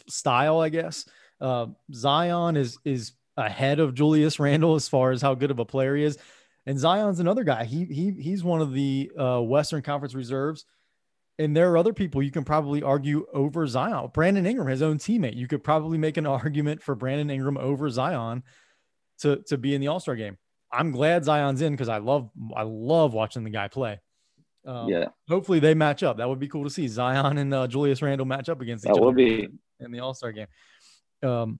style, 0.07 0.59
I 0.59 0.69
guess. 0.69 1.05
Uh, 1.39 1.67
Zion 1.93 2.57
is 2.57 2.77
is 2.85 3.13
ahead 3.37 3.79
of 3.79 3.93
Julius 3.93 4.39
Randle 4.39 4.75
as 4.75 4.87
far 4.87 5.11
as 5.11 5.21
how 5.21 5.35
good 5.35 5.51
of 5.51 5.59
a 5.59 5.65
player 5.65 5.95
he 5.95 6.03
is. 6.03 6.17
And 6.65 6.77
Zion's 6.79 7.19
another 7.19 7.43
guy. 7.43 7.65
He 7.65 7.85
he 7.85 8.11
he's 8.11 8.43
one 8.43 8.61
of 8.61 8.73
the 8.73 9.11
uh, 9.17 9.41
Western 9.41 9.81
Conference 9.81 10.13
reserves. 10.13 10.65
And 11.39 11.57
there 11.57 11.71
are 11.71 11.77
other 11.77 11.93
people 11.93 12.21
you 12.21 12.29
can 12.29 12.43
probably 12.43 12.83
argue 12.83 13.25
over 13.33 13.65
Zion. 13.65 14.11
Brandon 14.13 14.45
Ingram, 14.45 14.67
his 14.67 14.83
own 14.83 14.99
teammate, 14.99 15.35
you 15.35 15.47
could 15.47 15.63
probably 15.63 15.97
make 15.97 16.17
an 16.17 16.25
argument 16.27 16.83
for 16.83 16.93
Brandon 16.93 17.29
Ingram 17.29 17.57
over 17.57 17.89
Zion 17.89 18.43
to 19.19 19.37
to 19.47 19.57
be 19.57 19.73
in 19.73 19.81
the 19.81 19.87
All 19.87 19.99
Star 19.99 20.15
game. 20.15 20.37
I'm 20.71 20.91
glad 20.91 21.25
Zion's 21.25 21.61
in 21.61 21.73
because 21.73 21.89
I 21.89 21.97
love 21.97 22.29
I 22.55 22.63
love 22.63 23.13
watching 23.13 23.43
the 23.43 23.49
guy 23.49 23.67
play. 23.67 23.99
Um, 24.65 24.87
yeah. 24.87 25.05
Hopefully 25.27 25.59
they 25.59 25.73
match 25.73 26.03
up. 26.03 26.17
That 26.17 26.29
would 26.29 26.39
be 26.39 26.47
cool 26.47 26.63
to 26.63 26.69
see 26.69 26.87
Zion 26.87 27.37
and 27.37 27.53
uh, 27.53 27.67
Julius 27.67 28.01
Randle 28.01 28.27
match 28.27 28.47
up 28.47 28.61
against 28.61 28.85
each 28.85 28.89
that 28.89 28.97
other. 28.97 29.07
Would 29.07 29.15
be 29.15 29.47
in 29.79 29.91
the 29.91 29.99
All 29.99 30.13
Star 30.13 30.31
game. 30.31 30.47
Um, 31.23 31.59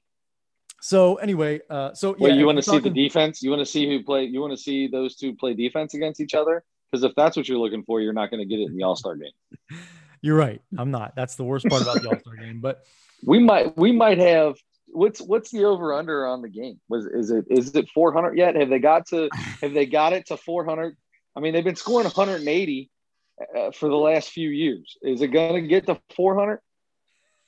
so 0.82 1.16
anyway, 1.16 1.62
uh, 1.70 1.94
so 1.94 2.16
yeah, 2.18 2.28
Wait, 2.28 2.36
you 2.36 2.46
want 2.46 2.58
to 2.58 2.64
see 2.64 2.80
the 2.80 2.90
defense? 2.90 3.42
You 3.44 3.52
want 3.52 3.62
to 3.62 3.66
see 3.66 3.88
who 3.88 4.04
play? 4.04 4.26
You 4.26 4.42
want 4.42 4.52
to 4.52 4.58
see 4.58 4.88
those 4.88 5.16
two 5.16 5.36
play 5.36 5.54
defense 5.54 5.94
against 5.94 6.20
each 6.20 6.34
other? 6.34 6.64
Because 6.92 7.04
if 7.04 7.14
that's 7.16 7.38
what 7.38 7.48
you're 7.48 7.60
looking 7.60 7.84
for, 7.84 8.02
you're 8.02 8.14
not 8.14 8.32
going 8.32 8.42
to 8.42 8.46
get 8.46 8.60
it 8.60 8.70
in 8.70 8.76
the 8.76 8.84
All 8.84 8.96
Star 8.96 9.16
game. 9.16 9.32
You're 10.24 10.36
right. 10.36 10.62
I'm 10.78 10.92
not. 10.92 11.16
That's 11.16 11.36
the 11.36 11.44
worst 11.44 11.66
part 11.66 11.82
about 11.82 12.02
the 12.02 12.10
All 12.10 12.20
Star 12.20 12.36
game. 12.36 12.60
But 12.62 12.84
we 13.26 13.40
might 13.40 13.76
we 13.78 13.92
might 13.92 14.20
have 14.20 14.56
what's 14.88 15.22
what's 15.22 15.52
the 15.52 15.66
over 15.66 15.94
under 15.94 16.28
on 16.28 16.42
the 16.42 16.50
game? 16.50 16.80
Was 16.90 17.06
is 17.06 17.32
it 17.32 17.46
is 17.50 17.76
it 17.76 17.90
400 17.90 18.38
yet? 18.38 18.56
Have 18.56 18.70
they 18.70 18.80
got 18.80 19.08
to 19.08 19.30
have 19.62 19.74
they 19.74 19.86
got 19.86 20.14
it 20.14 20.28
to 20.28 20.38
400? 20.38 20.96
I 21.36 21.40
mean, 21.40 21.54
they've 21.54 21.64
been 21.64 21.76
scoring 21.76 22.06
180 22.06 22.92
uh, 23.58 23.72
for 23.72 23.90
the 23.90 23.96
last 23.96 24.30
few 24.30 24.50
years. 24.50 24.98
Is 25.02 25.22
it 25.22 25.28
going 25.28 25.62
to 25.62 25.68
get 25.68 25.88
to 25.88 26.00
400? 26.16 26.60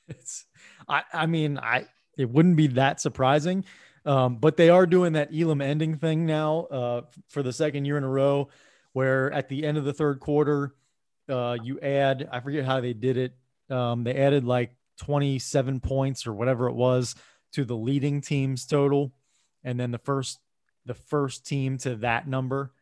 It's 0.06 0.44
I 0.86 1.02
I 1.14 1.24
mean, 1.24 1.56
I 1.58 1.86
it 2.16 2.30
wouldn't 2.30 2.56
be 2.56 2.68
that 2.68 3.00
surprising. 3.00 3.64
Um, 4.06 4.36
but 4.36 4.56
they 4.56 4.68
are 4.68 4.86
doing 4.86 5.14
that 5.14 5.30
Elam 5.34 5.62
ending 5.62 5.96
thing 5.96 6.26
now 6.26 6.60
uh, 6.70 7.02
for 7.28 7.42
the 7.42 7.52
second 7.52 7.86
year 7.86 7.96
in 7.96 8.04
a 8.04 8.08
row, 8.08 8.48
where 8.92 9.32
at 9.32 9.48
the 9.48 9.64
end 9.64 9.78
of 9.78 9.84
the 9.84 9.94
third 9.94 10.20
quarter, 10.20 10.74
uh, 11.28 11.56
you 11.62 11.80
add 11.80 12.28
I 12.30 12.40
forget 12.40 12.66
how 12.66 12.80
they 12.80 12.92
did 12.92 13.16
it. 13.16 13.32
Um, 13.70 14.04
they 14.04 14.14
added 14.14 14.44
like 14.44 14.76
27 14.98 15.80
points 15.80 16.26
or 16.26 16.34
whatever 16.34 16.68
it 16.68 16.74
was 16.74 17.14
to 17.52 17.64
the 17.64 17.76
leading 17.76 18.20
team's 18.20 18.66
total, 18.66 19.14
and 19.62 19.80
then 19.80 19.90
the 19.90 19.98
first 19.98 20.38
the 20.84 20.94
first 20.94 21.46
team 21.46 21.78
to 21.78 21.96
that 21.96 22.28
number 22.28 22.73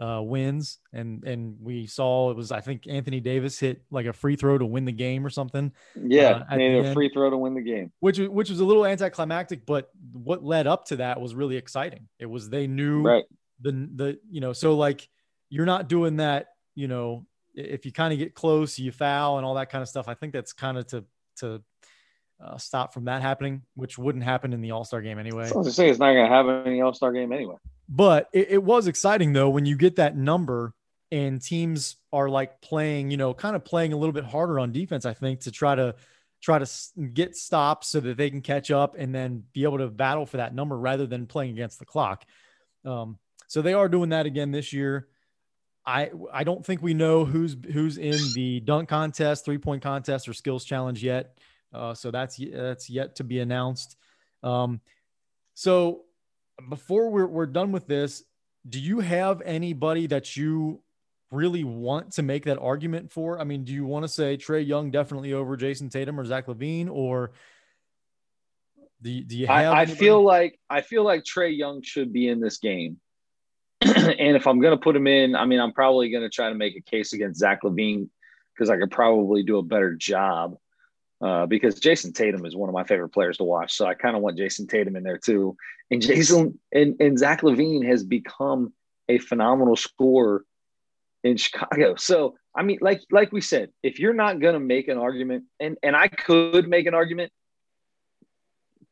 uh, 0.00 0.22
wins. 0.22 0.78
And 0.92 1.22
and 1.24 1.56
we 1.60 1.86
saw 1.86 2.30
it 2.30 2.36
was 2.36 2.50
I 2.50 2.60
think 2.60 2.86
Anthony 2.88 3.20
Davis 3.20 3.58
hit 3.58 3.82
like 3.90 4.06
a 4.06 4.12
free 4.12 4.36
throw 4.36 4.58
to 4.58 4.66
win 4.66 4.84
the 4.84 4.92
game 4.92 5.24
or 5.24 5.30
something. 5.30 5.72
Yeah, 5.94 6.44
uh, 6.50 6.56
made 6.56 6.74
a 6.74 6.86
end, 6.86 6.94
free 6.94 7.10
throw 7.10 7.30
to 7.30 7.36
win 7.36 7.54
the 7.54 7.60
game, 7.60 7.92
which 8.00 8.18
which 8.18 8.50
was 8.50 8.60
a 8.60 8.64
little 8.64 8.86
anticlimactic, 8.86 9.66
but 9.66 9.90
what 10.12 10.42
led 10.42 10.66
up 10.66 10.86
to 10.86 10.96
that 10.96 11.20
was 11.20 11.34
really 11.34 11.56
exciting. 11.56 12.08
It 12.18 12.26
was 12.26 12.48
they 12.48 12.66
knew 12.66 13.02
right. 13.02 13.24
the 13.60 13.72
the 13.94 14.18
you 14.30 14.40
know 14.40 14.52
so 14.52 14.76
like 14.76 15.08
you're 15.50 15.66
not 15.66 15.88
doing 15.88 16.16
that 16.16 16.48
you 16.74 16.88
know 16.88 17.26
if 17.54 17.84
you 17.84 17.92
kind 17.92 18.12
of 18.12 18.18
get 18.18 18.34
close 18.34 18.78
you 18.78 18.92
foul 18.92 19.36
and 19.36 19.44
all 19.44 19.54
that 19.54 19.70
kind 19.70 19.82
of 19.82 19.88
stuff. 19.88 20.08
I 20.08 20.14
think 20.14 20.32
that's 20.32 20.52
kind 20.52 20.78
of 20.78 20.86
to 20.88 21.04
to 21.36 21.62
uh, 22.42 22.56
stop 22.56 22.94
from 22.94 23.04
that 23.04 23.20
happening, 23.20 23.62
which 23.74 23.98
wouldn't 23.98 24.24
happen 24.24 24.52
in 24.52 24.60
the 24.60 24.70
All 24.70 24.84
Star 24.84 25.02
game 25.02 25.18
anyway. 25.18 25.50
I 25.52 25.56
was 25.56 25.66
to 25.66 25.72
say 25.72 25.90
it's 25.90 25.98
not 25.98 26.12
going 26.12 26.28
to 26.28 26.34
happen 26.34 26.66
in 26.66 26.72
the 26.72 26.80
All 26.80 26.94
Star 26.94 27.12
game 27.12 27.32
anyway. 27.32 27.56
But 27.92 28.28
it, 28.32 28.50
it, 28.50 28.62
was 28.62 28.86
exciting 28.86 29.32
though 29.32 29.50
when 29.50 29.66
you 29.66 29.76
get 29.76 29.96
that 29.96 30.16
number 30.16 30.74
and 31.10 31.42
teams 31.42 31.96
are 32.12 32.28
like 32.28 32.60
playing, 32.60 33.10
you 33.10 33.16
know, 33.16 33.34
kind 33.34 33.56
of 33.56 33.64
playing 33.64 33.92
a 33.92 33.96
little 33.96 34.12
bit 34.12 34.24
harder 34.24 34.60
on 34.60 34.70
defense. 34.70 35.04
I 35.04 35.12
think 35.12 35.40
to 35.40 35.50
try 35.50 35.74
to 35.74 35.96
try 36.40 36.60
to 36.60 36.70
get 37.12 37.36
stops 37.36 37.88
so 37.88 37.98
that 37.98 38.16
they 38.16 38.30
can 38.30 38.42
catch 38.42 38.70
up 38.70 38.94
and 38.96 39.12
then 39.12 39.42
be 39.52 39.64
able 39.64 39.78
to 39.78 39.88
battle 39.88 40.24
for 40.24 40.36
that 40.36 40.54
number 40.54 40.78
rather 40.78 41.04
than 41.04 41.26
playing 41.26 41.50
against 41.50 41.80
the 41.80 41.84
clock. 41.84 42.24
Um, 42.84 43.18
so 43.48 43.60
they 43.60 43.74
are 43.74 43.88
doing 43.88 44.10
that 44.10 44.24
again 44.24 44.52
this 44.52 44.72
year. 44.72 45.08
I 45.84 46.10
I 46.32 46.44
don't 46.44 46.64
think 46.64 46.82
we 46.82 46.94
know 46.94 47.24
who's 47.24 47.56
who's 47.72 47.98
in 47.98 48.20
the 48.34 48.60
dunk 48.60 48.88
contest, 48.88 49.44
three 49.44 49.58
point 49.58 49.82
contest, 49.82 50.28
or 50.28 50.32
skills 50.32 50.64
challenge 50.64 51.02
yet. 51.02 51.36
Uh, 51.72 51.94
so 51.94 52.12
that's 52.12 52.36
that's 52.36 52.88
yet 52.88 53.16
to 53.16 53.24
be 53.24 53.40
announced. 53.40 53.96
Um, 54.44 54.80
so 55.54 56.04
before 56.68 57.10
we're 57.10 57.26
we're 57.26 57.46
done 57.46 57.72
with 57.72 57.86
this, 57.86 58.22
do 58.68 58.78
you 58.78 59.00
have 59.00 59.40
anybody 59.42 60.06
that 60.08 60.36
you 60.36 60.82
really 61.30 61.64
want 61.64 62.12
to 62.12 62.22
make 62.22 62.44
that 62.44 62.58
argument 62.58 63.10
for? 63.10 63.40
I 63.40 63.44
mean, 63.44 63.64
do 63.64 63.72
you 63.72 63.84
want 63.84 64.04
to 64.04 64.08
say 64.08 64.36
Trae 64.36 64.66
Young 64.66 64.90
definitely 64.90 65.32
over 65.32 65.56
Jayson 65.56 65.90
Tatum 65.90 66.18
or 66.18 66.24
Zach 66.24 66.46
LaVine, 66.46 66.90
or 66.90 67.32
do 69.02 69.10
you, 69.10 69.24
do 69.24 69.38
you 69.38 69.46
have? 69.46 69.72
I, 69.72 69.82
I 69.82 69.86
feel 69.86 70.22
like 70.22 70.58
I 70.68 70.82
feel 70.82 71.04
like 71.04 71.24
Trae 71.24 71.56
Young 71.56 71.82
should 71.82 72.12
be 72.12 72.28
in 72.28 72.40
this 72.40 72.58
game. 72.58 72.98
and 73.80 74.36
if 74.36 74.46
I'm 74.46 74.60
going 74.60 74.76
to 74.76 74.82
put 74.82 74.94
him 74.94 75.06
in, 75.06 75.34
I 75.34 75.46
mean, 75.46 75.58
I'm 75.58 75.72
probably 75.72 76.10
going 76.10 76.22
to 76.22 76.28
try 76.28 76.50
to 76.50 76.54
make 76.54 76.76
a 76.76 76.82
case 76.82 77.14
against 77.14 77.40
Zach 77.40 77.62
LaVine 77.62 78.08
because 78.54 78.68
I 78.68 78.76
could 78.76 78.90
probably 78.90 79.42
do 79.42 79.56
a 79.56 79.62
better 79.62 79.94
job. 79.94 80.56
Uh, 81.20 81.44
because 81.44 81.78
Jayson 81.78 82.14
Tatum 82.14 82.46
is 82.46 82.56
one 82.56 82.70
of 82.70 82.72
my 82.72 82.84
favorite 82.84 83.10
players 83.10 83.36
to 83.36 83.44
watch, 83.44 83.74
so 83.74 83.86
I 83.86 83.94
kind 83.94 84.16
of 84.16 84.22
want 84.22 84.38
Jayson 84.38 84.66
Tatum 84.66 84.96
in 84.96 85.02
there 85.02 85.18
too. 85.18 85.54
And 85.90 86.00
Jayson 86.00 86.58
and, 86.72 86.96
and 86.98 87.18
Zach 87.18 87.42
LaVine 87.42 87.86
has 87.86 88.02
become 88.02 88.72
a 89.08 89.18
phenomenal 89.18 89.76
scorer 89.76 90.44
in 91.22 91.36
Chicago. 91.36 91.96
So 91.96 92.36
I 92.54 92.62
mean, 92.62 92.78
like 92.80 93.02
like 93.10 93.32
we 93.32 93.40
said, 93.40 93.70
if 93.82 93.98
you're 93.98 94.14
not 94.14 94.40
to 94.40 94.60
make 94.60 94.88
an 94.88 94.98
argument, 94.98 95.44
and 95.58 95.76
and 95.82 95.94
I 95.94 96.08
could 96.08 96.68
make 96.68 96.86
an 96.86 96.94
argument, 96.94 97.32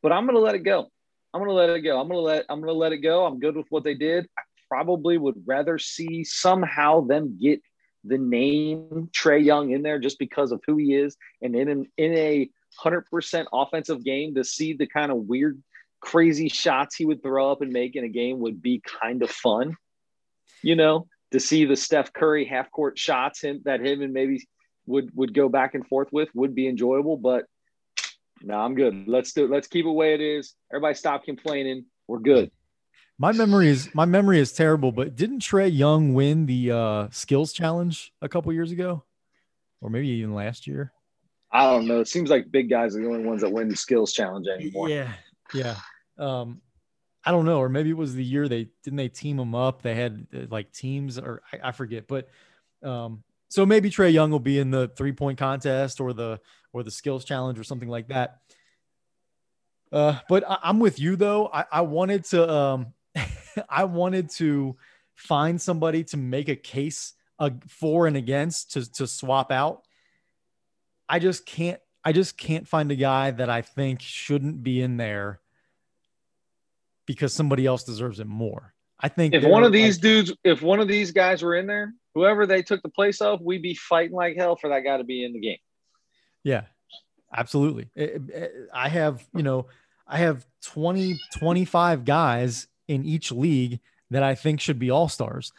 but 0.02 0.12
I'm 0.12 0.28
to 0.28 0.38
let 0.38 0.54
it 0.54 0.60
go. 0.60 0.88
I'm 1.34 1.44
to 1.44 1.52
let 1.52 1.70
it 1.70 1.80
go. 1.80 2.00
I'm 2.00 2.08
to 2.08 2.18
let 2.18 2.46
I'm 2.48 2.62
to 2.62 2.72
let 2.72 2.92
it 2.92 2.98
go. 2.98 3.26
I'm 3.26 3.40
good 3.40 3.56
with 3.56 3.66
what 3.70 3.84
they 3.84 3.94
did. 3.94 4.28
I 4.38 4.42
probably 4.68 5.18
would 5.18 5.42
rather 5.46 5.78
see 5.78 6.24
somehow 6.24 7.00
them 7.02 7.38
get 7.40 7.60
the 8.04 8.18
name 8.18 9.10
Trae 9.12 9.44
Young 9.44 9.70
in 9.70 9.82
there 9.82 9.98
just 9.98 10.18
because 10.18 10.52
of 10.52 10.62
who 10.66 10.76
he 10.76 10.94
is, 10.94 11.16
and 11.42 11.54
in 11.54 11.68
an, 11.68 11.86
in 11.96 12.14
a 12.14 12.50
hundred 12.76 13.02
percent 13.10 13.48
offensive 13.52 14.04
game 14.04 14.34
to 14.34 14.44
see 14.44 14.72
the 14.72 14.86
kind 14.86 15.10
of 15.10 15.18
weird, 15.18 15.62
crazy 16.00 16.48
shots 16.48 16.96
he 16.96 17.04
would 17.04 17.22
throw 17.22 17.50
up 17.50 17.60
and 17.60 17.72
make 17.72 17.96
in 17.96 18.04
a 18.04 18.08
game 18.08 18.40
would 18.40 18.62
be 18.62 18.82
kind 19.00 19.22
of 19.22 19.30
fun. 19.30 19.76
You 20.62 20.76
know, 20.76 21.06
to 21.32 21.40
see 21.40 21.64
the 21.64 21.76
Steph 21.76 22.12
Curry 22.12 22.44
half 22.44 22.70
court 22.70 22.98
shots 22.98 23.42
him, 23.42 23.62
that 23.64 23.80
him 23.80 24.02
and 24.02 24.12
maybe 24.12 24.46
would 24.86 25.10
would 25.14 25.34
go 25.34 25.48
back 25.48 25.74
and 25.74 25.86
forth 25.86 26.08
with 26.12 26.28
would 26.34 26.54
be 26.54 26.68
enjoyable. 26.68 27.16
But 27.16 27.44
no, 28.42 28.58
I'm 28.58 28.74
good. 28.74 29.06
Let's 29.06 29.32
do 29.32 29.44
it. 29.44 29.50
Let's 29.50 29.66
keep 29.66 29.84
it 29.84 29.88
the 29.88 29.92
way 29.92 30.14
it 30.14 30.20
is. 30.20 30.54
Everybody 30.72 30.94
stop 30.94 31.24
complaining. 31.24 31.86
We're 32.06 32.20
good. 32.20 32.50
My 33.18 33.32
memory 33.32 33.68
is 33.68 33.92
my 33.94 34.04
memory 34.04 34.38
is 34.38 34.52
terrible, 34.52 34.92
but 34.92 35.16
didn't 35.16 35.40
Trae 35.40 35.76
Young 35.76 36.14
win 36.14 36.46
the 36.46 36.70
uh, 36.70 37.08
skills 37.10 37.52
challenge 37.52 38.12
a 38.22 38.28
couple 38.28 38.52
years 38.52 38.70
ago, 38.70 39.02
or 39.80 39.90
maybe 39.90 40.08
even 40.08 40.34
last 40.34 40.68
year? 40.68 40.92
I 41.50 41.64
don't 41.64 41.88
know. 41.88 42.00
It 42.00 42.08
seems 42.08 42.30
like 42.30 42.50
big 42.52 42.70
guys 42.70 42.94
are 42.94 43.00
the 43.00 43.08
only 43.08 43.24
ones 43.24 43.40
that 43.40 43.50
win 43.50 43.68
the 43.68 43.76
skills 43.76 44.12
challenge 44.12 44.46
anymore. 44.46 44.88
Yeah, 44.88 45.12
yeah. 45.52 45.76
Um, 46.16 46.60
I 47.24 47.32
don't 47.32 47.44
know, 47.44 47.58
or 47.58 47.68
maybe 47.68 47.90
it 47.90 47.96
was 47.96 48.14
the 48.14 48.24
year 48.24 48.48
they 48.48 48.68
didn't 48.84 48.98
they 48.98 49.08
team 49.08 49.36
them 49.36 49.54
up. 49.54 49.82
They 49.82 49.96
had 49.96 50.26
uh, 50.32 50.46
like 50.50 50.72
teams, 50.72 51.18
or 51.18 51.42
I, 51.52 51.68
I 51.68 51.72
forget. 51.72 52.06
But 52.06 52.28
um, 52.84 53.24
so 53.48 53.66
maybe 53.66 53.90
Trae 53.90 54.12
Young 54.12 54.30
will 54.30 54.38
be 54.38 54.60
in 54.60 54.70
the 54.70 54.88
three 54.88 55.12
point 55.12 55.38
contest 55.38 56.00
or 56.00 56.12
the 56.12 56.40
or 56.72 56.84
the 56.84 56.90
skills 56.92 57.24
challenge 57.24 57.58
or 57.58 57.64
something 57.64 57.88
like 57.88 58.08
that. 58.08 58.38
Uh, 59.90 60.18
but 60.28 60.44
I, 60.48 60.58
am 60.64 60.78
with 60.78 61.00
you 61.00 61.16
though. 61.16 61.48
I, 61.52 61.64
I 61.72 61.80
wanted 61.80 62.24
to 62.26 62.48
um, 62.48 62.92
I 63.68 63.84
wanted 63.84 64.30
to 64.32 64.76
find 65.14 65.60
somebody 65.60 66.04
to 66.04 66.16
make 66.16 66.48
a 66.48 66.56
case 66.56 67.14
uh, 67.38 67.50
for 67.68 68.06
and 68.06 68.16
against 68.16 68.72
to, 68.72 68.90
to 68.92 69.06
swap 69.06 69.52
out. 69.52 69.82
I 71.08 71.18
just 71.18 71.46
can't. 71.46 71.80
I 72.04 72.12
just 72.12 72.38
can't 72.38 72.66
find 72.66 72.90
a 72.90 72.96
guy 72.96 73.32
that 73.32 73.50
I 73.50 73.60
think 73.60 74.00
shouldn't 74.00 74.62
be 74.62 74.80
in 74.80 74.96
there 74.96 75.40
because 77.06 77.32
somebody 77.32 77.66
else 77.66 77.82
deserves 77.84 78.20
it 78.20 78.26
more. 78.26 78.72
I 79.00 79.08
think 79.08 79.34
if 79.34 79.44
one 79.44 79.64
of 79.64 79.72
these 79.72 79.96
like, 79.96 80.02
dudes, 80.02 80.32
if 80.44 80.62
one 80.62 80.80
of 80.80 80.88
these 80.88 81.10
guys 81.10 81.42
were 81.42 81.54
in 81.54 81.66
there, 81.66 81.92
whoever 82.14 82.46
they 82.46 82.62
took 82.62 82.82
the 82.82 82.88
place 82.88 83.20
of, 83.20 83.40
we'd 83.40 83.62
be 83.62 83.74
fighting 83.74 84.14
like 84.14 84.36
hell 84.36 84.56
for 84.56 84.70
that 84.70 84.80
guy 84.80 84.96
to 84.96 85.04
be 85.04 85.24
in 85.24 85.32
the 85.32 85.40
game. 85.40 85.58
Yeah, 86.42 86.62
absolutely. 87.34 87.88
I 88.72 88.88
have, 88.88 89.26
you 89.34 89.42
know, 89.42 89.66
I 90.06 90.18
have 90.18 90.46
20, 90.62 91.18
25 91.38 92.04
guys 92.04 92.66
in 92.88 93.04
each 93.04 93.30
league 93.30 93.80
that 94.10 94.22
I 94.22 94.34
think 94.34 94.60
should 94.60 94.78
be 94.78 94.90
all 94.90 95.08
stars, 95.08 95.52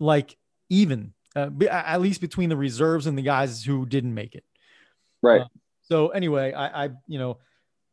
like 0.00 0.36
even 0.70 1.12
uh, 1.36 1.50
at 1.70 2.00
least 2.00 2.20
between 2.20 2.48
the 2.48 2.56
reserves 2.56 3.06
and 3.06 3.16
the 3.16 3.22
guys 3.22 3.62
who 3.62 3.86
didn't 3.86 4.14
make 4.14 4.34
it. 4.34 4.44
Right. 5.22 5.42
Uh, 5.42 5.48
so 5.82 6.08
anyway, 6.08 6.52
I, 6.52 6.84
I, 6.84 6.90
you 7.06 7.18
know, 7.18 7.38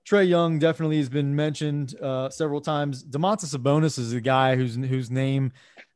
Trae 0.07 0.27
Young 0.27 0.59
definitely 0.59 0.97
has 0.97 1.09
been 1.09 1.35
mentioned 1.35 1.95
uh, 2.01 2.29
several 2.29 2.61
times. 2.61 3.03
Domantas 3.03 3.55
Sabonis 3.55 3.99
is 3.99 4.13
a 4.13 4.21
guy 4.21 4.55
whose 4.55 4.75
whose 4.75 5.11
name 5.11 5.51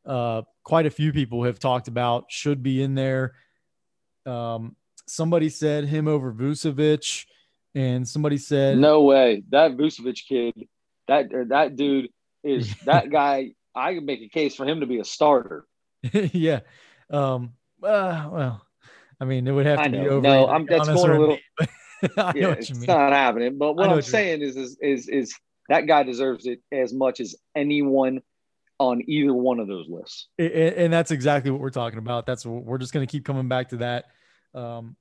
uh, 0.05 0.43
quite 0.63 0.85
a 0.85 0.91
few 0.91 1.11
people 1.11 1.43
have 1.43 1.59
talked 1.59 1.87
about 1.87 2.25
should 2.29 2.61
be 2.61 2.83
in 2.83 2.95
there. 2.95 3.33
Um, 4.25 4.75
somebody 5.07 5.49
said 5.49 5.85
him 5.85 6.07
over 6.07 6.31
Vucevic, 6.31 7.25
and 7.73 8.07
somebody 8.07 8.37
said 8.37 8.77
no 8.77 9.01
way 9.01 9.43
that 9.49 9.71
Vucevic 9.71 10.27
kid, 10.27 10.67
that 11.07 11.29
that 11.49 11.75
dude 11.75 12.09
is 12.45 12.73
that 12.85 13.09
guy. 13.11 13.51
I 13.77 13.95
could 13.95 14.05
make 14.05 14.21
a 14.21 14.29
case 14.29 14.55
for 14.55 14.65
him 14.65 14.79
to 14.79 14.85
be 14.85 14.99
a 14.99 15.03
starter. 15.03 15.65
yeah. 16.13 16.61
Um, 17.09 17.53
uh, 17.83 18.29
well, 18.31 18.65
I 19.19 19.25
mean, 19.25 19.47
it 19.47 19.51
would 19.51 19.65
have 19.65 19.83
to 19.83 19.89
be 19.89 19.97
over. 20.07 20.21
No, 20.21 20.47
I'm 20.47 20.65
that's 20.65 20.87
going 20.87 21.11
a 21.11 21.19
little. 21.19 21.37
I 22.17 22.33
yeah, 22.35 22.51
it's 22.51 22.71
mean. 22.71 22.85
not 22.87 23.11
happening. 23.11 23.57
But 23.57 23.73
what 23.73 23.89
I'm 23.89 23.95
what 23.95 24.05
saying 24.05 24.41
is, 24.41 24.55
is, 24.55 24.77
is, 24.81 25.09
is 25.09 25.35
that 25.67 25.87
guy 25.87 26.03
deserves 26.03 26.45
it 26.45 26.61
as 26.71 26.93
much 26.93 27.19
as 27.19 27.35
anyone 27.55 28.21
on 28.79 29.01
either 29.07 29.33
one 29.33 29.59
of 29.59 29.67
those 29.67 29.87
lists. 29.89 30.27
And, 30.37 30.51
and 30.51 30.93
that's 30.93 31.11
exactly 31.11 31.51
what 31.51 31.59
we're 31.59 31.69
talking 31.69 31.99
about. 31.99 32.25
That's 32.25 32.45
what 32.45 32.63
we're 32.63 32.77
just 32.77 32.93
going 32.93 33.05
to 33.05 33.11
keep 33.11 33.25
coming 33.25 33.47
back 33.47 33.69
to 33.69 33.77
that. 33.77 34.05
Um, 34.53 34.95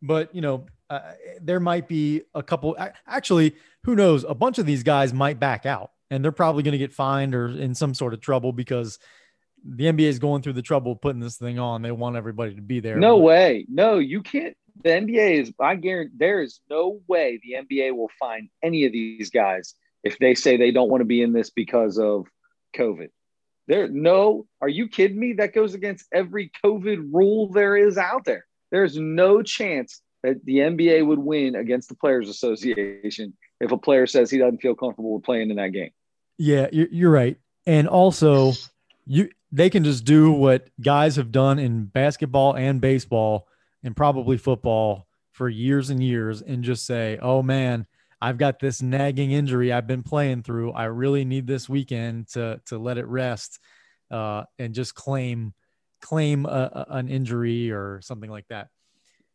but 0.00 0.34
you 0.34 0.40
know, 0.40 0.66
uh, 0.90 1.12
there 1.40 1.60
might 1.60 1.88
be 1.88 2.22
a 2.34 2.42
couple. 2.42 2.76
Actually, 3.06 3.54
who 3.84 3.96
knows? 3.96 4.24
A 4.24 4.34
bunch 4.34 4.58
of 4.58 4.66
these 4.66 4.82
guys 4.82 5.12
might 5.12 5.40
back 5.40 5.66
out 5.66 5.92
and 6.12 6.22
they're 6.22 6.30
probably 6.30 6.62
going 6.62 6.72
to 6.72 6.78
get 6.78 6.92
fined 6.92 7.34
or 7.34 7.48
in 7.48 7.74
some 7.74 7.94
sort 7.94 8.12
of 8.12 8.20
trouble 8.20 8.52
because 8.52 8.98
the 9.64 9.86
NBA 9.86 10.00
is 10.00 10.18
going 10.18 10.42
through 10.42 10.52
the 10.52 10.60
trouble 10.60 10.92
of 10.92 11.00
putting 11.00 11.20
this 11.20 11.38
thing 11.38 11.58
on. 11.58 11.80
They 11.80 11.90
want 11.90 12.16
everybody 12.16 12.54
to 12.54 12.60
be 12.60 12.80
there. 12.80 12.98
No 12.98 13.16
way. 13.16 13.64
No, 13.66 13.96
you 13.96 14.20
can't. 14.20 14.54
the 14.84 14.90
NBA 14.90 15.40
is. 15.40 15.54
I 15.58 15.74
guarantee 15.76 16.14
there 16.18 16.42
is 16.42 16.60
no 16.68 17.00
way 17.08 17.40
the 17.42 17.64
NBA 17.64 17.96
will 17.96 18.10
find 18.20 18.50
any 18.62 18.84
of 18.84 18.92
these 18.92 19.30
guys 19.30 19.74
if 20.04 20.18
they 20.18 20.34
say 20.34 20.58
they 20.58 20.70
don't 20.70 20.90
want 20.90 21.00
to 21.00 21.06
be 21.06 21.22
in 21.22 21.32
this 21.32 21.48
because 21.48 21.98
of 21.98 22.26
COVID. 22.76 23.08
There, 23.66 23.88
no. 23.88 24.46
Are 24.60 24.68
you 24.68 24.88
kidding 24.88 25.18
me? 25.18 25.32
That 25.34 25.54
goes 25.54 25.72
against 25.72 26.08
every 26.12 26.50
COVID 26.62 27.08
rule 27.10 27.48
there 27.48 27.74
is 27.74 27.96
out 27.96 28.26
there. 28.26 28.44
There's 28.70 28.98
no 28.98 29.42
chance 29.42 30.02
that 30.22 30.44
the 30.44 30.58
NBA 30.58 31.06
would 31.06 31.18
win 31.18 31.54
against 31.54 31.88
the 31.88 31.94
Players 31.94 32.28
Association 32.28 33.34
if 33.62 33.72
a 33.72 33.78
player 33.78 34.06
says 34.06 34.30
he 34.30 34.38
doesn't 34.38 34.60
feel 34.60 34.74
comfortable 34.74 35.14
with 35.14 35.24
playing 35.24 35.48
in 35.48 35.56
that 35.56 35.72
game. 35.72 35.90
Yeah, 36.38 36.68
you're 36.72 37.10
right. 37.10 37.36
And 37.66 37.88
also, 37.88 38.52
you 39.06 39.30
they 39.50 39.68
can 39.70 39.84
just 39.84 40.04
do 40.04 40.32
what 40.32 40.68
guys 40.80 41.16
have 41.16 41.30
done 41.30 41.58
in 41.58 41.84
basketball 41.84 42.54
and 42.54 42.80
baseball 42.80 43.46
and 43.84 43.94
probably 43.94 44.38
football 44.38 45.06
for 45.32 45.48
years 45.48 45.90
and 45.90 46.02
years 46.02 46.42
and 46.42 46.64
just 46.64 46.86
say, 46.86 47.18
"Oh 47.20 47.42
man, 47.42 47.86
I've 48.20 48.38
got 48.38 48.58
this 48.58 48.82
nagging 48.82 49.30
injury 49.30 49.72
I've 49.72 49.86
been 49.86 50.02
playing 50.02 50.42
through. 50.42 50.72
I 50.72 50.84
really 50.84 51.24
need 51.24 51.46
this 51.46 51.68
weekend 51.68 52.28
to 52.28 52.60
to 52.66 52.78
let 52.78 52.98
it 52.98 53.06
rest." 53.06 53.58
Uh, 54.10 54.44
and 54.58 54.74
just 54.74 54.94
claim 54.94 55.54
claim 56.02 56.44
a, 56.44 56.86
a, 56.88 56.96
an 56.96 57.08
injury 57.08 57.70
or 57.70 58.00
something 58.02 58.30
like 58.30 58.46
that. 58.48 58.68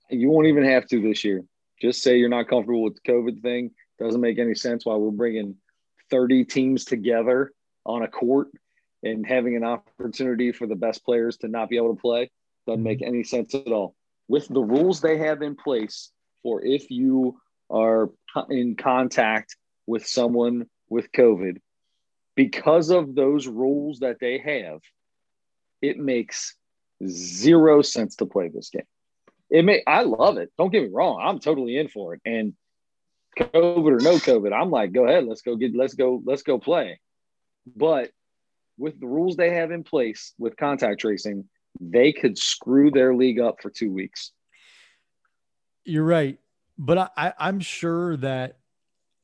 You 0.10 0.30
won't 0.30 0.48
even 0.48 0.64
have 0.66 0.86
to 0.88 1.02
this 1.02 1.24
year. 1.24 1.44
Just 1.82 2.02
say 2.02 2.18
you're 2.18 2.30
not 2.30 2.48
comfortable 2.48 2.84
with 2.84 2.96
the 2.96 3.12
COVID 3.12 3.42
thing. 3.42 3.72
Doesn't 4.00 4.22
make 4.22 4.38
any 4.40 4.56
sense 4.56 4.86
why 4.86 4.96
we're 4.96 5.12
bringing 5.12 5.56
30 6.10 6.46
teams 6.46 6.86
together 6.86 7.52
on 7.86 8.04
a 8.04 8.08
court 8.08 8.50
and 9.04 9.26
having 9.26 9.56
an 9.56 9.64
opportunity 9.64 10.52
for 10.52 10.68
the 10.68 10.76
best 10.76 11.04
players 11.06 11.38
to 11.38 11.48
not 11.48 11.70
be 11.70 11.78
able 11.78 11.96
to 11.96 12.02
play. 12.02 12.32
Doesn't 12.66 12.84
make 12.84 13.00
mm-hmm. 13.00 13.08
any 13.08 13.24
sense 13.24 13.54
at 13.56 13.68
all. 13.68 13.96
With 14.28 14.48
the 14.48 14.62
rules 14.62 15.02
they 15.02 15.18
have 15.20 15.42
in 15.42 15.56
place 15.56 16.12
for 16.44 16.64
if 16.64 16.90
you 16.92 17.40
are 17.70 18.10
in 18.50 18.76
contact 18.76 19.56
with 19.86 20.06
someone 20.06 20.68
with 20.90 21.12
COVID, 21.12 21.58
because 22.36 22.90
of 22.90 23.16
those 23.16 23.48
rules 23.48 24.00
that 24.00 24.20
they 24.20 24.38
have, 24.38 24.80
it 25.82 25.98
makes 25.98 26.56
zero 27.06 27.82
sense 27.82 28.18
to 28.18 28.26
play 28.26 28.50
this 28.50 28.70
game. 28.70 28.84
It 29.50 29.64
may 29.64 29.82
I 29.88 30.04
love 30.04 30.38
it. 30.38 30.52
Don't 30.58 30.72
get 30.72 30.84
me 30.84 30.90
wrong. 30.92 31.22
I'm 31.24 31.40
totally 31.40 31.78
in 31.78 31.88
for 31.88 32.14
it. 32.14 32.22
And 32.26 32.54
COVID 33.38 34.00
or 34.00 34.04
no 34.04 34.16
COVID, 34.16 34.54
I'm 34.54 34.72
like, 34.72 34.92
go 34.92 35.06
ahead, 35.06 35.26
let's 35.26 35.42
go 35.42 35.56
get 35.56 35.76
let's 35.76 35.94
go, 35.94 36.22
let's 36.26 36.44
go 36.44 36.60
play. 36.60 37.00
But 37.76 38.12
with 38.78 39.00
the 39.00 39.08
rules 39.08 39.36
they 39.36 39.52
have 39.52 39.72
in 39.72 39.84
place 39.84 40.34
with 40.38 40.56
contact 40.58 41.02
tracing, 41.02 41.46
they 41.80 42.14
could 42.14 42.38
screw 42.38 42.92
their 42.92 43.16
league 43.16 43.40
up 43.40 43.62
for 43.62 43.70
two 43.70 43.92
weeks. 43.92 44.32
You're 45.86 46.04
right. 46.04 46.38
But 46.78 47.12
I, 47.18 47.34
I'm 47.40 47.60
sure 47.60 48.18
that 48.18 48.60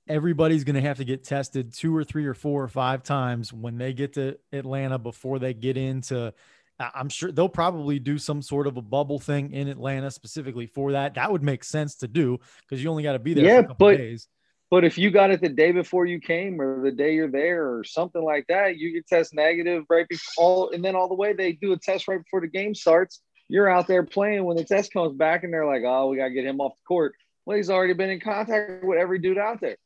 everybody's 0.08 0.64
going 0.64 0.76
to 0.76 0.82
have 0.82 0.98
to 0.98 1.06
get 1.06 1.24
tested 1.24 1.74
two 1.74 1.96
or 1.96 2.04
three 2.04 2.26
or 2.26 2.34
four 2.34 2.64
or 2.64 2.68
five 2.68 3.04
times 3.04 3.54
when 3.54 3.78
they 3.78 3.94
get 3.94 4.14
to 4.14 4.38
Atlanta 4.52 4.98
before 4.98 5.40
they 5.40 5.54
get 5.54 5.78
into. 5.78 6.34
I'm 6.80 7.10
sure 7.10 7.32
they'll 7.32 7.50
probably 7.50 8.00
do 8.00 8.18
some 8.18 8.42
sort 8.42 8.68
of 8.68 8.78
a 8.78 8.82
bubble 8.82 9.20
thing 9.20 9.52
in 9.52 9.68
Atlanta 9.68 10.10
specifically 10.12 10.66
for 10.66 10.94
that. 10.94 11.16
That 11.16 11.32
would 11.32 11.44
make 11.44 11.64
sense 11.64 11.96
to 11.98 12.08
do 12.08 12.40
because 12.62 12.84
you 12.84 12.90
only 12.90 13.04
got 13.04 13.14
to 13.14 13.20
be 13.20 13.34
there 13.34 13.46
yeah, 13.46 13.62
but, 13.62 13.98
days. 13.98 14.28
But 14.72 14.84
if 14.84 14.98
you 14.98 15.12
got 15.12 15.30
it 15.30 15.40
the 15.40 15.50
day 15.50 15.72
before 15.72 16.08
you 16.08 16.20
came 16.20 16.60
or 16.60 16.82
the 16.84 16.92
day 16.92 17.14
you're 17.14 17.30
there 17.30 17.72
or 17.72 17.84
something 17.84 18.24
like 18.24 18.46
that, 18.48 18.78
you 18.78 18.92
get 18.92 19.06
test 19.06 19.34
negative 19.34 19.84
right 19.88 20.08
before, 20.08 20.72
and 20.74 20.84
then 20.84 20.96
all 20.96 21.08
the 21.08 21.14
way 21.14 21.34
they 21.34 21.52
do 21.52 21.74
a 21.74 21.78
test 21.78 22.08
right 22.08 22.18
before 22.18 22.42
the 22.42 22.48
game 22.48 22.74
starts. 22.74 23.22
You're 23.50 23.70
out 23.70 23.86
there 23.86 24.04
playing 24.04 24.44
when 24.46 24.58
the 24.58 24.64
test 24.64 24.92
comes 24.92 25.16
back, 25.16 25.44
and 25.44 25.54
they're 25.54 25.68
like, 25.68 25.84
"Oh, 25.86 26.08
we 26.08 26.18
got 26.18 26.30
to 26.30 26.34
get 26.34 26.46
him 26.46 26.60
off 26.60 26.74
the 26.74 26.88
court." 26.88 27.14
Well, 27.46 27.58
he's 27.58 27.70
already 27.70 27.94
been 27.94 28.10
in 28.10 28.20
contact 28.20 28.84
with 28.84 28.98
every 28.98 29.20
dude 29.20 29.38
out 29.38 29.62
there. 29.62 29.78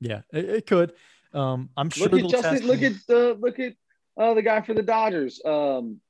Yeah, 0.00 0.20
it, 0.32 0.44
it 0.44 0.66
could. 0.66 0.92
Um, 1.32 1.70
I'm 1.76 1.90
sure. 1.90 2.08
Look 2.08 2.22
at 2.22 2.30
Justin. 2.30 2.68
Look 2.68 2.82
at 2.82 2.92
the 3.08 3.36
look 3.40 3.58
at 3.58 3.72
uh, 4.16 4.34
the 4.34 4.42
guy 4.42 4.60
for 4.60 4.74
the 4.74 4.82
Dodgers. 4.82 5.40
Um, 5.44 6.00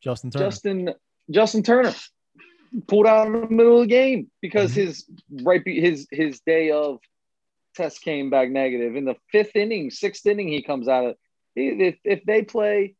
Justin 0.00 0.30
Turner. 0.30 0.44
Justin 0.44 0.94
Justin 1.30 1.62
Turner 1.62 1.94
pulled 2.86 3.06
out 3.06 3.26
in 3.26 3.32
the 3.32 3.46
middle 3.48 3.76
of 3.76 3.82
the 3.82 3.86
game 3.86 4.30
because 4.40 4.70
mm-hmm. 4.72 4.80
his 4.80 5.04
right 5.42 5.62
his 5.66 6.06
his 6.10 6.40
day 6.40 6.70
of 6.70 6.98
test 7.74 8.02
came 8.02 8.30
back 8.30 8.50
negative. 8.50 8.96
In 8.96 9.04
the 9.04 9.16
fifth 9.30 9.56
inning, 9.56 9.90
sixth 9.90 10.26
inning, 10.26 10.48
he 10.48 10.62
comes 10.62 10.88
out 10.88 11.06
of. 11.06 11.16
If 11.56 11.96
if 12.04 12.24
they 12.24 12.42
play 12.42 12.94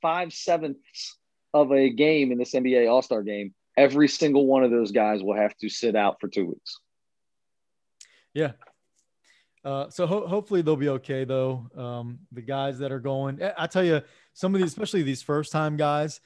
five 0.00 0.32
sevenths 0.32 1.18
of 1.52 1.72
a 1.72 1.90
game 1.90 2.32
in 2.32 2.38
this 2.38 2.54
NBA 2.54 2.90
All 2.90 3.02
Star 3.02 3.22
game, 3.22 3.54
every 3.76 4.08
single 4.08 4.46
one 4.46 4.64
of 4.64 4.70
those 4.70 4.92
guys 4.92 5.22
will 5.22 5.36
have 5.36 5.56
to 5.58 5.68
sit 5.68 5.94
out 5.94 6.20
for 6.20 6.28
two 6.28 6.46
weeks. 6.46 6.78
Yeah, 8.32 8.52
uh, 9.64 9.90
so 9.90 10.06
ho- 10.06 10.26
hopefully 10.26 10.62
they'll 10.62 10.76
be 10.76 10.88
okay 10.88 11.24
though. 11.24 11.68
Um, 11.76 12.20
the 12.32 12.42
guys 12.42 12.78
that 12.78 12.92
are 12.92 13.00
going, 13.00 13.40
I 13.56 13.66
tell 13.66 13.84
you, 13.84 14.00
some 14.32 14.54
of 14.54 14.60
these, 14.60 14.70
especially 14.70 15.02
these 15.02 15.22
first 15.22 15.52
time 15.52 15.76
guys, 15.76 16.20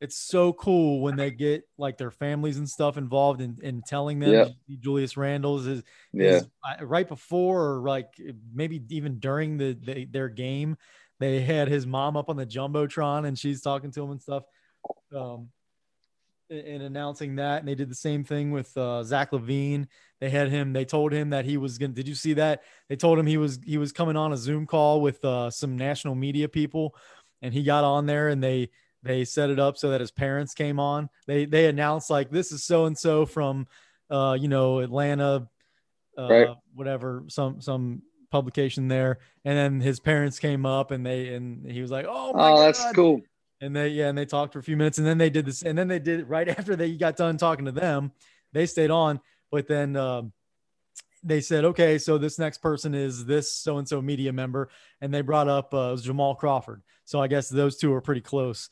it's 0.00 0.16
so 0.16 0.52
cool 0.54 1.00
when 1.00 1.16
they 1.16 1.30
get 1.30 1.64
like 1.76 1.98
their 1.98 2.10
families 2.10 2.56
and 2.56 2.68
stuff 2.68 2.96
involved 2.96 3.40
in, 3.40 3.58
in 3.62 3.82
telling 3.82 4.18
them. 4.18 4.32
Julius 4.80 5.16
Randle's 5.16 5.66
is, 5.66 5.82
yeah. 6.12 6.36
is 6.36 6.48
uh, 6.64 6.84
right 6.86 7.06
before 7.06 7.74
or 7.74 7.80
like 7.80 8.08
maybe 8.52 8.82
even 8.88 9.18
during 9.18 9.58
the, 9.58 9.76
the, 9.82 10.06
their 10.06 10.28
game, 10.28 10.78
they 11.18 11.42
had 11.42 11.68
his 11.68 11.86
mom 11.86 12.16
up 12.16 12.30
on 12.30 12.36
the 12.36 12.46
jumbotron 12.46 13.26
and 13.26 13.38
she's 13.38 13.60
talking 13.60 13.90
to 13.90 14.02
him 14.02 14.12
and 14.12 14.22
stuff. 14.22 14.44
Um, 15.14 15.48
in 16.48 16.82
announcing 16.82 17.36
that, 17.36 17.60
and 17.60 17.68
they 17.68 17.76
did 17.76 17.88
the 17.88 17.94
same 17.94 18.24
thing 18.24 18.50
with 18.50 18.76
uh, 18.76 19.04
Zach 19.04 19.30
LaVine 19.30 19.86
They 20.20 20.30
had 20.30 20.48
him. 20.48 20.72
They 20.72 20.84
told 20.84 21.12
him 21.12 21.30
that 21.30 21.44
he 21.44 21.56
was 21.56 21.78
going. 21.78 21.92
to 21.92 21.94
Did 21.94 22.08
you 22.08 22.16
see 22.16 22.32
that? 22.34 22.64
They 22.88 22.96
told 22.96 23.18
him 23.18 23.26
he 23.26 23.36
was 23.36 23.60
he 23.64 23.78
was 23.78 23.92
coming 23.92 24.16
on 24.16 24.32
a 24.32 24.36
Zoom 24.36 24.66
call 24.66 25.00
with 25.00 25.24
uh, 25.24 25.50
some 25.50 25.76
national 25.76 26.16
media 26.16 26.48
people, 26.48 26.96
and 27.40 27.54
he 27.54 27.62
got 27.62 27.84
on 27.84 28.06
there, 28.06 28.28
and 28.28 28.42
they 28.42 28.70
they 29.02 29.24
set 29.24 29.50
it 29.50 29.58
up 29.58 29.78
so 29.78 29.90
that 29.90 30.00
his 30.00 30.10
parents 30.10 30.54
came 30.54 30.78
on. 30.78 31.08
They 31.26 31.46
they 31.46 31.66
announced 31.66 32.10
like 32.10 32.30
this 32.30 32.52
is 32.52 32.64
so 32.64 32.86
and 32.86 32.96
so 32.96 33.24
from, 33.26 33.66
uh, 34.10 34.36
you 34.38 34.48
know, 34.48 34.80
Atlanta, 34.80 35.48
uh, 36.18 36.28
right. 36.28 36.48
whatever, 36.74 37.24
some 37.28 37.60
some 37.60 38.02
publication 38.30 38.88
there, 38.88 39.18
and 39.44 39.56
then 39.56 39.80
his 39.80 40.00
parents 40.00 40.38
came 40.38 40.66
up, 40.66 40.90
and 40.90 41.04
they 41.04 41.34
and 41.34 41.68
he 41.70 41.80
was 41.80 41.90
like, 41.90 42.06
oh, 42.08 42.32
oh, 42.34 42.60
that's 42.60 42.84
cool. 42.92 43.22
And 43.62 43.76
they 43.76 43.88
yeah 43.88 44.08
and 44.08 44.16
they 44.16 44.26
talked 44.26 44.52
for 44.52 44.58
a 44.58 44.62
few 44.62 44.76
minutes 44.76 44.96
and 44.96 45.06
then 45.06 45.18
they 45.18 45.28
did 45.28 45.44
this 45.44 45.62
and 45.62 45.76
then 45.76 45.86
they 45.86 45.98
did 45.98 46.28
right 46.28 46.48
after 46.58 46.76
they 46.76 46.92
got 46.92 47.16
done 47.16 47.36
talking 47.36 47.66
to 47.66 47.72
them. 47.72 48.12
They 48.52 48.66
stayed 48.66 48.90
on 48.90 49.20
but 49.50 49.66
then 49.66 49.96
um, 49.96 50.32
they 51.22 51.42
said 51.42 51.66
okay 51.66 51.98
so 51.98 52.16
this 52.16 52.38
next 52.38 52.62
person 52.62 52.94
is 52.94 53.26
this 53.26 53.52
so 53.52 53.76
and 53.76 53.86
so 53.86 54.00
media 54.00 54.32
member 54.32 54.70
and 55.02 55.12
they 55.12 55.20
brought 55.20 55.46
up 55.46 55.74
uh, 55.74 55.94
jamal 55.96 56.34
crawford. 56.34 56.82
So 57.04 57.20
i 57.20 57.26
guess 57.26 57.50
those 57.50 57.76
two 57.76 57.92
are 57.92 58.00
pretty 58.00 58.22
close 58.22 58.70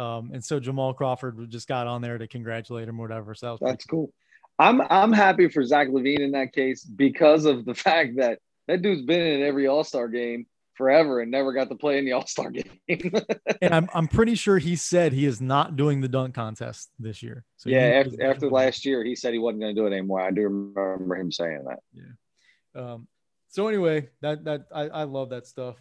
um, 0.00 0.30
and 0.32 0.44
so 0.44 0.58
jamal 0.58 0.94
crawford 0.94 1.50
just 1.50 1.68
got 1.68 1.86
on 1.86 2.00
there 2.02 2.18
to 2.18 2.26
congratulate 2.26 2.88
him 2.88 2.98
or 3.00 3.02
whatever 3.02 3.34
so 3.34 3.56
that 3.60 3.66
that's 3.66 3.84
cool. 3.84 4.06
cool 4.06 4.12
i'm 4.58 4.80
i'm 4.90 5.12
happy 5.12 5.48
for 5.48 5.64
zach 5.64 5.88
LaVine 5.88 6.20
in 6.20 6.32
that 6.32 6.52
case 6.52 6.84
because 6.84 7.44
of 7.44 7.64
the 7.64 7.74
fact 7.86 8.16
that 8.16 8.38
that 8.68 8.82
dude's 8.82 9.02
been 9.02 9.20
in 9.20 9.42
every 9.42 9.66
all-star 9.66 10.08
game 10.08 10.46
forever 10.80 11.20
and 11.20 11.30
never 11.30 11.52
got 11.52 11.68
to 11.68 11.74
play 11.74 11.98
in 11.98 12.06
the 12.06 12.12
All 12.12 12.26
Star 12.26 12.50
game. 12.88 13.12
and 13.60 13.74
I'm 13.74 13.88
I'm 13.92 14.08
pretty 14.08 14.34
sure 14.34 14.56
he 14.56 14.76
said 14.76 15.12
he 15.12 15.26
is 15.26 15.38
not 15.38 15.76
doing 15.76 16.00
the 16.00 16.08
dunk 16.08 16.34
contest 16.34 16.88
this 16.98 17.22
year. 17.22 17.44
So 17.58 17.68
yeah, 17.68 18.02
after, 18.04 18.22
after 18.22 18.50
last 18.50 18.86
year, 18.86 19.04
he 19.04 19.14
said 19.14 19.34
he 19.34 19.38
wasn't 19.38 19.60
going 19.60 19.74
to 19.74 19.80
do 19.80 19.86
it 19.86 19.92
anymore. 19.92 20.22
I 20.22 20.30
do 20.30 20.42
remember 20.42 21.16
him 21.16 21.30
saying 21.30 21.64
that. 21.66 21.80
Yeah. 21.92 22.82
Um, 22.82 23.08
so 23.50 23.68
anyway, 23.68 24.08
that 24.22 24.44
that 24.44 24.66
I, 24.74 24.88
I 24.88 25.02
love 25.02 25.28
that 25.30 25.46
stuff. 25.46 25.76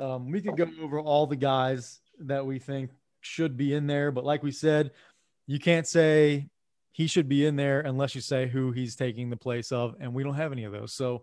Um, 0.00 0.32
we 0.32 0.40
could 0.40 0.56
go 0.56 0.66
over 0.82 0.98
all 0.98 1.28
the 1.28 1.36
guys 1.36 2.00
that 2.20 2.44
we 2.44 2.58
think 2.58 2.90
should 3.20 3.56
be 3.56 3.74
in 3.74 3.86
there, 3.86 4.10
but 4.10 4.24
like 4.24 4.42
we 4.42 4.52
said, 4.52 4.92
you 5.46 5.58
can't 5.58 5.86
say 5.86 6.48
he 6.92 7.06
should 7.06 7.28
be 7.28 7.46
in 7.46 7.56
there 7.56 7.80
unless 7.80 8.14
you 8.14 8.20
say 8.20 8.48
who 8.48 8.72
he's 8.72 8.96
taking 8.96 9.30
the 9.30 9.36
place 9.36 9.72
of, 9.72 9.96
and 10.00 10.12
we 10.12 10.22
don't 10.22 10.34
have 10.34 10.52
any 10.52 10.64
of 10.64 10.72
those. 10.72 10.92
So 10.92 11.22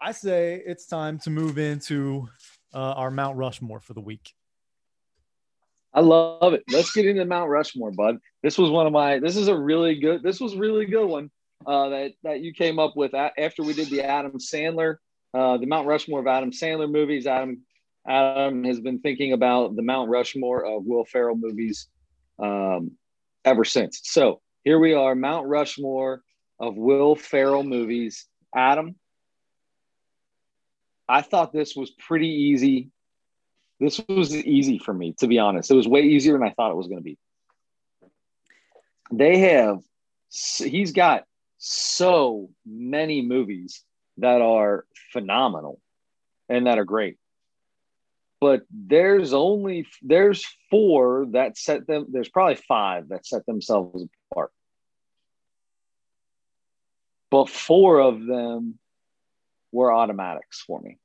I 0.00 0.12
say 0.12 0.62
it's 0.64 0.86
time 0.86 1.18
to 1.20 1.30
move 1.30 1.58
into 1.58 2.28
uh, 2.74 2.92
our 2.92 3.10
Mount 3.10 3.36
Rushmore 3.36 3.80
for 3.80 3.94
the 3.94 4.00
week. 4.00 4.34
I 5.94 6.00
love 6.00 6.52
it. 6.52 6.62
Let's 6.70 6.92
get 6.92 7.06
into 7.06 7.24
Mount 7.24 7.48
Rushmore, 7.48 7.90
bud. 7.90 8.18
This 8.42 8.58
was 8.58 8.70
one 8.70 8.86
of 8.86 8.92
my. 8.92 9.18
This 9.18 9.36
is 9.36 9.48
a 9.48 9.56
really 9.56 9.98
good. 9.98 10.22
This 10.22 10.40
was 10.40 10.54
really 10.54 10.84
good 10.84 11.06
one 11.06 11.30
uh, 11.66 11.88
that 11.88 12.12
that 12.22 12.40
you 12.40 12.52
came 12.52 12.78
up 12.78 12.96
with 12.96 13.14
after 13.14 13.62
we 13.62 13.72
did 13.72 13.88
the 13.88 14.02
Adam 14.02 14.32
Sandler, 14.32 14.96
uh, 15.32 15.56
the 15.56 15.66
Mount 15.66 15.86
Rushmore 15.86 16.20
of 16.20 16.26
Adam 16.26 16.50
Sandler 16.50 16.90
movies. 16.90 17.26
Adam 17.26 17.62
Adam 18.08 18.64
has 18.64 18.80
been 18.80 19.00
thinking 19.00 19.32
about 19.32 19.74
the 19.76 19.82
Mount 19.82 20.08
Rushmore 20.10 20.64
of 20.64 20.84
Will 20.84 21.04
Ferrell 21.04 21.36
movies 21.36 21.88
um, 22.38 22.92
ever 23.44 23.64
since. 23.64 24.00
So 24.04 24.40
here 24.64 24.78
we 24.78 24.94
are, 24.94 25.14
Mount 25.14 25.46
Rushmore 25.46 26.22
of 26.58 26.76
Will 26.76 27.16
Ferrell 27.16 27.64
movies. 27.64 28.26
Adam, 28.54 28.96
I 31.08 31.22
thought 31.22 31.52
this 31.52 31.74
was 31.74 31.90
pretty 31.90 32.28
easy. 32.28 32.90
This 33.80 34.00
was 34.08 34.34
easy 34.34 34.78
for 34.78 34.94
me, 34.94 35.14
to 35.18 35.26
be 35.26 35.38
honest. 35.38 35.70
It 35.70 35.74
was 35.74 35.88
way 35.88 36.02
easier 36.02 36.32
than 36.32 36.42
I 36.42 36.52
thought 36.52 36.70
it 36.70 36.76
was 36.76 36.88
going 36.88 36.98
to 36.98 37.04
be. 37.04 37.18
They 39.12 39.38
have 39.38 39.80
he's 40.28 40.92
got 40.92 41.24
so 41.58 42.50
many 42.64 43.22
movies 43.22 43.84
that 44.18 44.40
are 44.40 44.86
phenomenal 45.12 45.80
and 46.48 46.66
that 46.66 46.78
are 46.78 46.84
great. 46.84 47.18
But 48.40 48.62
there's 48.70 49.32
only 49.32 49.86
there's 50.02 50.46
four 50.70 51.26
that 51.30 51.56
set 51.56 51.86
them 51.86 52.06
there's 52.10 52.28
probably 52.28 52.56
five 52.56 53.08
that 53.08 53.26
set 53.26 53.46
themselves 53.46 54.04
apart. 54.30 54.52
But 57.30 57.48
four 57.48 58.00
of 58.00 58.24
them 58.24 58.78
were 59.72 59.92
automatics 59.92 60.62
for 60.66 60.80
me. 60.80 60.98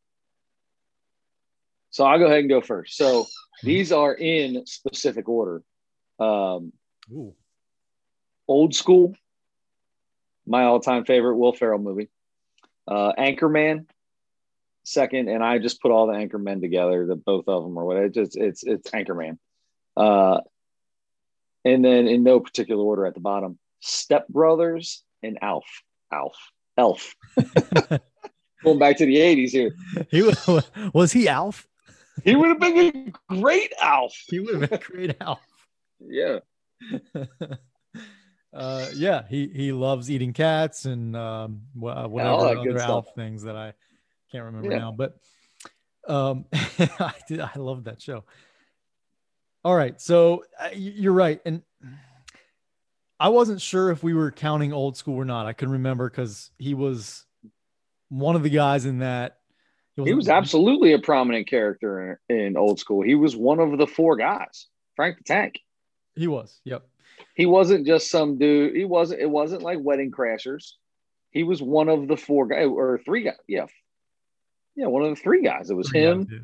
So 1.90 2.06
I'll 2.06 2.20
go 2.20 2.26
ahead 2.26 2.40
and 2.40 2.50
go 2.50 2.62
first. 2.62 2.96
So 2.96 3.28
these 3.64 3.92
are 3.92 4.14
in 4.14 4.66
specific 4.66 5.28
order. 5.28 5.62
Um, 6.20 6.72
old 8.48 8.76
school, 8.76 9.14
my 10.46 10.64
all-time 10.64 11.06
favorite 11.06 11.36
Will 11.36 11.54
Ferrell 11.54 11.80
movie. 11.80 12.10
Uh, 12.88 13.14
Anchorman, 13.18 13.88
second, 14.84 15.30
and 15.30 15.44
I 15.44 15.60
just 15.60 15.82
put 15.82 15.92
all 15.92 16.08
the 16.08 16.14
anchor 16.14 16.38
men 16.38 16.62
together, 16.62 17.06
the 17.06 17.16
both 17.16 17.48
of 17.48 17.64
them 17.64 17.78
or 17.78 17.86
whatever. 17.86 18.06
It's 18.06 18.16
just 18.16 18.38
it's 18.38 18.64
it's 18.64 18.90
Anchorman. 18.92 19.38
Uh, 19.96 20.40
and 21.64 21.84
then 21.86 22.08
in 22.08 22.24
no 22.24 22.40
particular 22.40 22.84
order 22.84 23.06
at 23.06 23.14
the 23.14 23.20
bottom, 23.20 23.60
Step 23.82 24.28
Brothers 24.28 25.04
and 25.22 25.38
Alf. 25.42 25.66
Alf. 26.12 26.38
Elf. 26.78 27.16
Going 28.64 28.80
back 28.80 28.98
to 28.98 29.06
the 29.06 29.16
80s 29.16 29.50
here. 29.50 29.76
He 30.10 30.22
was, 30.22 30.70
was 30.94 31.12
he 31.12 31.28
Alf? 31.28 31.68
He 32.24 32.36
would 32.36 32.50
have 32.50 32.60
been 32.60 33.14
a 33.30 33.36
great 33.40 33.74
Alf. 33.82 34.14
He 34.28 34.40
would 34.40 34.62
have 34.62 34.70
been 34.70 34.80
a 34.80 34.84
great 34.84 35.16
Alf. 35.22 35.40
Yeah. 36.00 36.40
uh, 38.54 38.88
yeah, 38.94 39.24
he 39.30 39.48
he 39.48 39.72
loves 39.72 40.10
eating 40.10 40.34
cats 40.34 40.86
and 40.86 41.16
um, 41.16 41.62
whatever 41.74 42.20
other 42.20 42.80
Alf 42.80 43.08
things 43.16 43.44
that 43.44 43.56
I 43.56 43.74
can't 44.32 44.46
remember 44.46 44.72
yeah. 44.72 44.80
now. 44.80 44.92
But 44.92 45.18
um, 46.08 46.46
I 46.54 47.14
did. 47.28 47.40
I 47.40 47.52
love 47.56 47.86
that 47.86 48.02
show. 48.02 48.24
All 49.64 49.76
right, 49.76 50.00
so 50.02 50.44
uh, 50.60 50.70
you're 50.74 51.14
right, 51.14 51.40
and 51.46 51.62
I 53.20 53.30
wasn't 53.30 53.62
sure 53.62 53.92
if 53.92 54.02
we 54.02 54.16
were 54.16 54.32
counting 54.32 54.74
old 54.74 54.98
school 54.98 55.16
or 55.16 55.26
not. 55.26 55.46
I 55.46 55.54
couldn't 55.54 55.74
remember 55.74 56.10
because 56.10 56.50
he 56.58 56.74
was 56.74 57.24
one 58.10 58.36
of 58.36 58.42
the 58.42 58.50
guys 58.50 58.86
in 58.86 59.00
that. 59.00 59.38
He, 59.96 60.06
he 60.06 60.14
was 60.16 60.30
absolutely 60.30 60.94
a 60.94 61.00
prominent 61.00 61.48
character 61.48 62.20
in, 62.28 62.36
in 62.36 62.58
old 62.58 62.80
school. 62.80 63.04
He 63.04 63.14
was 63.14 63.36
one 63.36 63.60
of 63.60 63.78
the 63.78 63.86
four 63.86 64.16
guys. 64.16 64.68
Frank 64.96 65.20
the 65.20 65.24
Tank. 65.24 65.60
He 66.16 66.28
was. 66.28 66.60
Yep. 66.66 66.88
He 67.36 67.46
wasn't 67.46 67.86
just 67.86 68.10
some 68.10 68.40
dude. 68.40 68.76
He 68.76 68.86
wasn't. 68.86 69.22
It 69.22 69.30
wasn't 69.30 69.62
like 69.62 69.78
Wedding 69.80 70.12
Crashers. 70.12 70.74
He 71.30 71.44
was 71.44 71.62
one 71.62 71.90
of 71.90 72.08
the 72.08 72.18
four 72.18 72.48
guys 72.48 72.68
or 72.68 73.00
three 73.06 73.24
guys. 73.24 73.36
Yeah. 73.48 73.68
Yeah, 74.76 74.88
one 74.88 75.03
of 75.03 75.09
the 75.09 75.15
three 75.15 75.43
guys. 75.43 75.69
It 75.69 75.76
was 75.76 75.89
three 75.89 76.01
him. 76.01 76.24
Guys, 76.24 76.39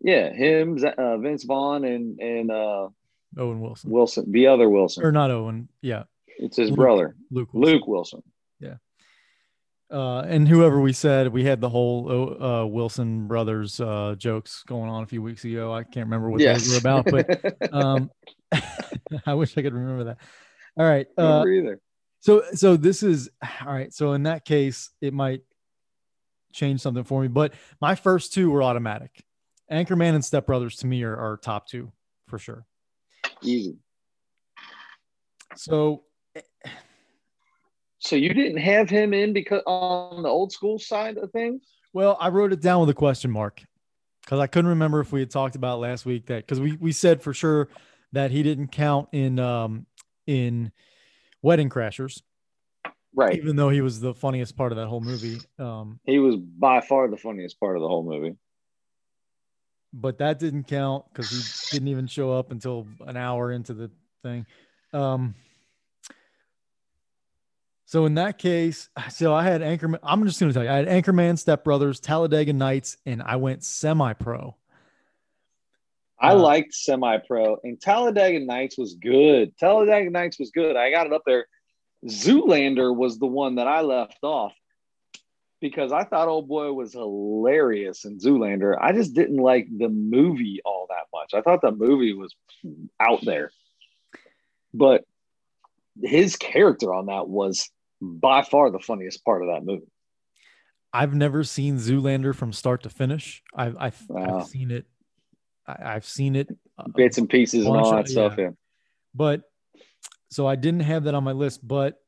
yeah. 0.00 0.30
yeah. 0.30 0.32
him, 0.32 0.78
uh, 0.98 1.18
Vince 1.18 1.44
Vaughn, 1.44 1.84
and 1.84 2.20
and 2.20 2.50
uh, 2.50 2.88
Owen 3.38 3.60
Wilson. 3.60 3.90
Wilson, 3.90 4.30
the 4.30 4.46
other 4.46 4.68
Wilson, 4.68 5.04
or 5.04 5.12
not 5.12 5.30
Owen? 5.30 5.68
Yeah, 5.80 6.04
it's 6.38 6.56
his 6.56 6.70
Luke, 6.70 6.76
brother, 6.76 7.16
Luke. 7.30 7.52
Wilson. 7.52 7.74
Luke 7.74 7.86
Wilson. 7.86 8.22
Yeah. 8.60 8.74
Uh, 9.88 10.20
and 10.22 10.48
whoever 10.48 10.80
we 10.80 10.92
said 10.92 11.28
we 11.28 11.44
had 11.44 11.60
the 11.60 11.68
whole 11.68 12.42
uh, 12.42 12.66
Wilson 12.66 13.28
brothers 13.28 13.78
uh, 13.80 14.16
jokes 14.18 14.64
going 14.66 14.90
on 14.90 15.04
a 15.04 15.06
few 15.06 15.22
weeks 15.22 15.44
ago. 15.44 15.72
I 15.72 15.84
can't 15.84 16.06
remember 16.06 16.28
what 16.28 16.40
yes. 16.40 16.66
those 16.66 16.72
were 16.72 16.78
about, 16.80 17.04
but 17.04 17.72
um, 17.72 18.10
I 19.26 19.34
wish 19.34 19.56
I 19.56 19.62
could 19.62 19.74
remember 19.74 20.04
that. 20.04 20.18
All 20.76 20.84
right. 20.84 21.06
Uh, 21.16 21.44
either. 21.46 21.80
So, 22.20 22.42
so 22.54 22.76
this 22.76 23.04
is 23.04 23.30
all 23.64 23.72
right. 23.72 23.92
So 23.92 24.12
in 24.12 24.24
that 24.24 24.44
case, 24.44 24.90
it 25.00 25.14
might 25.14 25.42
change 26.56 26.80
something 26.80 27.04
for 27.04 27.22
me. 27.22 27.28
But 27.28 27.54
my 27.80 27.94
first 27.94 28.32
two 28.32 28.50
were 28.50 28.62
automatic. 28.62 29.24
Anchorman 29.70 30.14
and 30.14 30.24
Step 30.24 30.46
Brothers 30.46 30.76
to 30.76 30.86
me 30.86 31.02
are, 31.02 31.16
are 31.16 31.36
top 31.36 31.68
two 31.68 31.92
for 32.28 32.38
sure. 32.38 32.66
Easy. 33.42 33.76
So, 35.56 36.04
so 37.98 38.16
you 38.16 38.32
didn't 38.34 38.58
have 38.58 38.88
him 38.88 39.14
in 39.14 39.32
because 39.32 39.62
on 39.66 40.22
the 40.22 40.28
old 40.28 40.52
school 40.52 40.78
side 40.78 41.18
of 41.18 41.30
things. 41.32 41.62
Well, 41.92 42.16
I 42.20 42.28
wrote 42.28 42.52
it 42.52 42.60
down 42.60 42.80
with 42.80 42.90
a 42.90 42.94
question 42.94 43.30
mark 43.30 43.62
because 44.24 44.38
I 44.38 44.46
couldn't 44.46 44.70
remember 44.70 45.00
if 45.00 45.12
we 45.12 45.20
had 45.20 45.30
talked 45.30 45.56
about 45.56 45.80
last 45.80 46.04
week 46.04 46.26
that 46.26 46.46
because 46.46 46.60
we 46.60 46.76
we 46.76 46.92
said 46.92 47.22
for 47.22 47.32
sure 47.32 47.68
that 48.12 48.30
he 48.30 48.42
didn't 48.42 48.68
count 48.68 49.08
in 49.12 49.38
um 49.38 49.86
in 50.26 50.72
Wedding 51.42 51.70
Crashers. 51.70 52.22
Right. 53.16 53.34
Even 53.36 53.56
though 53.56 53.70
he 53.70 53.80
was 53.80 53.98
the 53.98 54.14
funniest 54.14 54.58
part 54.58 54.72
of 54.72 54.76
that 54.76 54.88
whole 54.88 55.00
movie. 55.00 55.38
Um, 55.58 55.98
he 56.04 56.18
was 56.18 56.36
by 56.36 56.82
far 56.82 57.08
the 57.08 57.16
funniest 57.16 57.58
part 57.58 57.76
of 57.76 57.80
the 57.80 57.88
whole 57.88 58.04
movie. 58.04 58.36
But 59.94 60.18
that 60.18 60.38
didn't 60.38 60.64
count 60.64 61.06
because 61.10 61.30
he 61.70 61.78
didn't 61.78 61.88
even 61.88 62.06
show 62.06 62.32
up 62.32 62.52
until 62.52 62.86
an 63.06 63.16
hour 63.16 63.50
into 63.50 63.72
the 63.72 63.90
thing. 64.22 64.44
Um, 64.92 65.34
so 67.86 68.04
in 68.04 68.14
that 68.14 68.36
case, 68.36 68.90
so 69.10 69.32
I 69.32 69.44
had 69.44 69.62
Anchorman. 69.62 70.00
I'm 70.02 70.26
just 70.26 70.38
going 70.38 70.50
to 70.50 70.54
tell 70.54 70.64
you, 70.64 70.70
I 70.70 70.76
had 70.76 70.88
Anchorman, 70.88 71.38
Step 71.38 71.64
Brothers, 71.64 72.00
Talladega 72.00 72.52
Nights, 72.52 72.98
and 73.06 73.22
I 73.22 73.36
went 73.36 73.64
semi-pro. 73.64 74.54
I 76.20 76.30
uh, 76.30 76.36
liked 76.36 76.74
semi-pro, 76.74 77.58
and 77.64 77.80
Talladega 77.80 78.40
Nights 78.40 78.76
was 78.76 78.94
good. 78.94 79.56
Talladega 79.56 80.10
Nights 80.10 80.38
was 80.38 80.50
good. 80.50 80.76
I 80.76 80.90
got 80.90 81.06
it 81.06 81.14
up 81.14 81.22
there. 81.24 81.46
Zoolander 82.04 82.94
was 82.94 83.18
the 83.18 83.26
one 83.26 83.56
that 83.56 83.66
I 83.66 83.80
left 83.80 84.18
off 84.22 84.52
because 85.60 85.92
I 85.92 86.04
thought 86.04 86.28
Old 86.28 86.48
Boy 86.48 86.72
was 86.72 86.92
hilarious 86.92 88.04
in 88.04 88.18
Zoolander. 88.18 88.76
I 88.80 88.92
just 88.92 89.14
didn't 89.14 89.38
like 89.38 89.66
the 89.76 89.88
movie 89.88 90.60
all 90.64 90.86
that 90.90 91.06
much. 91.12 91.34
I 91.34 91.42
thought 91.42 91.62
the 91.62 91.72
movie 91.72 92.12
was 92.12 92.34
out 93.00 93.24
there, 93.24 93.50
but 94.74 95.04
his 96.02 96.36
character 96.36 96.92
on 96.92 97.06
that 97.06 97.28
was 97.28 97.70
by 98.00 98.42
far 98.42 98.70
the 98.70 98.78
funniest 98.78 99.24
part 99.24 99.42
of 99.42 99.48
that 99.48 99.64
movie. 99.64 99.90
I've 100.92 101.14
never 101.14 101.44
seen 101.44 101.76
Zoolander 101.76 102.34
from 102.34 102.52
start 102.52 102.82
to 102.84 102.90
finish. 102.90 103.42
I've 103.54 103.76
I've. 103.78 104.10
I've 104.16 104.46
seen 104.46 104.70
it. 104.70 104.86
I, 105.66 105.94
have 105.94 106.06
seen 106.06 106.36
it 106.36 106.48
uh, 106.78 106.84
bits 106.94 107.18
and 107.18 107.28
pieces 107.28 107.66
and 107.66 107.76
all 107.76 107.96
that 107.96 108.08
stuff. 108.08 108.34
Yeah. 108.38 108.44
yeah. 108.44 108.50
But 109.14 109.42
so 110.30 110.46
I 110.46 110.56
didn't 110.56 110.80
have 110.80 111.04
that 111.04 111.14
on 111.14 111.24
my 111.24 111.32
list, 111.32 111.66
but 111.66 112.00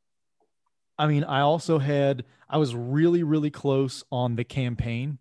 I 0.98 1.06
mean, 1.06 1.24
I 1.24 1.40
also 1.40 1.78
had 1.78 2.24
I 2.48 2.58
was 2.58 2.74
really 2.74 3.22
really 3.22 3.50
close 3.50 4.04
on 4.10 4.36
the 4.36 4.44
campaign. 4.44 5.18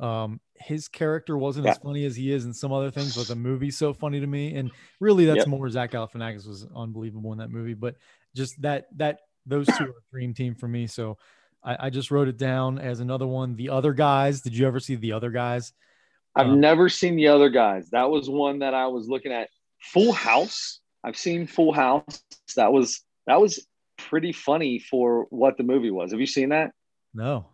Um, 0.00 0.40
his 0.56 0.88
character 0.88 1.36
wasn't 1.36 1.66
yeah. 1.66 1.72
as 1.72 1.78
funny 1.78 2.04
as 2.04 2.16
he 2.16 2.32
is 2.32 2.44
in 2.44 2.52
some 2.52 2.72
other 2.72 2.90
things, 2.90 3.16
but 3.16 3.26
the 3.26 3.36
movie's 3.36 3.76
so 3.76 3.92
funny 3.92 4.20
to 4.20 4.26
me. 4.26 4.54
And 4.54 4.70
really, 5.00 5.24
that's 5.24 5.38
yep. 5.38 5.48
more 5.48 5.68
Zach 5.68 5.92
Galifianakis 5.92 6.46
was 6.46 6.66
unbelievable 6.74 7.32
in 7.32 7.38
that 7.38 7.50
movie. 7.50 7.74
But 7.74 7.96
just 8.34 8.60
that 8.62 8.86
that 8.96 9.20
those 9.46 9.66
two 9.66 9.84
are 9.84 10.02
dream 10.12 10.34
team 10.34 10.54
for 10.54 10.68
me. 10.68 10.86
So 10.86 11.18
I, 11.62 11.86
I, 11.86 11.90
just 11.90 12.10
wrote 12.10 12.28
it 12.28 12.38
down 12.38 12.78
as 12.78 13.00
another 13.00 13.26
one. 13.26 13.56
The 13.56 13.70
other 13.70 13.92
guys. 13.92 14.40
Did 14.40 14.56
you 14.56 14.66
ever 14.66 14.80
see 14.80 14.94
the 14.94 15.12
other 15.12 15.30
guys? 15.30 15.72
I've 16.34 16.48
um, 16.48 16.60
never 16.60 16.88
seen 16.88 17.16
the 17.16 17.28
other 17.28 17.50
guys. 17.50 17.90
That 17.90 18.10
was 18.10 18.28
one 18.28 18.60
that 18.60 18.74
I 18.74 18.86
was 18.86 19.08
looking 19.08 19.32
at. 19.32 19.48
Full 19.80 20.12
House. 20.12 20.80
I've 21.04 21.16
seen 21.16 21.46
Full 21.46 21.72
House. 21.72 22.22
That 22.56 22.72
was 22.72 23.02
that 23.26 23.40
was 23.40 23.66
pretty 23.96 24.32
funny 24.32 24.78
for 24.78 25.26
what 25.30 25.56
the 25.56 25.62
movie 25.62 25.90
was. 25.90 26.12
Have 26.12 26.20
you 26.20 26.26
seen 26.26 26.50
that? 26.50 26.72
No. 27.12 27.46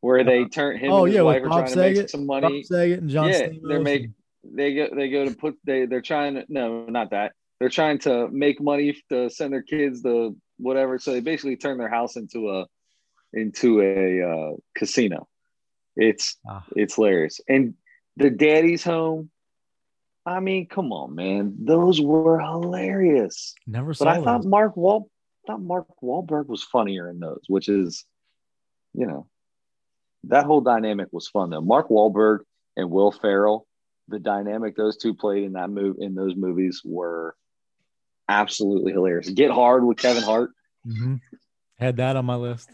Where 0.00 0.24
they 0.24 0.46
turn 0.46 0.78
him 0.78 0.90
oh, 0.90 1.04
and 1.04 1.08
his 1.08 1.16
yeah, 1.16 1.22
wife 1.22 1.42
are 1.42 1.46
trying 1.46 1.66
Saget, 1.66 1.94
to 1.94 2.00
make 2.00 2.08
some 2.08 2.26
money. 2.26 2.62
Bob 2.62 2.64
Saget 2.64 3.00
and 3.00 3.10
John 3.10 3.28
yeah, 3.28 3.48
they're 3.62 3.80
make 3.80 4.08
they 4.42 4.74
go 4.74 4.88
they 4.94 5.10
go 5.10 5.26
to 5.26 5.34
put 5.34 5.56
they 5.64 5.84
they're 5.84 6.00
trying 6.00 6.34
to 6.34 6.44
no 6.48 6.86
not 6.86 7.10
that 7.10 7.32
they're 7.60 7.68
trying 7.68 7.98
to 7.98 8.28
make 8.28 8.60
money 8.60 8.96
to 9.10 9.28
send 9.28 9.52
their 9.52 9.62
kids 9.62 10.02
to 10.02 10.36
whatever. 10.56 10.98
So 10.98 11.12
they 11.12 11.20
basically 11.20 11.56
turn 11.56 11.78
their 11.78 11.90
house 11.90 12.16
into 12.16 12.50
a 12.50 12.66
into 13.32 13.80
a 13.82 14.22
uh, 14.22 14.56
casino. 14.74 15.28
It's 15.94 16.36
ah. 16.48 16.64
it's 16.74 16.94
hilarious. 16.94 17.40
And 17.48 17.74
the 18.16 18.30
daddy's 18.30 18.82
home. 18.82 19.30
I 20.26 20.40
mean, 20.40 20.66
come 20.66 20.92
on, 20.92 21.14
man. 21.14 21.54
Those 21.60 22.00
were 22.00 22.40
hilarious. 22.40 23.54
Never 23.66 23.94
saw. 23.94 24.04
But 24.04 24.10
I 24.10 24.16
those. 24.16 24.24
thought 24.24 24.44
Mark 24.44 24.76
Wal 24.76 25.10
thought 25.46 25.62
Mark 25.62 25.86
Wahlberg 26.02 26.46
was 26.46 26.62
funnier 26.62 27.08
in 27.08 27.18
those, 27.18 27.42
which 27.48 27.68
is, 27.68 28.04
you 28.92 29.06
know, 29.06 29.26
that 30.24 30.44
whole 30.44 30.60
dynamic 30.60 31.08
was 31.12 31.28
fun 31.28 31.50
though. 31.50 31.62
Mark 31.62 31.88
Wahlberg 31.88 32.40
and 32.76 32.90
Will 32.90 33.10
Ferrell, 33.10 33.66
the 34.08 34.18
dynamic 34.18 34.76
those 34.76 34.96
two 34.98 35.14
played 35.14 35.44
in 35.44 35.54
that 35.54 35.70
move 35.70 35.96
in 35.98 36.14
those 36.14 36.36
movies 36.36 36.82
were 36.84 37.34
absolutely 38.28 38.92
hilarious. 38.92 39.30
Get 39.30 39.50
Hard 39.50 39.84
with 39.84 39.98
Kevin 39.98 40.22
Hart. 40.22 40.50
Mm-hmm. 40.86 41.16
Had 41.78 41.96
that 41.96 42.16
on 42.16 42.26
my 42.26 42.36
list. 42.36 42.70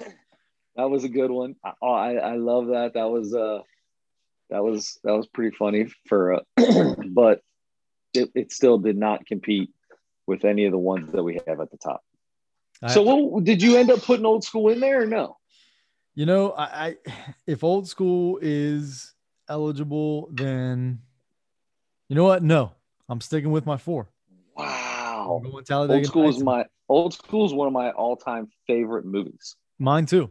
That 0.74 0.90
was 0.90 1.04
a 1.04 1.08
good 1.08 1.30
one. 1.30 1.54
I, 1.64 1.86
I, 1.86 2.12
I 2.14 2.34
love 2.34 2.66
that. 2.68 2.94
That 2.94 3.08
was 3.08 3.34
uh 3.34 3.60
that 4.50 4.62
was 4.62 4.98
that 5.04 5.12
was 5.12 5.26
pretty 5.26 5.56
funny 5.56 5.88
for 6.08 6.34
uh, 6.34 6.40
but 7.08 7.40
it, 8.14 8.30
it 8.34 8.52
still 8.52 8.78
did 8.78 8.96
not 8.96 9.26
compete 9.26 9.70
with 10.26 10.44
any 10.44 10.64
of 10.64 10.72
the 10.72 10.78
ones 10.78 11.12
that 11.12 11.22
we 11.22 11.40
have 11.46 11.60
at 11.60 11.70
the 11.70 11.78
top. 11.78 12.02
So, 12.88 13.02
what 13.02 13.44
did 13.44 13.62
you 13.62 13.76
end 13.76 13.90
up 13.90 14.02
putting 14.02 14.26
old 14.26 14.44
school 14.44 14.70
in 14.70 14.80
there 14.80 15.02
or 15.02 15.06
no? 15.06 15.38
You 16.14 16.26
know, 16.26 16.52
I, 16.52 16.64
I 16.64 16.96
if 17.46 17.64
old 17.64 17.88
school 17.88 18.38
is 18.42 19.14
eligible, 19.48 20.28
then 20.32 21.00
you 22.08 22.16
know 22.16 22.24
what? 22.24 22.42
No, 22.42 22.72
I'm 23.08 23.20
sticking 23.20 23.50
with 23.50 23.66
my 23.66 23.76
four. 23.76 24.08
Wow. 24.56 25.42
Old 25.42 26.06
school 26.06 26.28
is 26.28 26.42
my 26.42 26.66
old 26.88 27.14
school 27.14 27.46
is 27.46 27.52
one 27.52 27.66
of 27.66 27.72
my 27.72 27.90
all 27.90 28.16
time 28.16 28.48
favorite 28.66 29.06
movies. 29.06 29.56
mine 29.78 30.06
too. 30.06 30.30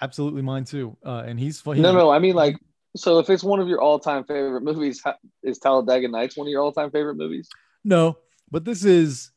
Absolutely 0.00 0.42
mine 0.42 0.64
too. 0.64 0.96
Uh, 1.04 1.24
and 1.26 1.40
he's 1.40 1.60
funny. 1.60 1.80
No, 1.80 1.92
no, 1.92 2.10
I 2.10 2.18
mean 2.18 2.34
like 2.34 2.56
so. 2.96 3.18
If 3.18 3.30
it's 3.30 3.44
one 3.44 3.60
of 3.60 3.68
your 3.68 3.80
all 3.80 3.98
time 3.98 4.24
favorite 4.24 4.62
movies, 4.62 5.02
is 5.42 5.58
Talladega 5.58 6.08
Nights 6.08 6.36
one 6.36 6.46
of 6.46 6.50
your 6.50 6.62
all 6.62 6.72
time 6.72 6.90
favorite 6.90 7.16
movies? 7.16 7.48
no, 7.84 8.18
but 8.50 8.64
this 8.64 8.84
is. 8.84 9.30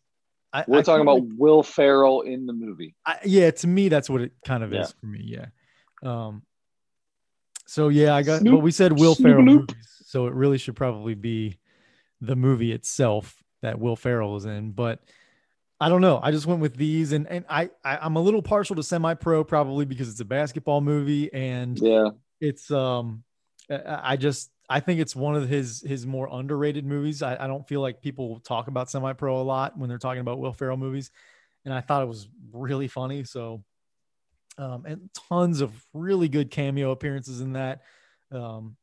I, 0.54 0.66
We're 0.68 0.80
I 0.80 0.82
talking 0.82 1.02
about 1.04 1.22
like- 1.22 1.30
Will 1.38 1.64
Ferrell 1.64 2.22
in 2.22 2.46
the 2.46 2.52
movie. 2.54 2.94
I, 3.06 3.20
yeah, 3.24 3.52
to 3.52 3.68
me, 3.68 3.88
that's 3.88 4.10
what 4.10 4.20
it 4.22 4.34
kind 4.46 4.64
of 4.64 4.74
Yeah. 4.74 4.82
is 4.82 4.92
for 5.00 5.06
me. 5.06 5.22
Yeah. 5.24 5.46
Um. 6.04 6.42
So 7.68 7.88
yeah, 7.88 8.16
I 8.16 8.22
got. 8.24 8.42
Snoop, 8.42 8.56
but 8.56 8.60
we 8.60 8.72
said 8.72 9.00
Will 9.00 9.16
Snoop 9.16 9.28
Ferrell 9.30 9.44
movies, 9.44 9.76
so 10.06 10.28
it 10.28 10.34
really 10.34 10.58
should 10.58 10.76
probably 10.76 11.14
be 11.16 11.58
the 12.20 12.36
movie 12.36 12.72
itself 12.74 13.42
that 13.62 13.80
Will 13.80 13.96
Ferrell 13.96 14.36
is 14.36 14.44
in. 14.46 14.72
But 14.72 15.00
I 15.80 15.88
don't 15.88 16.02
know. 16.02 16.20
I 16.22 16.32
just 16.32 16.46
went 16.48 16.60
with 16.60 16.76
these, 16.76 17.14
and 17.14 17.28
and 17.30 17.46
I, 17.50 17.70
I 17.86 17.98
I'm 18.00 18.18
a 18.18 18.22
little 18.22 18.42
partial 18.42 18.76
to 18.76 18.84
Semi 18.84 19.14
Pro 19.14 19.44
probably 19.46 19.86
because 19.86 20.10
it's 20.10 20.20
a 20.20 20.26
basketball 20.26 20.82
movie, 20.82 21.32
and 21.34 21.80
Yeah, 21.80 22.10
it's 22.42 22.70
um 22.72 23.24
I 23.72 24.14
I 24.14 24.16
just 24.18 24.52
I 24.70 24.80
think 24.80 25.00
it's 25.00 25.16
one 25.16 25.36
of 25.36 25.48
his 25.48 25.82
his 25.82 26.06
more 26.06 26.30
underrated 26.32 26.86
movies. 26.86 27.22
I, 27.22 27.36
I 27.44 27.48
don't 27.48 27.68
feel 27.68 27.82
like 27.82 28.02
people 28.02 28.40
talk 28.40 28.68
about 28.68 28.90
semi 28.90 29.14
pro 29.14 29.42
a 29.42 29.44
lot 29.44 29.78
when 29.78 29.90
they're 29.90 29.98
talking 29.98 30.22
about 30.22 30.40
Will 30.40 30.54
Ferrell 30.54 30.78
movies, 30.78 31.12
and 31.66 31.74
I 31.74 31.82
thought 31.82 32.04
it 32.04 32.08
was 32.08 32.28
really 32.54 32.88
funny. 32.88 33.24
So, 33.24 33.64
um, 34.58 34.86
and 34.86 35.10
tons 35.30 35.62
of 35.62 35.74
really 35.94 36.30
good 36.30 36.52
cameo 36.52 36.92
appearances 36.92 37.42
in 37.42 37.54
that. 37.54 37.82
Um, 38.32 38.78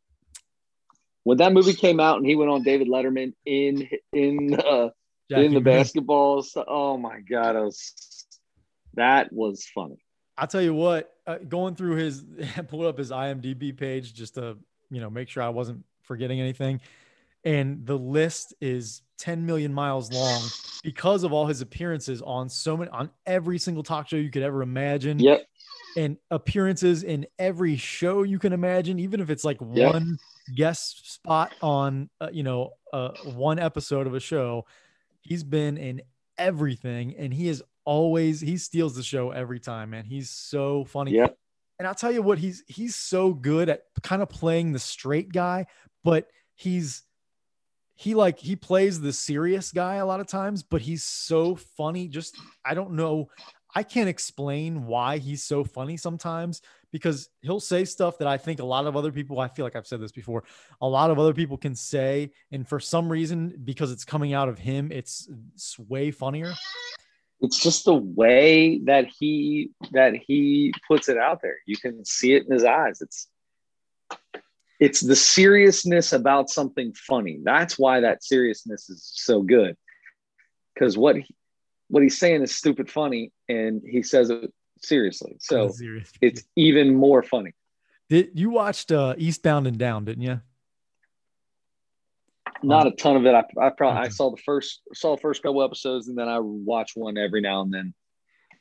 when 1.24 1.38
that 1.38 1.52
movie 1.52 1.74
came 1.74 2.00
out 2.00 2.18
and 2.18 2.26
he 2.26 2.36
went 2.36 2.50
on 2.50 2.62
David 2.62 2.88
Letterman 2.88 3.34
in 3.44 3.88
in 4.12 4.54
uh, 4.54 4.90
Jackie 5.30 5.46
in 5.46 5.54
the 5.54 5.60
Brown. 5.60 5.78
basketball. 5.78 6.44
Oh 6.66 6.96
my 6.96 7.20
god, 7.20 7.56
was, 7.56 8.26
that 8.94 9.32
was 9.32 9.66
funny. 9.74 10.02
I'll 10.38 10.46
tell 10.46 10.62
you 10.62 10.74
what, 10.74 11.12
uh, 11.26 11.38
going 11.38 11.74
through 11.74 11.96
his, 11.96 12.24
pulled 12.68 12.86
up 12.86 12.96
his 12.96 13.10
IMDb 13.10 13.76
page 13.76 14.14
just 14.14 14.34
to, 14.34 14.56
you 14.90 15.00
know, 15.00 15.10
make 15.10 15.28
sure 15.28 15.42
I 15.42 15.48
wasn't 15.48 15.84
forgetting 16.02 16.40
anything. 16.40 16.80
And 17.44 17.86
the 17.86 17.96
list 17.96 18.54
is 18.60 19.02
10 19.18 19.46
million 19.46 19.72
miles 19.72 20.10
long 20.12 20.42
because 20.82 21.24
of 21.24 21.32
all 21.32 21.46
his 21.46 21.60
appearances 21.60 22.22
on 22.22 22.48
so 22.48 22.76
many, 22.76 22.90
on 22.90 23.10
every 23.26 23.58
single 23.58 23.82
talk 23.82 24.08
show 24.08 24.16
you 24.16 24.30
could 24.30 24.42
ever 24.42 24.62
imagine. 24.62 25.18
Yep. 25.20 25.46
And 25.96 26.16
appearances 26.30 27.02
in 27.02 27.26
every 27.38 27.76
show 27.76 28.22
you 28.22 28.38
can 28.38 28.52
imagine, 28.52 28.98
even 28.98 29.20
if 29.20 29.30
it's 29.30 29.44
like 29.44 29.60
Yep. 29.60 29.70
one 29.70 30.18
guest 30.54 31.12
spot 31.12 31.54
on, 31.60 32.08
uh, 32.20 32.28
you 32.32 32.42
know, 32.42 32.74
uh, 32.92 33.10
one 33.22 33.58
episode 33.58 34.06
of 34.06 34.14
a 34.14 34.20
show. 34.20 34.66
He's 35.22 35.42
been 35.44 35.76
in 35.76 36.02
everything 36.38 37.16
and 37.16 37.34
he 37.34 37.48
is 37.48 37.62
always 37.84 38.40
he 38.40 38.56
steals 38.56 38.94
the 38.94 39.02
show 39.02 39.30
every 39.30 39.58
time 39.58 39.90
man 39.90 40.04
he's 40.04 40.30
so 40.30 40.84
funny 40.84 41.12
Yep. 41.12 41.36
And 41.78 41.86
i'll 41.86 41.94
tell 41.94 42.12
you 42.12 42.22
what 42.22 42.38
he's 42.38 42.62
he's 42.66 42.94
so 42.96 43.32
good 43.32 43.68
at 43.68 43.82
kind 44.02 44.22
of 44.22 44.28
playing 44.28 44.72
the 44.72 44.78
straight 44.78 45.32
guy 45.32 45.66
but 46.04 46.28
he's 46.54 47.02
he 47.98 48.14
like 48.14 48.38
he 48.38 48.54
plays 48.54 49.00
the 49.00 49.12
serious 49.12 49.72
guy 49.72 49.96
a 49.96 50.06
lot 50.06 50.20
of 50.20 50.26
times 50.26 50.62
but 50.62 50.80
he's 50.80 51.02
so 51.02 51.56
funny. 51.56 52.08
Just 52.08 52.36
i 52.64 52.72
don't 52.72 52.92
know 52.92 53.28
i 53.74 53.82
can't 53.82 54.08
explain 54.08 54.86
why 54.86 55.18
he's 55.18 55.42
so 55.42 55.64
funny 55.64 55.96
sometimes 55.96 56.62
because 56.92 57.28
he'll 57.42 57.60
say 57.60 57.84
stuff 57.84 58.16
that 58.18 58.28
i 58.28 58.38
think 58.38 58.60
a 58.60 58.64
lot 58.64 58.86
of 58.86 58.96
other 58.96 59.12
people 59.12 59.40
i 59.40 59.48
feel 59.48 59.64
like 59.64 59.76
i've 59.76 59.86
said 59.86 60.00
this 60.00 60.12
before 60.12 60.44
a 60.80 60.88
lot 60.88 61.10
of 61.10 61.18
other 61.18 61.34
people 61.34 61.58
can 61.58 61.74
say. 61.74 62.30
And 62.52 62.66
for 62.66 62.80
some 62.80 63.10
reason 63.10 63.60
because 63.64 63.90
it's 63.90 64.04
coming 64.04 64.32
out 64.32 64.48
of 64.48 64.58
him 64.58 64.90
it's, 64.92 65.28
it's 65.54 65.78
way 65.78 66.10
funnier 66.10 66.54
It's 67.40 67.62
just 67.62 67.84
the 67.84 67.94
way 67.94 68.80
that 68.84 69.06
he 69.06 69.70
that 69.92 70.14
he 70.14 70.72
puts 70.88 71.08
it 71.08 71.16
out 71.16 71.40
there. 71.40 71.56
You 71.66 71.76
can 71.76 72.04
see 72.04 72.34
it 72.34 72.46
in 72.46 72.52
his 72.52 72.64
eyes. 72.64 73.00
It's 73.00 73.28
it's 74.80 75.00
the 75.00 75.16
seriousness 75.16 76.12
about 76.12 76.50
something 76.50 76.92
funny. 76.94 77.38
That's 77.42 77.78
why 77.78 78.00
that 78.00 78.22
seriousness 78.22 78.88
is 78.88 79.10
so 79.14 79.42
good. 79.42 79.76
Because 80.74 80.96
what 80.96 81.16
he, 81.16 81.34
what 81.88 82.02
he's 82.02 82.18
saying 82.18 82.42
is 82.42 82.56
stupid 82.56 82.90
funny, 82.90 83.32
and 83.48 83.82
he 83.84 84.02
says 84.02 84.30
it 84.30 84.52
seriously. 84.80 85.36
So 85.40 85.68
serious. 85.68 86.12
it's 86.20 86.44
even 86.56 86.94
more 86.94 87.22
funny. 87.22 87.54
Did 88.08 88.30
you 88.34 88.50
watched 88.50 88.92
uh, 88.92 89.14
Eastbound 89.18 89.66
and 89.66 89.78
Down, 89.78 90.04
didn't 90.04 90.22
you? 90.22 90.40
Not 92.62 92.86
a 92.86 92.90
ton 92.92 93.16
of 93.16 93.26
it. 93.26 93.34
I, 93.34 93.44
I 93.60 93.70
probably 93.70 94.00
I 94.00 94.08
saw 94.08 94.30
the 94.30 94.42
first 94.44 94.82
saw 94.94 95.14
the 95.14 95.20
first 95.20 95.42
couple 95.42 95.62
episodes, 95.62 96.08
and 96.08 96.18
then 96.18 96.28
I 96.28 96.38
watch 96.40 96.92
one 96.94 97.16
every 97.16 97.40
now 97.40 97.62
and 97.62 97.72
then. 97.72 97.94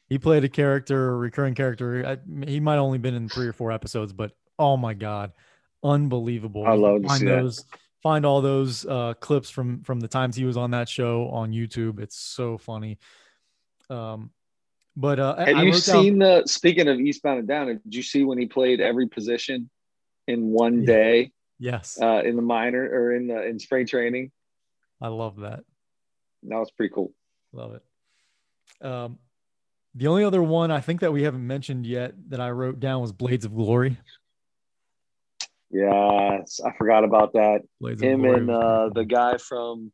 He 0.08 0.18
played 0.18 0.44
a 0.44 0.50
character, 0.50 1.10
a 1.10 1.16
recurring 1.16 1.56
character. 1.56 2.06
I, 2.06 2.46
he 2.46 2.60
might 2.60 2.78
only 2.78 2.98
been 2.98 3.16
in 3.16 3.30
three 3.30 3.48
or 3.48 3.54
four 3.54 3.72
episodes, 3.72 4.14
but 4.14 4.32
oh 4.58 4.78
my 4.78 4.94
god, 4.94 5.34
unbelievable! 5.84 6.66
I 6.66 6.74
love 6.76 7.02
to 7.02 7.08
find 7.08 7.20
see 7.20 7.26
that. 7.26 7.42
those. 7.42 7.66
Find 8.04 8.26
all 8.26 8.42
those 8.42 8.86
uh, 8.86 9.16
clips 9.20 9.50
from 9.50 9.82
from 9.84 10.00
the 10.00 10.08
times 10.08 10.36
he 10.36 10.46
was 10.46 10.56
on 10.56 10.72
that 10.72 10.88
show 10.88 11.30
on 11.30 11.52
YouTube. 11.52 12.00
It's 12.00 12.16
so 12.18 12.58
funny. 12.58 13.00
Um, 13.90 14.32
but 14.96 15.20
uh, 15.20 15.36
Have 15.38 15.58
I 15.58 15.64
you 15.64 15.74
seen 15.74 16.20
the 16.20 16.44
speaking 16.46 16.88
of 16.88 17.00
Eastbound 17.00 17.40
and 17.40 17.48
Down? 17.48 17.68
Did 17.68 17.82
you 17.96 18.04
see 18.04 18.24
when 18.24 18.38
he 18.38 18.46
played 18.46 18.80
every 18.80 19.08
position 19.08 19.70
in 20.28 20.48
one 20.52 20.82
Yeah. 20.82 20.86
day 20.86 21.32
yes, 21.60 21.98
uh, 22.02 22.22
in 22.24 22.36
the 22.36 22.42
minor 22.42 22.84
or 22.84 23.16
in 23.16 23.28
the 23.28 23.46
in 23.46 23.60
spring 23.60 23.86
training? 23.86 24.32
I 25.02 25.10
love 25.10 25.42
that. 25.42 25.64
That 26.44 26.58
was 26.58 26.72
pretty 26.72 26.94
cool. 26.94 27.14
Love 27.54 27.76
it. 27.76 28.86
Um, 28.86 29.20
the 29.96 30.08
only 30.08 30.24
other 30.24 30.44
one 30.44 30.70
I 30.72 30.80
think 30.80 31.02
that 31.02 31.12
we 31.12 31.24
haven't 31.24 31.46
mentioned 31.46 31.88
yet 31.88 32.14
that 32.30 32.40
I 32.40 32.52
wrote 32.52 32.80
down 32.80 33.02
was 33.02 33.12
Blades 33.12 33.46
of 33.46 33.56
Glory. 33.56 33.98
Yes, 35.70 36.62
I 36.64 36.72
forgot 36.78 37.04
about 37.04 37.34
that. 37.34 37.62
Blades 37.82 38.02
of 38.02 38.08
Him 38.08 38.22
Glory 38.22 38.38
and 38.38 38.50
uh, 38.50 38.90
the 38.94 39.06
guy 39.06 39.38
from 39.38 39.92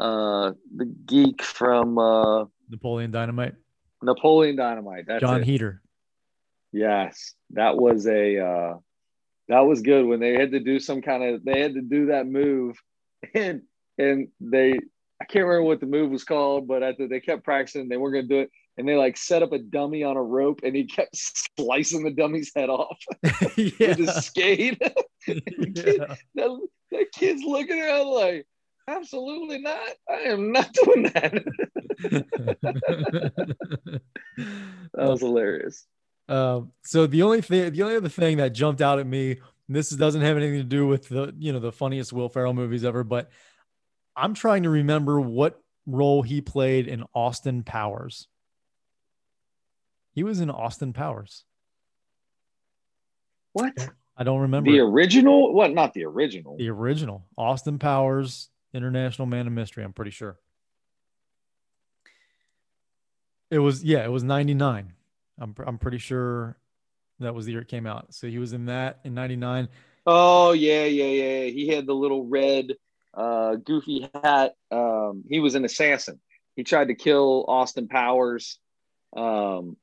uh, 0.00 0.52
the 0.74 0.86
geek 0.86 1.42
from 1.42 1.98
uh, 1.98 2.46
Napoleon 2.68 3.10
Dynamite, 3.10 3.54
Napoleon 4.02 4.56
Dynamite. 4.56 5.04
That's 5.06 5.20
John 5.20 5.42
it. 5.42 5.46
Heder. 5.46 5.82
Yes, 6.72 7.34
that 7.50 7.76
was 7.76 8.06
a 8.06 8.38
uh, 8.38 8.74
that 9.48 9.60
was 9.60 9.82
good 9.82 10.06
when 10.06 10.20
they 10.20 10.34
had 10.34 10.52
to 10.52 10.60
do 10.60 10.78
some 10.78 11.02
kind 11.02 11.22
of 11.22 11.44
they 11.44 11.60
had 11.60 11.74
to 11.74 11.82
do 11.82 12.06
that 12.06 12.26
move, 12.26 12.76
and 13.34 13.62
and 13.98 14.28
they 14.40 14.78
I 15.22 15.24
can't 15.24 15.46
remember 15.46 15.68
what 15.68 15.78
the 15.78 15.86
move 15.86 16.10
was 16.10 16.24
called, 16.24 16.66
but 16.66 16.82
I, 16.82 16.96
they 16.98 17.20
kept 17.20 17.44
practicing. 17.44 17.88
They 17.88 17.96
weren't 17.96 18.14
going 18.14 18.28
to 18.28 18.34
do 18.34 18.40
it, 18.40 18.50
and 18.76 18.88
they 18.88 18.96
like 18.96 19.16
set 19.16 19.44
up 19.44 19.52
a 19.52 19.58
dummy 19.58 20.02
on 20.02 20.16
a 20.16 20.22
rope, 20.22 20.62
and 20.64 20.74
he 20.74 20.84
kept 20.84 21.16
slicing 21.56 22.02
the 22.02 22.10
dummy's 22.10 22.50
head 22.56 22.68
off 22.68 22.98
yeah. 23.22 23.70
with 23.78 23.98
his 23.98 24.14
skate. 24.16 24.82
yeah. 25.28 26.16
that, 26.34 26.68
that 26.90 27.12
kid's 27.12 27.44
looking 27.44 27.80
around 27.80 28.08
like, 28.08 28.46
absolutely 28.88 29.60
not. 29.60 29.90
I 30.10 30.22
am 30.22 30.50
not 30.50 30.72
doing 30.72 31.04
that. 31.14 31.44
that 34.92 35.08
was 35.08 35.20
hilarious. 35.20 35.86
Um, 36.32 36.72
so 36.80 37.06
the 37.06 37.22
only 37.22 37.42
thing, 37.42 37.72
the 37.72 37.82
only 37.82 37.96
other 37.96 38.08
thing 38.08 38.38
that 38.38 38.54
jumped 38.54 38.80
out 38.80 38.98
at 38.98 39.06
me, 39.06 39.32
and 39.32 39.76
this 39.76 39.90
doesn't 39.90 40.22
have 40.22 40.38
anything 40.38 40.60
to 40.60 40.64
do 40.64 40.86
with 40.86 41.06
the, 41.10 41.34
you 41.38 41.52
know, 41.52 41.58
the 41.58 41.70
funniest 41.70 42.10
Will 42.10 42.30
Ferrell 42.30 42.54
movies 42.54 42.84
ever, 42.86 43.04
but 43.04 43.30
I'm 44.16 44.32
trying 44.32 44.62
to 44.62 44.70
remember 44.70 45.20
what 45.20 45.60
role 45.84 46.22
he 46.22 46.40
played 46.40 46.88
in 46.88 47.04
Austin 47.14 47.64
Powers. 47.64 48.28
He 50.14 50.22
was 50.22 50.40
in 50.40 50.48
Austin 50.48 50.94
Powers. 50.94 51.44
What? 53.52 53.74
I 54.16 54.24
don't 54.24 54.40
remember 54.40 54.70
The 54.70 54.80
original? 54.80 55.52
What? 55.52 55.72
Not 55.72 55.92
the 55.92 56.06
original. 56.06 56.56
the 56.56 56.70
original 56.70 57.26
Austin 57.36 57.78
Powers, 57.78 58.48
International 58.72 59.26
Man 59.26 59.46
of 59.46 59.52
Mystery. 59.52 59.84
I'm 59.84 59.92
pretty 59.92 60.12
sure. 60.12 60.38
It 63.50 63.58
was 63.58 63.84
yeah, 63.84 64.02
it 64.02 64.10
was 64.10 64.22
99. 64.22 64.94
I'm 65.40 65.54
I'm 65.66 65.78
pretty 65.78 65.98
sure 65.98 66.56
that 67.20 67.34
was 67.34 67.46
the 67.46 67.52
year 67.52 67.60
it 67.62 67.68
came 67.68 67.86
out. 67.86 68.14
So 68.14 68.26
he 68.26 68.38
was 68.38 68.52
in 68.52 68.66
that 68.66 69.00
in 69.04 69.14
99. 69.14 69.68
Oh 70.06 70.52
yeah, 70.52 70.84
yeah, 70.84 71.04
yeah. 71.04 71.44
He 71.50 71.68
had 71.68 71.86
the 71.86 71.94
little 71.94 72.26
red, 72.26 72.72
uh, 73.14 73.56
goofy 73.56 74.08
hat. 74.22 74.54
Um, 74.70 75.24
he 75.28 75.40
was 75.40 75.54
an 75.54 75.64
assassin. 75.64 76.20
He 76.56 76.64
tried 76.64 76.88
to 76.88 76.94
kill 76.94 77.44
Austin 77.48 77.88
Powers. 77.88 78.58
Um, 79.16 79.76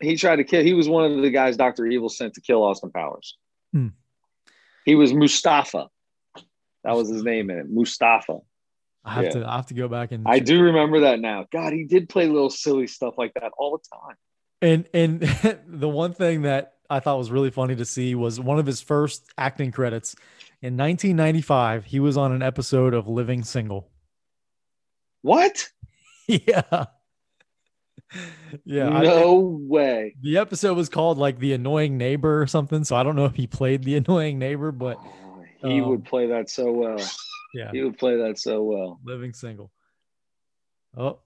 he 0.00 0.16
tried 0.16 0.36
to 0.36 0.44
kill. 0.44 0.62
He 0.62 0.74
was 0.74 0.88
one 0.88 1.10
of 1.10 1.22
the 1.22 1.30
guys 1.30 1.56
Doctor 1.56 1.86
Evil 1.86 2.08
sent 2.08 2.34
to 2.34 2.40
kill 2.40 2.62
Austin 2.62 2.90
Powers. 2.90 3.36
Hmm. 3.72 3.88
He 4.84 4.94
was 4.94 5.14
Mustafa. 5.14 5.88
That 6.82 6.96
was 6.96 7.08
his 7.08 7.22
name 7.22 7.48
in 7.50 7.58
it, 7.58 7.70
Mustafa. 7.70 8.40
I 9.04 9.12
have 9.14 9.24
Yeah. 9.24 9.30
to 9.30 9.46
I 9.48 9.56
have 9.56 9.66
to 9.66 9.74
go 9.74 9.88
back 9.88 10.12
and 10.12 10.26
I 10.26 10.38
do 10.38 10.62
remember 10.62 11.00
that 11.00 11.20
now. 11.20 11.46
God, 11.50 11.72
he 11.72 11.84
did 11.84 12.08
play 12.08 12.26
little 12.26 12.50
silly 12.50 12.86
stuff 12.86 13.14
like 13.16 13.32
that 13.34 13.52
all 13.56 13.78
the 13.78 13.84
time. 13.96 14.16
And 14.64 14.88
and 14.94 15.20
the 15.68 15.88
one 15.88 16.14
thing 16.14 16.42
that 16.42 16.74
I 16.88 17.00
thought 17.00 17.18
was 17.18 17.30
really 17.30 17.50
funny 17.50 17.76
to 17.76 17.84
see 17.84 18.14
was 18.14 18.40
one 18.40 18.58
of 18.58 18.66
his 18.66 18.80
first 18.80 19.24
acting 19.36 19.72
credits 19.72 20.14
in 20.62 20.76
1995. 20.76 21.84
He 21.84 22.00
was 22.00 22.16
on 22.16 22.32
an 22.32 22.42
episode 22.42 22.94
of 22.94 23.06
Living 23.06 23.44
Single. 23.44 23.88
What? 25.22 25.68
yeah. 26.28 26.86
Yeah. 28.64 28.88
I- 28.88 29.02
no 29.02 29.58
way. 29.60 30.14
the 30.20 30.38
episode 30.38 30.76
was 30.76 30.88
called 30.88 31.18
like 31.18 31.38
The 31.38 31.52
Annoying 31.52 31.98
Neighbor 31.98 32.40
or 32.40 32.46
something. 32.46 32.84
So 32.84 32.96
I 32.96 33.02
don't 33.02 33.16
know 33.16 33.24
if 33.26 33.34
he 33.34 33.46
played 33.46 33.82
the 33.84 33.96
annoying 34.04 34.38
neighbor, 34.38 34.72
but 34.72 34.98
Oh, 35.02 35.44
he 35.68 35.80
um, 35.80 35.88
would 35.90 36.04
play 36.04 36.26
that 36.28 36.48
so 36.50 36.70
well. 36.72 36.98
yeah, 37.54 37.70
He 37.72 37.82
would 37.82 37.98
play 37.98 38.16
that 38.18 38.38
so 38.38 38.62
well. 38.62 39.00
Living 39.04 39.32
Single. 39.32 39.70
Oh, 40.96 41.18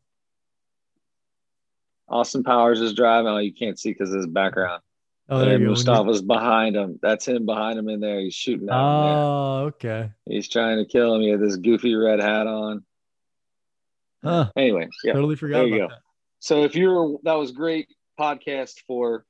Austin 2.09 2.43
Powers 2.43 2.81
is 2.81 2.95
driving. 2.95 3.29
Oh, 3.29 3.39
you 3.39 3.53
can't 3.53 3.79
see 3.79 3.91
because 3.91 4.11
of 4.11 4.17
his 4.17 4.27
background. 4.27 4.83
oh, 5.29 5.39
there 5.41 5.55
and 5.55 5.61
you 5.61 5.67
go. 5.67 5.73
Mustafa's 5.73 6.23
behind 6.23 6.77
him. 6.77 6.99
That's 7.03 7.27
him 7.27 7.47
behind 7.47 7.79
him 7.79 7.89
in 7.89 8.01
there. 8.01 8.21
He's 8.21 8.35
shooting. 8.35 8.69
Oh, 8.71 9.65
okay. 9.67 10.11
He's 10.27 10.49
trying 10.49 10.79
to 10.79 10.85
kill 10.85 11.15
him. 11.15 11.23
He 11.23 11.29
had 11.29 11.41
this 11.41 11.57
goofy 11.57 11.95
red 11.95 12.21
hat 12.21 12.47
on. 12.47 12.85
Huh. 14.23 14.51
Anyway, 14.57 14.89
yeah. 15.05 15.13
Totally 15.13 15.37
forgot 15.37 15.59
there 15.59 15.67
you 15.67 15.85
about 15.85 15.99
So 16.41 16.65
if 16.65 16.75
you're 16.75 17.19
that 17.23 17.35
was 17.35 17.53
great 17.53 17.89
podcast 18.19 18.81
for 18.87 19.25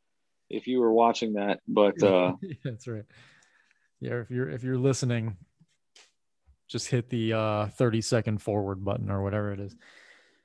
if 0.49 0.67
you 0.67 0.81
were 0.81 0.93
watching 0.93 1.35
that. 1.35 1.61
But 1.69 2.03
uh 2.03 2.35
Yeah, 2.41 2.55
that's 2.65 2.89
right. 2.89 3.05
Yeah, 4.01 4.21
if 4.21 4.31
you're 4.31 4.49
if 4.49 4.63
you're 4.63 4.79
listening, 4.79 5.37
just 6.69 6.89
hit 6.89 7.11
the 7.11 7.33
uh 7.33 7.67
30 7.67 8.01
second 8.01 8.43
forward 8.43 8.85
button 8.85 9.11
or 9.11 9.23
whatever 9.23 9.53
it 9.53 9.61
is. 9.61 9.77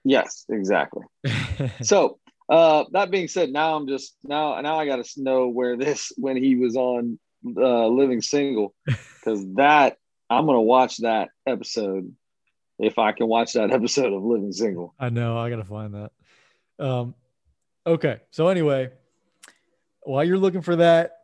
yes, 0.04 0.46
exactly. 0.50 1.04
So 1.84 2.20
uh 2.50 2.86
that 2.92 3.12
being 3.12 3.28
said, 3.28 3.52
now 3.52 3.76
I'm 3.76 3.88
just 3.88 4.16
now 4.24 4.60
now 4.62 4.80
I 4.80 4.86
gotta 4.86 5.06
know 5.18 5.48
where 5.48 5.78
this 5.78 6.12
when 6.18 6.38
he 6.38 6.56
was 6.56 6.76
on 6.76 7.20
uh 7.46 7.88
living 7.88 8.22
single 8.22 8.74
because 8.86 9.46
that 9.56 9.98
I'm 10.30 10.46
gonna 10.46 10.62
watch 10.62 10.98
that 10.98 11.30
episode 11.48 12.14
if 12.80 12.98
I 12.98 13.12
can 13.12 13.28
watch 13.28 13.54
that 13.54 13.72
episode 13.72 14.14
of 14.14 14.24
Living 14.24 14.52
Single. 14.52 14.94
I 15.00 15.10
know. 15.10 15.38
I 15.38 15.50
gotta 15.50 15.64
find 15.64 15.94
that. 15.94 16.12
Um, 16.80 17.16
okay. 17.86 18.22
So 18.32 18.48
anyway, 18.48 18.92
while 20.02 20.24
you're 20.24 20.38
looking 20.38 20.62
for 20.62 20.76
that, 20.78 21.20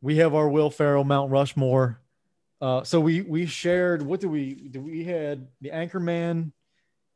we 0.00 0.16
have 0.18 0.34
our 0.34 0.48
Will 0.48 0.70
Ferrell 0.70 1.04
Mount 1.04 1.30
Rushmore. 1.30 2.00
Uh, 2.60 2.82
so 2.82 3.00
we 3.00 3.20
we 3.22 3.46
shared. 3.46 4.02
What 4.02 4.20
did 4.20 4.30
we? 4.30 4.54
Did 4.54 4.84
we 4.84 5.04
had 5.04 5.48
the 5.60 5.70
Anchorman 5.70 6.52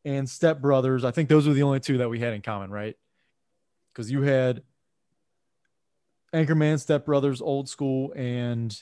and 0.04 0.28
Step 0.28 0.60
Brothers? 0.60 1.04
I 1.04 1.10
think 1.10 1.28
those 1.28 1.46
were 1.46 1.54
the 1.54 1.62
only 1.62 1.80
two 1.80 1.98
that 1.98 2.08
we 2.08 2.18
had 2.20 2.32
in 2.34 2.42
common, 2.42 2.70
right? 2.70 2.96
Because 3.92 4.10
you 4.10 4.22
had 4.22 4.62
Anchorman, 6.34 6.80
Step 6.80 7.04
Brothers, 7.04 7.40
Old 7.42 7.68
School, 7.68 8.12
and 8.16 8.74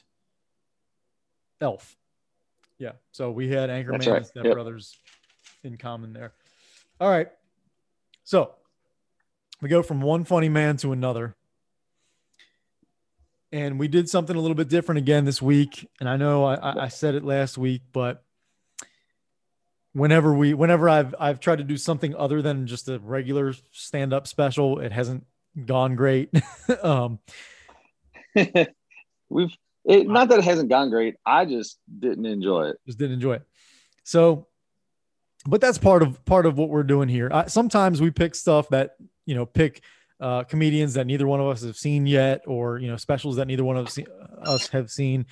Elf. 1.61 1.97
Yeah. 2.79 2.93
So 3.12 3.31
we 3.31 3.49
had 3.49 3.71
Anchorman 3.71 3.99
right. 4.07 4.09
and 4.09 4.27
Step 4.27 4.45
Yep. 4.45 4.55
Brothers 4.55 4.97
in 5.64 5.77
common 5.77 6.12
there. 6.12 6.33
All 7.01 7.11
right. 7.11 7.29
So 8.25 8.55
we 9.61 9.68
go 9.68 9.83
from 9.83 10.01
one 10.01 10.25
funny 10.25 10.49
man 10.49 10.77
to 10.79 10.93
another. 10.93 11.35
And 13.53 13.81
we 13.81 13.89
did 13.89 14.09
something 14.09 14.37
a 14.37 14.41
little 14.41 14.55
bit 14.55 14.68
different 14.68 15.01
again 15.01 15.25
this 15.25 15.43
week. 15.43 15.89
And 15.99 16.09
I 16.09 16.16
know 16.16 16.45
I- 16.45 16.85
I 16.85 16.89
said 16.89 17.16
it 17.16 17.25
last 17.25 17.59
week, 17.59 17.83
but 17.93 18.25
whenever 19.93 20.34
we 20.34 20.55
whenever 20.55 20.88
I've 20.88 21.14
I've 21.18 21.41
tried 21.41 21.59
to 21.59 21.64
do 21.64 21.76
something 21.76 22.14
other 22.14 22.43
than 22.43 22.66
just 22.66 22.88
a 22.88 22.99
regular 22.99 23.55
stand-up 23.72 24.26
special, 24.26 24.78
it 24.80 24.93
hasn't 24.93 25.26
gone 25.66 25.97
great. 25.97 26.30
um 26.82 27.18
We've 29.28 29.57
it, 29.84 30.07
not 30.07 30.28
that 30.28 30.38
it 30.38 30.45
hasn't 30.45 30.68
gone 30.68 30.91
great. 30.91 31.16
I 31.24 31.47
just 31.47 31.78
didn't 31.99 32.26
enjoy 32.26 32.68
it. 32.68 32.76
just 32.86 32.99
didn't 32.99 33.14
enjoy 33.14 33.34
it. 33.34 33.43
So, 34.05 34.47
but 35.47 35.61
that's 35.61 35.78
part 35.78 36.03
of 36.03 36.24
part 36.24 36.47
of 36.47 36.59
what 36.59 36.68
we're 36.68 36.82
doing 36.82 37.09
here. 37.09 37.30
I, 37.32 37.47
sometimes 37.47 38.01
we 38.01 38.11
pick 38.11 38.34
stuff 38.34 38.68
that 38.68 38.97
you 39.24 39.34
know 39.34 39.47
pick 39.47 39.82
uh, 40.20 40.45
comedians 40.45 40.95
that 40.95 41.07
neither 41.07 41.26
one 41.26 41.41
of 41.41 41.47
us 41.47 41.62
have 41.62 41.76
seen 41.76 42.07
yet, 42.07 42.43
or 42.47 42.78
you 42.78 42.88
know 42.88 42.97
specials 42.97 43.36
that 43.36 43.47
neither 43.47 43.64
one 43.64 43.76
of 43.76 43.86
us, 43.86 43.99
us 44.43 44.68
have 44.68 44.91
seen, 44.91 45.26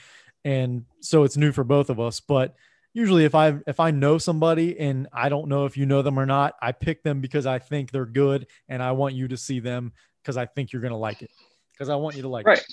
and 0.44 0.84
so 1.00 1.24
it's 1.24 1.36
new 1.36 1.52
for 1.52 1.64
both 1.64 1.90
of 1.90 2.00
us. 2.00 2.20
But 2.20 2.54
usually, 2.98 3.24
if 3.24 3.34
I 3.34 3.54
if 3.66 3.78
I 3.78 3.92
know 3.92 4.18
somebody 4.18 4.78
and 4.78 5.06
I 5.12 5.28
don't 5.28 5.48
know 5.48 5.64
if 5.64 5.76
you 5.76 5.86
know 5.86 6.02
them 6.02 6.18
or 6.18 6.26
not, 6.26 6.54
I 6.60 6.72
pick 6.72 7.04
them 7.04 7.20
because 7.20 7.46
I 7.46 7.60
think 7.60 7.92
they're 7.92 8.04
good, 8.04 8.48
and 8.68 8.82
I 8.82 8.92
want 8.92 9.14
you 9.14 9.28
to 9.28 9.36
see 9.36 9.60
them 9.60 9.92
because 10.20 10.36
I 10.36 10.46
think 10.46 10.72
you're 10.72 10.82
gonna 10.82 10.98
like 10.98 11.22
it 11.22 11.30
because 11.72 11.88
I 11.88 11.94
want 11.94 12.16
you 12.16 12.22
to 12.22 12.28
like 12.28 12.44
it. 12.44 12.48
Right. 12.48 12.64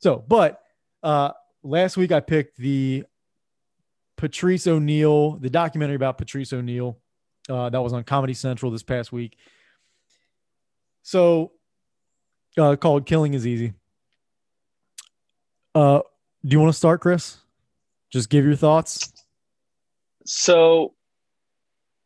So, 0.00 0.24
but 0.26 0.60
uh, 1.02 1.30
last 1.62 1.96
week 1.96 2.10
I 2.10 2.18
picked 2.20 2.56
the 2.56 3.04
Patrice 4.16 4.66
O'Neal, 4.66 5.36
the 5.36 5.50
documentary 5.50 5.96
about 5.96 6.18
Patrice 6.18 6.52
O'Neal 6.52 6.98
uh, 7.48 7.70
that 7.70 7.80
was 7.80 7.92
on 7.92 8.02
Comedy 8.02 8.34
Central 8.34 8.72
this 8.72 8.82
past 8.82 9.12
week. 9.12 9.38
So, 11.02 11.52
uh, 12.58 12.74
called 12.74 13.06
"Killing 13.06 13.34
Is 13.34 13.46
Easy." 13.46 13.72
Uh, 15.74 16.00
do 16.44 16.54
you 16.54 16.60
want 16.60 16.72
to 16.72 16.76
start, 16.76 17.00
Chris? 17.00 17.36
Just 18.10 18.28
give 18.28 18.44
your 18.44 18.56
thoughts. 18.56 19.12
So 20.26 20.94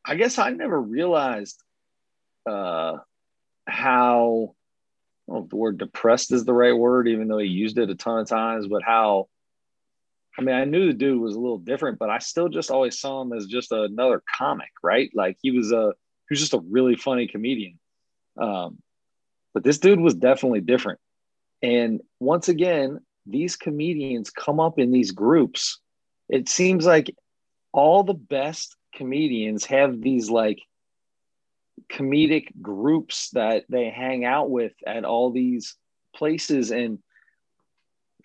I 0.05 0.15
guess 0.17 0.39
I 0.39 0.51
never 0.51 0.81
realized 0.81 1.63
uh, 2.49 2.99
how 3.67 4.55
if 5.29 5.49
the 5.49 5.57
word 5.57 5.79
depressed 5.79 6.33
is 6.33 6.45
the 6.45 6.53
right 6.53 6.77
word, 6.77 7.09
even 7.09 7.29
though 7.29 7.39
he 7.39 7.49
used 7.49 7.79
it 7.79 7.91
a 7.91 7.95
ton 7.95 8.21
of 8.21 8.29
times, 8.29 8.67
but 8.67 8.83
how 8.83 9.29
I 10.39 10.43
mean, 10.43 10.55
I 10.55 10.65
knew 10.65 10.89
the 10.89 10.93
dude 10.93 11.21
was 11.21 11.37
a 11.37 11.41
little 11.41 11.59
different, 11.59 11.99
but 11.99 12.11
I 12.11 12.19
still 12.19 12.49
just 12.49 12.71
always 12.71 12.99
saw 12.99 13.23
him 13.23 13.33
as 13.33 13.47
just 13.47 13.71
another 13.71 14.23
comic, 14.37 14.71
right? 14.83 15.11
Like 15.15 15.39
he 15.41 15.51
was 15.53 15.73
a 15.73 15.93
he 16.29 16.33
was 16.33 16.41
just 16.41 16.55
a 16.55 16.63
really 16.69 16.97
funny 16.97 17.29
comedian. 17.29 17.79
Um, 18.41 18.79
but 19.53 19.63
this 19.63 19.79
dude 19.79 20.01
was 20.01 20.15
definitely 20.15 20.61
different. 20.61 20.99
And 21.63 22.01
once 22.19 22.49
again, 22.49 22.99
these 23.27 23.57
comedians 23.57 24.31
come 24.31 24.59
up 24.59 24.79
in 24.79 24.91
these 24.91 25.13
groups. 25.13 25.81
It 26.29 26.49
seems 26.49 26.85
like 26.85 27.15
all 27.75 28.05
the 28.05 28.15
best 28.15 28.77
comedians 28.95 29.65
have 29.67 30.01
these 30.01 30.31
like 30.31 30.61
comedic 31.93 32.47
groups 32.63 33.31
that 33.31 33.65
they 33.69 33.91
hang 33.91 34.25
out 34.25 34.49
with 34.49 34.73
at 34.87 35.05
all 35.05 35.33
these 35.33 35.77
places. 36.15 36.71
And 36.71 37.01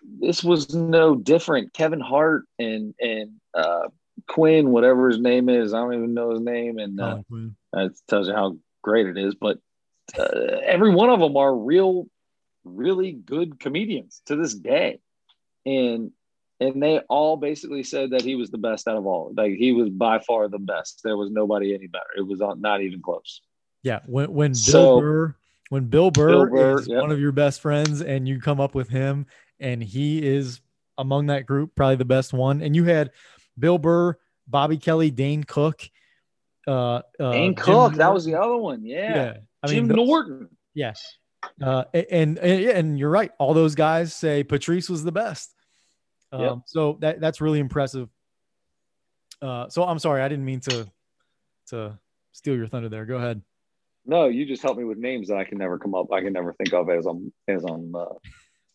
this 0.04 0.44
was 0.44 0.74
no 0.74 1.16
different. 1.16 1.74
Kevin 1.74 2.00
hart 2.00 2.44
and 2.60 2.94
and 3.02 3.32
uh 3.54 3.88
quinn 4.28 4.70
whatever 4.70 5.08
his 5.08 5.20
name 5.20 5.48
is 5.50 5.74
i 5.74 5.78
don't 5.78 5.96
even 5.96 6.14
know 6.14 6.30
his 6.30 6.42
name. 6.42 6.78
And 6.78 7.02
uh, 7.02 7.18
Colin 7.28 7.56
that 7.74 7.96
tells 8.08 8.28
you 8.28 8.36
how 8.36 8.58
great 8.84 9.08
it 9.08 9.18
is. 9.18 9.34
But 9.34 9.58
uh, 10.18 10.60
every 10.64 10.94
one 10.94 11.10
of 11.10 11.20
them 11.20 11.36
are 11.36 11.56
real 11.56 12.06
really 12.64 13.14
good 13.14 13.60
comedians 13.60 14.22
to 14.28 14.36
this 14.36 14.54
day. 14.54 15.00
And 15.66 16.12
and 16.60 16.82
they 16.82 17.00
all 17.10 17.38
basically 17.38 17.84
said 17.84 18.12
that 18.12 18.22
he 18.22 18.36
was 18.36 18.50
the 18.50 18.58
best 18.58 18.88
out 18.88 18.98
of 18.98 19.06
all 19.06 19.32
like 19.36 19.54
he 19.54 19.72
was 19.72 19.90
by 19.90 20.20
far 20.20 20.48
the 20.48 20.60
best 20.60 21.02
there 21.04 21.18
was 21.18 21.30
nobody 21.32 21.74
any 21.74 21.88
better 21.88 22.10
it 22.18 22.26
was 22.26 22.42
not 22.58 22.82
even 22.82 23.02
close 23.02 23.42
Yeah, 23.84 24.00
when 24.06 24.32
when 24.34 24.52
Bill 24.52 24.56
So- 24.56 25.00
Burr 25.00 25.36
when 25.70 25.86
Bill 25.86 26.10
Burr, 26.12 26.28
Bill 26.30 26.46
Burr, 26.50 26.80
is 26.80 26.88
yep. 26.88 27.02
one 27.02 27.12
of 27.12 27.20
your 27.20 27.32
best 27.32 27.62
friends 27.62 28.02
and 28.02 28.28
you 28.28 28.42
come 28.42 28.60
up 28.60 28.74
with 28.74 28.90
him 28.90 29.28
and 29.60 29.82
he 29.84 30.26
is 30.26 30.62
among 30.98 31.28
that 31.28 31.46
group, 31.46 31.76
probably 31.76 31.96
the 31.96 32.06
best 32.06 32.34
one. 32.34 32.62
And 32.62 32.76
you 32.76 32.84
had 32.86 33.12
Bill 33.58 33.78
Burr, 33.78 34.18
Bobby 34.48 34.78
Kelly, 34.78 35.12
Dane 35.12 35.44
Cook, 35.44 35.90
uh, 36.68 37.02
uh 37.20 37.32
Dane 37.32 37.56
Cook, 37.56 37.94
that 37.96 38.14
was 38.14 38.26
the 38.26 38.36
other 38.36 38.58
one. 38.58 38.84
Yeah. 38.84 39.16
yeah. 39.16 39.34
I 39.64 39.68
Jim 39.68 39.88
mean, 39.88 39.96
Norton. 39.96 40.50
yeah. 40.74 40.94
Uh, 41.62 41.86
and, 41.94 42.38
and 42.38 42.66
and 42.66 43.00
you're 43.00 43.10
right. 43.10 43.32
All 43.40 43.54
those 43.54 43.76
guys 43.76 44.14
say 44.14 44.44
Patrice 44.44 44.90
was 44.90 45.04
the 45.04 45.12
best. 45.12 45.56
Um, 46.32 46.42
Yep. 46.42 46.58
so 46.66 46.98
that 47.02 47.20
that's 47.20 47.42
really 47.42 47.60
impressive. 47.60 48.10
Uh, 49.42 49.70
so 49.70 49.84
I'm 49.84 50.00
sorry, 50.00 50.22
I 50.22 50.28
didn't 50.28 50.46
mean 50.46 50.60
to 50.62 50.88
to 51.68 52.00
steal 52.32 52.56
your 52.56 52.68
thunder 52.68 52.90
there. 52.90 53.06
Go 53.06 53.18
ahead. 53.18 53.42
No, 54.06 54.28
you 54.28 54.46
just 54.46 54.62
helped 54.62 54.80
me 54.80 54.86
with 54.86 54.98
names 54.98 55.28
that 55.28 55.38
I 55.38 55.44
can 55.44 55.58
never 55.58 55.78
come 55.78 55.94
up. 55.94 56.12
I 56.12 56.22
can 56.22 56.34
never 56.34 56.54
think 56.54 56.74
of 56.74 56.90
as 56.90 57.06
I'm 57.06 57.32
as 57.48 57.64
I'm 57.64 57.96
uh, 57.96 58.06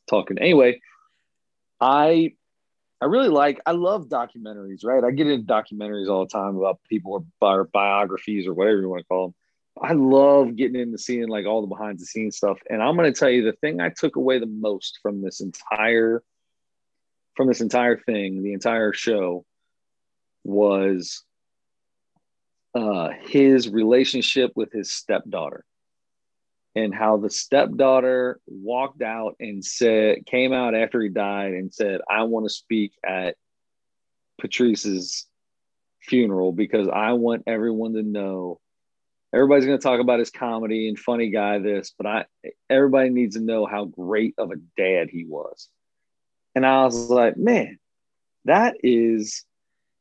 talking. 0.08 0.38
Anyway, 0.38 0.80
I 1.80 2.34
I 3.00 3.06
really 3.06 3.28
like 3.28 3.60
I 3.66 3.72
love 3.72 4.08
documentaries. 4.08 4.84
Right, 4.84 5.04
I 5.04 5.10
get 5.10 5.26
into 5.28 5.46
documentaries 5.46 6.08
all 6.08 6.24
the 6.24 6.30
time 6.30 6.56
about 6.56 6.80
people 6.88 7.12
or 7.12 7.24
bi- 7.40 7.70
biographies 7.72 8.46
or 8.46 8.54
whatever 8.54 8.80
you 8.80 8.88
want 8.88 9.02
to 9.02 9.08
call 9.08 9.26
them. 9.28 9.34
I 9.82 9.92
love 9.92 10.54
getting 10.54 10.80
into 10.80 10.98
seeing 10.98 11.28
like 11.28 11.46
all 11.46 11.60
the 11.60 11.66
behind 11.66 11.98
the 11.98 12.06
scenes 12.06 12.36
stuff. 12.36 12.58
And 12.70 12.80
I'm 12.80 12.96
going 12.96 13.12
to 13.12 13.18
tell 13.18 13.28
you 13.28 13.42
the 13.42 13.52
thing 13.54 13.80
I 13.80 13.88
took 13.88 14.14
away 14.14 14.38
the 14.38 14.46
most 14.46 15.00
from 15.02 15.20
this 15.20 15.40
entire 15.40 16.22
from 17.36 17.48
this 17.48 17.60
entire 17.60 17.98
thing, 17.98 18.42
the 18.42 18.52
entire 18.52 18.92
show 18.92 19.44
was 20.44 21.24
uh, 22.74 23.10
his 23.20 23.68
relationship 23.68 24.52
with 24.54 24.72
his 24.72 24.92
stepdaughter 24.92 25.64
and 26.74 26.94
how 26.94 27.16
the 27.16 27.30
stepdaughter 27.30 28.40
walked 28.46 29.02
out 29.02 29.36
and 29.38 29.64
said, 29.64 30.26
came 30.26 30.52
out 30.52 30.74
after 30.74 31.00
he 31.00 31.08
died 31.08 31.52
and 31.52 31.72
said, 31.72 32.00
I 32.10 32.24
want 32.24 32.46
to 32.46 32.50
speak 32.50 32.92
at 33.06 33.36
Patrice's 34.40 35.26
funeral 36.02 36.52
because 36.52 36.88
I 36.88 37.12
want 37.12 37.44
everyone 37.46 37.94
to 37.94 38.02
know. 38.02 38.60
Everybody's 39.32 39.66
going 39.66 39.78
to 39.78 39.82
talk 39.82 40.00
about 40.00 40.18
his 40.18 40.30
comedy 40.30 40.88
and 40.88 40.98
funny 40.98 41.30
guy, 41.30 41.58
this, 41.58 41.92
but 41.96 42.06
I 42.06 42.24
everybody 42.70 43.10
needs 43.10 43.36
to 43.36 43.42
know 43.42 43.66
how 43.66 43.84
great 43.84 44.34
of 44.38 44.50
a 44.50 44.56
dad 44.76 45.10
he 45.10 45.24
was. 45.24 45.68
And 46.54 46.64
I 46.64 46.84
was 46.84 47.10
like, 47.10 47.36
man, 47.36 47.78
that 48.44 48.76
is 48.82 49.44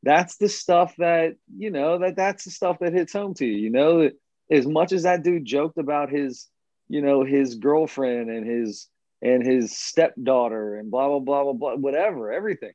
that's 0.02 0.36
the 0.36 0.48
stuff 0.48 0.94
that 0.98 1.34
you 1.56 1.70
know 1.70 1.98
that 1.98 2.16
that's 2.16 2.44
the 2.44 2.50
stuff 2.50 2.78
that 2.80 2.92
hits 2.92 3.12
home 3.12 3.34
to 3.34 3.46
you 3.46 3.56
you 3.56 3.70
know? 3.70 4.10
As 4.50 4.66
much 4.66 4.92
as 4.92 5.04
that 5.04 5.22
dude 5.22 5.46
joked 5.46 5.78
about 5.78 6.10
his 6.10 6.48
you 6.88 7.00
know 7.00 7.24
his 7.24 7.54
girlfriend 7.54 8.30
and 8.30 8.46
his 8.46 8.88
and 9.22 9.44
his 9.44 9.76
stepdaughter 9.76 10.76
and 10.76 10.90
blah 10.90 11.08
blah 11.08 11.20
blah 11.20 11.42
blah 11.44 11.52
blah 11.52 11.74
whatever 11.76 12.30
everything 12.30 12.72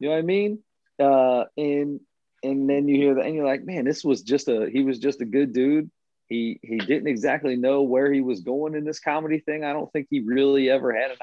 you 0.00 0.08
know 0.08 0.14
what 0.14 0.18
i 0.18 0.22
mean? 0.22 0.58
Uh 0.98 1.44
and 1.56 2.00
and 2.42 2.68
then 2.68 2.88
you 2.88 2.96
hear 2.96 3.14
that 3.14 3.24
and 3.24 3.34
you're 3.34 3.46
like 3.46 3.64
man 3.64 3.84
this 3.84 4.04
was 4.04 4.22
just 4.22 4.48
a 4.48 4.68
he 4.70 4.82
was 4.82 4.98
just 4.98 5.20
a 5.20 5.24
good 5.24 5.52
dude. 5.52 5.90
He 6.26 6.58
he 6.62 6.78
didn't 6.78 7.06
exactly 7.06 7.56
know 7.56 7.82
where 7.82 8.12
he 8.12 8.20
was 8.20 8.40
going 8.40 8.74
in 8.74 8.84
this 8.84 8.98
comedy 8.98 9.38
thing. 9.38 9.64
I 9.64 9.72
don't 9.72 9.90
think 9.92 10.08
he 10.10 10.20
really 10.20 10.68
ever 10.68 10.92
had 10.92 11.12
an 11.12 11.18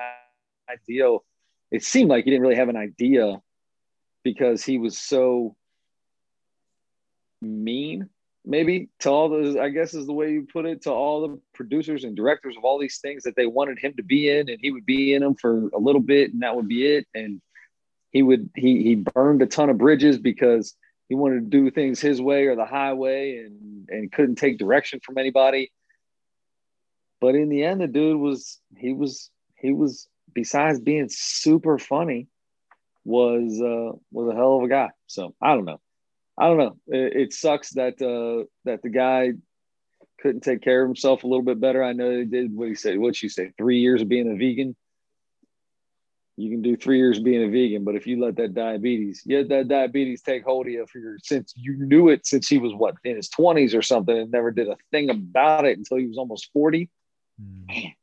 idea 0.70 1.10
it 1.74 1.84
seemed 1.84 2.10
like 2.10 2.24
he 2.24 2.30
didn't 2.30 2.44
really 2.44 2.56
have 2.56 2.70
an 2.70 2.78
idea 2.78 3.42
because 4.24 4.64
he 4.64 4.78
was 4.78 4.98
so 4.98 5.56
mean 7.42 8.10
maybe 8.46 8.90
to 9.00 9.10
all 9.10 9.28
those 9.28 9.58
i 9.58 9.70
guess 9.70 9.94
is 9.94 10.06
the 10.06 10.14
way 10.14 10.32
you 10.32 10.48
put 10.52 10.66
it 10.66 10.82
to 10.84 10.92
all 10.92 11.28
the 11.28 11.40
producers 11.54 12.04
and 12.04 12.16
directors 12.16 12.56
of 12.58 12.64
all 12.64 12.80
these 12.80 13.00
things 13.00 13.24
that 13.24 13.36
they 13.36 13.46
wanted 13.46 13.80
him 13.80 13.94
to 13.96 14.04
be 14.04 14.30
in 14.30 14.50
and 14.50 14.60
he 14.62 14.72
would 14.72 14.86
be 14.86 15.14
in 15.14 15.22
them 15.22 15.36
for 15.36 15.70
a 15.70 15.78
little 15.78 16.02
bit 16.02 16.32
and 16.34 16.42
that 16.42 16.56
would 16.56 16.68
be 16.68 16.86
it. 16.86 17.08
And 17.14 17.42
he 18.12 18.22
would 18.22 18.50
he 18.56 18.84
he 18.84 18.96
burned 18.96 19.42
a 19.42 19.46
ton 19.46 19.70
of 19.70 19.78
bridges 19.78 20.18
because 20.18 20.76
he 21.10 21.16
wanted 21.16 21.52
to 21.52 21.58
do 21.58 21.72
things 21.72 22.00
his 22.00 22.22
way 22.22 22.46
or 22.46 22.56
the 22.56 22.66
highway 22.66 23.38
and 23.38 23.90
and 23.90 24.12
couldn't 24.12 24.36
take 24.36 24.58
direction 24.58 25.00
from 25.04 25.18
anybody. 25.18 25.72
But 27.20 27.36
in 27.36 27.50
the 27.50 27.64
end 27.64 27.82
the 27.82 27.88
dude 27.88 28.20
was 28.20 28.60
he 28.78 28.94
was 28.94 29.30
he 29.56 29.72
was 29.72 30.08
besides 30.34 30.80
being 30.80 31.10
super 31.10 31.78
funny 31.78 32.28
was 33.06 33.62
uh, 33.62 33.98
was 34.12 34.30
a 34.32 34.36
hell 34.36 34.58
of 34.58 34.64
a 34.64 34.68
guy. 34.68 34.90
So 35.08 35.36
I 35.42 35.56
don't 35.56 35.66
know. 35.66 35.80
I 36.38 36.48
don't 36.48 36.58
know. 36.58 36.78
It, 36.88 37.16
it 37.16 37.34
sucks 37.34 37.72
that 37.72 38.02
uh, 38.02 38.46
that 38.66 38.82
the 38.82 38.90
guy 38.90 39.34
couldn't 40.20 40.42
take 40.42 40.62
care 40.62 40.82
of 40.82 40.88
himself 40.88 41.24
a 41.24 41.28
little 41.28 41.44
bit 41.44 41.60
better. 41.60 41.84
I 41.84 41.94
know 41.94 42.18
he 42.18 42.26
did 42.26 42.56
what 42.56 42.70
he 42.70 42.76
said. 42.76 42.98
What 42.98 43.22
you 43.22 43.30
say? 43.30 43.52
Three 43.58 43.80
years 43.80 44.02
of 44.02 44.10
being 44.10 44.32
a 44.32 44.36
vegan. 44.36 44.76
You 46.36 46.50
can 46.50 46.64
do 46.64 46.76
three 46.76 46.98
years 46.98 47.20
being 47.20 47.44
a 47.44 47.48
vegan, 47.48 47.84
but 47.84 47.96
if 47.96 48.08
you 48.08 48.20
let 48.20 48.38
that 48.38 48.56
diabetes, 48.56 49.22
you 49.24 49.44
that 49.44 49.68
diabetes 49.68 50.24
take 50.24 50.44
hold 50.44 50.66
of 50.66 50.72
you 50.72 50.86
for 50.92 50.98
your 50.98 51.18
since 51.22 51.54
you 51.56 51.76
knew 51.78 52.10
it 52.10 52.26
since 52.26 52.48
he 52.48 52.58
was 52.58 52.74
what 52.74 52.96
in 53.04 53.18
his 53.18 53.30
twenties 53.30 53.76
or 53.76 53.84
something, 53.84 54.18
and 54.18 54.32
never 54.32 54.50
did 54.50 54.68
a 54.68 54.78
thing 54.90 55.12
about 55.12 55.66
it 55.66 55.78
until 55.78 55.98
he 55.98 56.08
was 56.08 56.18
almost 56.18 56.50
forty. 56.52 56.90
Mm. 57.40 57.68
Man, 57.68 57.94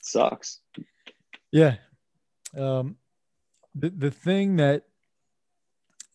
sucks. 0.00 0.60
Yeah. 1.52 1.76
Um, 2.56 2.96
the 3.74 3.90
the 3.90 4.10
thing 4.10 4.56
that 4.56 4.84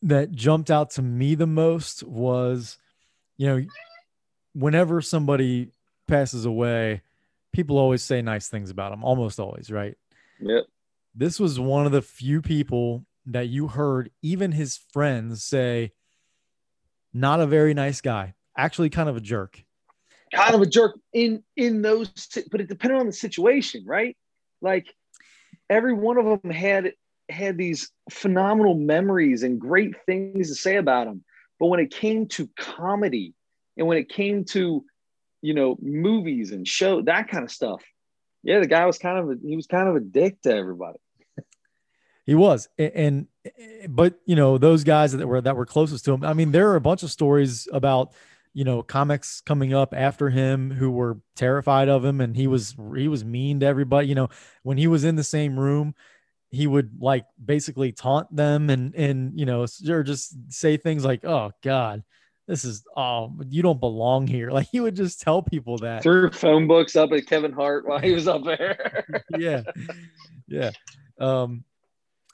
that 0.02 0.32
jumped 0.32 0.70
out 0.70 0.92
to 0.92 1.02
me 1.02 1.36
the 1.36 1.48
most 1.48 2.04
was, 2.04 2.78
you 3.38 3.48
know, 3.48 3.66
whenever 4.54 5.02
somebody 5.02 5.72
passes 6.08 6.46
away, 6.46 7.02
people 7.54 7.78
always 7.78 8.04
say 8.04 8.22
nice 8.22 8.50
things 8.50 8.70
about 8.70 8.92
them, 8.92 9.04
almost 9.04 9.40
always, 9.40 9.72
right? 9.72 9.96
Yep. 10.42 10.66
This 11.16 11.40
was 11.40 11.60
one 11.60 11.86
of 11.86 11.92
the 11.92 12.02
few 12.02 12.42
people 12.42 13.06
that 13.28 13.48
you 13.48 13.68
heard 13.68 14.12
even 14.22 14.52
his 14.52 14.78
friends 14.92 15.44
say, 15.44 15.94
not 17.14 17.40
a 17.40 17.46
very 17.46 17.74
nice 17.74 18.02
guy, 18.02 18.34
actually 18.58 18.90
kind 18.90 19.08
of 19.08 19.16
a 19.16 19.22
jerk. 19.22 19.64
Kind 20.34 20.56
of 20.56 20.62
a 20.62 20.66
jerk 20.66 21.00
in 21.14 21.44
in 21.56 21.84
those, 21.84 22.10
but 22.52 22.60
it 22.60 22.68
depended 22.68 23.00
on 23.00 23.06
the 23.06 23.14
situation, 23.14 23.84
right? 23.86 24.18
Like 24.62 24.94
every 25.70 25.94
one 25.94 26.18
of 26.18 26.26
them 26.26 26.52
had 26.52 26.94
had 27.30 27.58
these 27.58 27.92
phenomenal 28.10 28.76
memories 28.76 29.44
and 29.44 29.60
great 29.60 29.94
things 30.06 30.50
to 30.50 30.56
say 30.56 30.78
about 30.78 31.08
him. 31.08 31.24
But 31.60 31.68
when 31.68 31.80
it 31.80 31.92
came 31.92 32.28
to 32.30 32.50
comedy 32.58 33.34
and 33.78 33.88
when 33.88 33.98
it 33.98 34.10
came 34.10 34.44
to, 34.46 34.84
you 35.42 35.54
know, 35.54 35.78
movies 35.82 36.52
and 36.52 36.68
show 36.68 37.02
that 37.04 37.30
kind 37.30 37.44
of 37.44 37.52
stuff, 37.52 37.82
yeah, 38.44 38.60
the 38.60 38.68
guy 38.68 38.86
was 38.86 38.98
kind 38.98 39.18
of 39.18 39.30
a, 39.30 39.36
he 39.42 39.56
was 39.56 39.68
kind 39.68 39.88
of 39.88 39.96
a 39.96 40.00
dick 40.02 40.42
to 40.44 40.54
everybody. 40.54 41.00
He 42.26 42.36
was, 42.36 42.70
and, 42.78 42.94
and 42.96 43.28
but 43.90 44.18
you 44.26 44.38
know 44.38 44.58
those 44.58 44.86
guys 44.86 45.12
that 45.12 45.28
were 45.28 45.42
that 45.42 45.58
were 45.58 45.66
closest 45.66 46.06
to 46.06 46.14
him. 46.14 46.24
I 46.24 46.32
mean, 46.32 46.54
there 46.54 46.70
are 46.70 46.78
a 46.78 46.82
bunch 46.82 47.04
of 47.04 47.12
stories 47.12 47.68
about 47.74 48.14
you 48.54 48.64
know 48.64 48.84
comics 48.84 49.42
coming 49.42 49.74
up 49.74 49.94
after 49.96 50.30
him 50.30 50.72
who 50.72 50.92
were 50.92 51.20
terrified 51.36 51.90
of 51.90 52.04
him, 52.04 52.22
and 52.22 52.36
he 52.36 52.48
was 52.48 52.76
he 52.96 53.08
was 53.08 53.24
mean 53.24 53.60
to 53.62 53.66
everybody. 53.66 54.08
You 54.08 54.16
know, 54.16 54.30
when 54.64 54.78
he 54.78 54.88
was 54.88 55.04
in 55.04 55.16
the 55.16 55.24
same 55.24 55.60
room 55.60 55.96
he 56.52 56.68
would 56.68 56.92
like 57.02 57.26
basically 57.44 57.92
taunt 57.92 58.28
them 58.36 58.70
and 58.70 58.94
and 58.94 59.40
you 59.40 59.44
know 59.44 59.66
or 59.90 60.04
just 60.04 60.36
say 60.54 60.78
things 60.78 61.04
like 61.04 61.26
oh 61.26 61.50
god 61.64 62.04
this 62.48 62.66
is 62.66 62.84
oh 62.96 63.32
you 63.50 63.62
don't 63.62 63.80
belong 63.80 64.28
here. 64.28 64.50
Like 64.54 64.68
he 64.72 64.80
would 64.80 64.96
just 64.96 65.22
tell 65.22 65.42
people 65.42 65.78
that. 65.80 66.04
Threw 66.04 66.30
phone 66.30 66.68
books 66.68 66.96
up 66.96 67.12
at 67.12 67.26
kevin 67.26 67.52
hart 67.52 67.88
while 67.88 68.00
he 68.00 68.12
was 68.12 68.28
up 68.28 68.44
there. 68.44 69.06
Yeah. 69.38 69.64
Yeah. 70.48 70.72
Um 71.20 71.64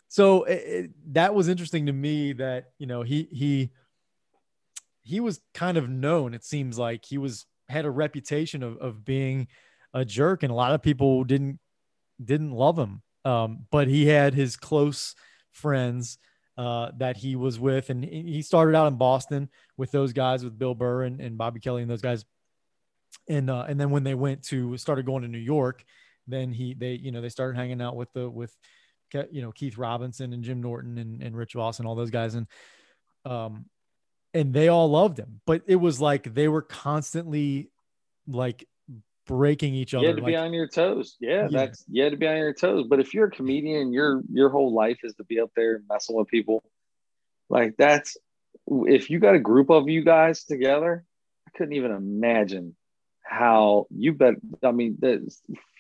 so 0.08 0.44
it, 0.44 0.64
it, 0.66 0.92
that 1.14 1.36
was 1.36 1.48
interesting 1.48 1.86
to 1.86 1.94
me 1.94 2.34
that 2.34 2.72
you 2.78 2.88
know 2.88 3.04
he 3.04 3.28
he 3.32 3.70
he 5.02 5.20
was 5.20 5.42
kind 5.54 5.78
of 5.78 5.90
known 5.90 6.34
it 6.34 6.44
seems 6.44 6.78
like. 6.78 7.06
He 7.06 7.18
was 7.18 7.46
had 7.68 7.86
a 7.86 7.92
reputation 7.92 8.64
of, 8.64 8.78
of 8.78 9.06
being 9.06 9.48
a 9.94 10.06
jerk 10.06 10.44
and 10.44 10.52
a 10.52 10.56
lot 10.56 10.74
of 10.74 10.82
people 10.82 11.24
didn't 11.24 11.60
didn't 12.24 12.52
love 12.52 12.78
him. 12.78 13.02
Um, 13.26 13.66
but 13.72 13.88
he 13.88 14.08
had 14.08 14.34
his 14.34 14.56
close 14.56 15.16
friends 15.52 16.18
uh, 16.58 16.92
that 16.98 17.18
he 17.18 17.36
was 17.36 17.60
with, 17.60 17.90
and 17.90 18.04
he 18.04 18.42
started 18.42 18.76
out 18.76 18.88
in 18.88 18.98
Boston 18.98 19.50
with 19.78 19.92
those 19.92 20.14
guys, 20.14 20.44
with 20.44 20.60
Bill 20.60 20.76
Burr 20.76 21.04
and, 21.04 21.22
and 21.22 21.38
Bobby 21.38 21.60
Kelly 21.60 21.82
and 21.82 21.90
those 21.90 22.02
guys. 22.02 22.26
And 23.28 23.50
uh, 23.50 23.66
and 23.68 23.80
then 23.80 23.92
when 23.92 24.04
they 24.04 24.16
went 24.16 24.44
to 24.46 24.76
started 24.78 25.06
going 25.06 25.22
to 25.24 25.28
New 25.28 25.38
York, 25.38 25.84
then 26.28 26.52
he 26.52 26.74
they 26.74 26.94
you 26.94 27.12
know 27.12 27.22
they 27.22 27.30
started 27.30 27.58
hanging 27.58 27.82
out 27.82 27.96
with 27.96 28.12
the 28.14 28.30
with 28.30 28.56
you 29.32 29.42
know 29.42 29.52
Keith 29.52 29.78
Robinson 29.78 30.34
and 30.34 30.44
Jim 30.44 30.62
Norton 30.62 30.98
and, 30.98 31.24
and 31.24 31.36
Rich 31.36 31.54
Voss 31.54 31.80
and 31.80 31.88
all 31.88 31.96
those 31.96 32.12
guys. 32.12 32.36
And 32.36 32.48
um 33.26 33.66
and 34.34 34.54
they 34.54 34.68
all 34.68 34.90
loved 34.90 35.18
him 35.18 35.42
but 35.46 35.62
it 35.68 35.76
was 35.76 36.00
like 36.00 36.34
they 36.34 36.48
were 36.48 36.62
constantly 36.62 37.70
like 38.28 38.68
breaking 39.30 39.76
each 39.76 39.94
other. 39.94 40.02
You 40.02 40.08
had 40.08 40.18
to 40.18 40.24
like, 40.24 40.32
be 40.32 40.36
on 40.36 40.54
your 40.54 40.68
toes. 40.68 41.16
Yeah, 41.20 41.48
yeah, 41.50 41.60
that's 41.60 41.86
you 41.88 42.04
had 42.04 42.12
to 42.12 42.18
be 42.18 42.28
on 42.28 42.38
your 42.38 42.54
toes. 42.54 42.88
But 42.90 43.00
if 43.00 43.14
you're 43.14 43.28
a 43.28 43.32
comedian, 43.32 43.94
your 43.94 44.22
your 44.30 44.50
whole 44.50 44.74
life 44.74 45.00
is 45.04 45.14
to 45.16 45.24
be 45.24 45.40
up 45.40 45.52
there 45.56 45.82
messing 45.88 46.16
with 46.16 46.28
people. 46.28 46.64
Like 47.48 47.76
that's 47.78 48.18
if 48.68 49.10
you 49.10 49.20
got 49.20 49.36
a 49.36 49.40
group 49.40 49.70
of 49.70 49.88
you 49.88 50.04
guys 50.04 50.44
together, 50.44 51.06
I 51.48 51.58
couldn't 51.58 51.74
even 51.74 51.92
imagine 51.92 52.76
how 53.24 53.86
you 53.92 54.14
bet. 54.14 54.34
I 54.64 54.72
mean, 54.72 54.98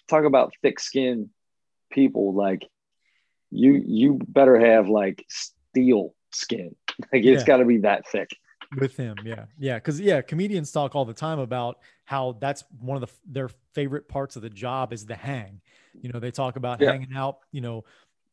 talk 0.07 0.25
about 0.25 0.53
thick 0.61 0.79
skin 0.79 1.31
people. 1.91 2.35
Like 2.35 2.67
you, 3.49 3.81
you 3.83 4.19
better 4.27 4.59
have 4.59 4.87
like 4.89 5.25
steel 5.27 6.13
skin. 6.31 6.75
Like 7.13 7.23
it's 7.23 7.41
yeah. 7.41 7.45
got 7.45 7.57
to 7.57 7.65
be 7.65 7.77
that 7.79 8.07
thick 8.07 8.29
with 8.77 8.95
him. 8.95 9.15
Yeah. 9.23 9.45
Yeah. 9.57 9.79
Cause 9.79 9.99
yeah, 9.99 10.21
comedians 10.21 10.71
talk 10.71 10.95
all 10.95 11.05
the 11.05 11.13
time 11.13 11.39
about 11.39 11.79
how 12.05 12.37
that's 12.39 12.63
one 12.79 13.01
of 13.01 13.09
the, 13.09 13.15
their 13.25 13.49
favorite 13.73 14.07
parts 14.07 14.35
of 14.35 14.41
the 14.41 14.49
job 14.49 14.93
is 14.93 15.05
the 15.05 15.15
hang. 15.15 15.61
You 16.01 16.11
know, 16.11 16.19
they 16.19 16.31
talk 16.31 16.55
about 16.55 16.81
yeah. 16.81 16.91
hanging 16.91 17.15
out, 17.15 17.39
you 17.51 17.61
know, 17.61 17.85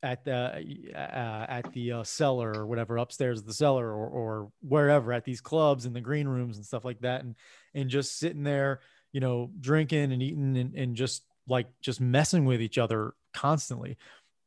at 0.02 0.24
the, 0.24 0.62
uh, 0.94 1.46
at 1.48 1.72
the 1.72 1.92
uh, 1.92 2.02
cellar 2.04 2.52
or 2.52 2.66
whatever 2.66 2.98
upstairs 2.98 3.40
at 3.40 3.46
the 3.46 3.54
cellar 3.54 3.86
or, 3.86 4.06
or 4.08 4.52
wherever 4.60 5.12
at 5.12 5.24
these 5.24 5.40
clubs 5.40 5.86
and 5.86 5.96
the 5.96 6.00
green 6.00 6.28
rooms 6.28 6.56
and 6.56 6.66
stuff 6.66 6.84
like 6.84 7.00
that. 7.00 7.22
And, 7.22 7.34
and 7.74 7.88
just 7.88 8.18
sitting 8.18 8.42
there, 8.42 8.80
you 9.12 9.20
know, 9.20 9.50
drinking 9.58 10.12
and 10.12 10.22
eating 10.22 10.56
and, 10.56 10.74
and 10.74 10.96
just 10.96 11.22
like, 11.48 11.66
just 11.80 12.00
messing 12.00 12.44
with 12.44 12.60
each 12.60 12.78
other 12.78 13.14
constantly. 13.32 13.96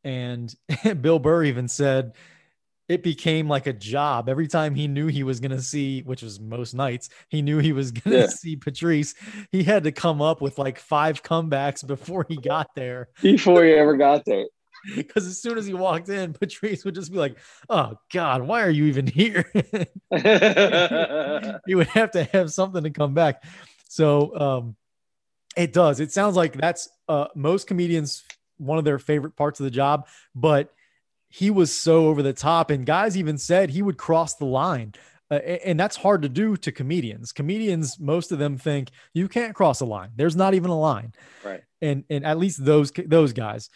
And 0.04 0.54
Bill 1.02 1.20
Burr 1.20 1.46
even 1.46 1.68
said, 1.68 2.14
it 2.90 3.04
became 3.04 3.48
like 3.48 3.68
a 3.68 3.74
job 3.74 4.28
every 4.28 4.48
time 4.48 4.76
he 4.76 4.88
knew 4.88 5.08
he 5.08 5.24
was 5.24 5.40
going 5.40 5.52
to 5.52 5.62
see 5.62 6.02
which 6.02 6.22
was 6.22 6.40
most 6.40 6.74
nights 6.74 7.10
he 7.30 7.42
knew 7.42 7.60
he 7.60 7.72
was 7.72 7.92
going 7.92 8.14
to 8.14 8.20
yeah. 8.22 8.28
see 8.28 8.56
patrice 8.56 9.14
he 9.52 9.64
had 9.64 9.84
to 9.84 9.92
come 9.92 10.22
up 10.22 10.42
with 10.42 10.58
like 10.58 10.80
five 10.80 11.24
comebacks 11.24 11.86
before 11.86 12.26
he 12.28 12.36
got 12.36 12.70
there 12.76 13.10
before 13.22 13.64
he 13.64 13.72
ever 13.72 13.96
got 13.96 14.26
there 14.26 14.46
Because 14.96 15.28
as 15.28 15.42
soon 15.42 15.58
as 15.58 15.66
he 15.66 15.74
walked 15.74 16.08
in, 16.08 16.34
Patrice 16.34 16.86
would 16.86 16.96
just 16.96 17.12
be 17.12 17.18
like, 17.18 17.38
"Oh 17.70 17.96
God, 18.14 18.44
why 18.44 18.64
are 18.64 18.70
you 18.70 18.86
even 18.86 19.08
here?" 19.08 19.44
he 19.54 19.86
would 21.76 21.88
have 21.88 22.12
to 22.12 22.24
have 22.32 22.52
something 22.52 22.84
to 22.84 22.90
come 22.90 23.14
back. 23.14 23.44
So 23.90 24.40
um, 24.40 24.76
it 25.58 25.74
does. 25.74 26.00
It 26.00 26.12
sounds 26.12 26.36
like 26.36 26.54
that's 26.54 26.90
uh, 27.08 27.28
most 27.36 27.68
comedians 27.68 28.24
one 28.58 28.78
of 28.78 28.86
their 28.86 29.00
favorite 29.00 29.36
parts 29.36 29.60
of 29.60 29.66
the 29.66 29.72
job, 29.72 30.08
but 30.36 30.72
he 31.30 31.50
was 31.52 31.74
so 31.74 32.08
over 32.08 32.24
the 32.24 32.34
top, 32.34 32.72
and 32.72 32.86
guys 32.86 33.16
even 33.16 33.38
said 33.38 33.70
he 33.70 33.82
would 33.82 33.98
cross 33.98 34.36
the 34.36 34.46
line. 34.46 34.94
Uh, 35.32 35.36
and 35.36 35.80
that's 35.80 35.96
hard 35.96 36.24
to 36.24 36.30
do 36.30 36.58
to 36.58 36.72
comedians. 36.72 37.32
Comedians, 37.32 38.00
most 38.00 38.32
of 38.32 38.40
them 38.40 38.58
think 38.58 38.90
you 39.14 39.28
can't 39.28 39.54
cross 39.54 39.80
a 39.80 39.86
line. 39.86 40.10
There's 40.16 40.36
not 40.36 40.56
even 40.56 40.72
a 40.72 40.80
line, 40.80 41.14
right? 41.44 41.62
And 41.82 42.04
and 42.10 42.26
at 42.26 42.40
least 42.40 42.66
those 42.66 42.92
those 42.92 43.32
guys, 43.34 43.70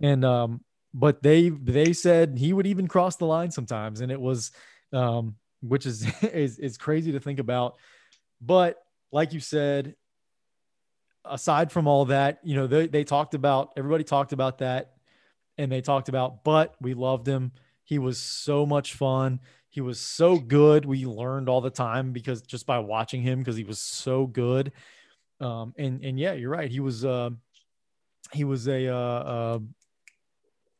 and 0.00 0.24
um, 0.24 0.60
but 0.94 1.20
they 1.20 1.48
they 1.48 1.92
said 1.92 2.38
he 2.38 2.52
would 2.52 2.66
even 2.66 2.86
cross 2.86 3.16
the 3.16 3.26
line 3.26 3.50
sometimes, 3.50 4.00
and 4.00 4.12
it 4.12 4.20
was, 4.20 4.52
um, 4.92 5.34
which 5.62 5.84
is 5.84 6.06
is 6.22 6.60
is 6.60 6.78
crazy 6.78 7.12
to 7.12 7.20
think 7.20 7.40
about. 7.40 7.74
But 8.40 8.76
like 9.10 9.32
you 9.32 9.40
said, 9.40 9.96
aside 11.24 11.72
from 11.72 11.88
all 11.88 12.04
that, 12.06 12.38
you 12.44 12.54
know, 12.54 12.68
they 12.68 12.86
they 12.86 13.02
talked 13.02 13.34
about 13.34 13.72
everybody 13.76 14.04
talked 14.04 14.32
about 14.32 14.58
that, 14.58 14.92
and 15.60 15.70
they 15.70 15.80
talked 15.80 16.08
about, 16.08 16.42
but 16.42 16.74
we 16.80 16.94
loved 16.94 17.26
him. 17.26 17.52
He 17.84 17.98
was 17.98 18.18
so 18.18 18.66
much 18.66 18.94
fun 18.94 19.40
he 19.70 19.80
was 19.80 20.00
so 20.00 20.36
good. 20.36 20.84
We 20.84 21.06
learned 21.06 21.48
all 21.48 21.60
the 21.60 21.70
time 21.70 22.10
because 22.12 22.42
just 22.42 22.66
by 22.66 22.80
watching 22.80 23.22
him, 23.22 23.38
because 23.38 23.56
he 23.56 23.62
was 23.62 23.78
so 23.78 24.26
good. 24.26 24.72
Um, 25.40 25.72
and 25.78 26.04
and 26.04 26.18
yeah, 26.18 26.32
you're 26.32 26.50
right. 26.50 26.70
He 26.70 26.80
was 26.80 27.04
uh, 27.04 27.30
he 28.32 28.42
was 28.42 28.66
a 28.66 28.88
uh, 28.88 28.94
uh, 28.94 29.58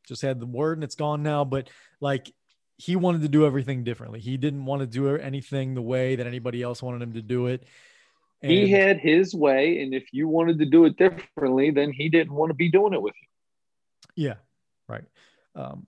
just 0.08 0.22
had 0.22 0.40
the 0.40 0.46
word 0.46 0.76
and 0.76 0.84
it's 0.84 0.96
gone 0.96 1.22
now. 1.22 1.44
But 1.44 1.70
like 2.00 2.32
he 2.78 2.96
wanted 2.96 3.22
to 3.22 3.28
do 3.28 3.46
everything 3.46 3.84
differently. 3.84 4.18
He 4.18 4.36
didn't 4.36 4.64
want 4.64 4.80
to 4.80 4.86
do 4.86 5.14
anything 5.14 5.74
the 5.74 5.82
way 5.82 6.16
that 6.16 6.26
anybody 6.26 6.60
else 6.60 6.82
wanted 6.82 7.00
him 7.00 7.12
to 7.12 7.22
do 7.22 7.46
it. 7.46 7.64
And 8.42 8.50
he 8.50 8.70
had 8.70 8.98
his 8.98 9.34
way, 9.34 9.82
and 9.82 9.94
if 9.94 10.12
you 10.12 10.26
wanted 10.26 10.58
to 10.60 10.66
do 10.66 10.86
it 10.86 10.96
differently, 10.96 11.70
then 11.70 11.92
he 11.92 12.08
didn't 12.08 12.32
want 12.32 12.50
to 12.50 12.54
be 12.54 12.70
doing 12.70 12.94
it 12.94 13.02
with 13.02 13.12
you. 13.20 14.24
Yeah, 14.24 14.34
right. 14.90 15.04
Um, 15.54 15.86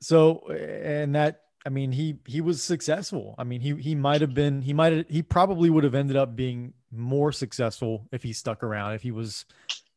so, 0.00 0.48
and 0.48 1.14
that 1.14 1.40
I 1.66 1.70
mean, 1.70 1.92
he 1.92 2.18
he 2.26 2.40
was 2.40 2.62
successful. 2.62 3.34
I 3.38 3.44
mean, 3.44 3.60
he 3.60 3.74
he 3.76 3.94
might 3.94 4.20
have 4.20 4.34
been 4.34 4.60
he 4.60 4.72
might 4.72 4.92
have 4.92 5.06
he 5.08 5.22
probably 5.22 5.70
would 5.70 5.84
have 5.84 5.94
ended 5.94 6.16
up 6.16 6.36
being 6.36 6.74
more 6.92 7.32
successful 7.32 8.06
if 8.12 8.22
he 8.22 8.32
stuck 8.32 8.62
around, 8.62 8.92
if 8.92 9.02
he 9.02 9.10
was 9.10 9.46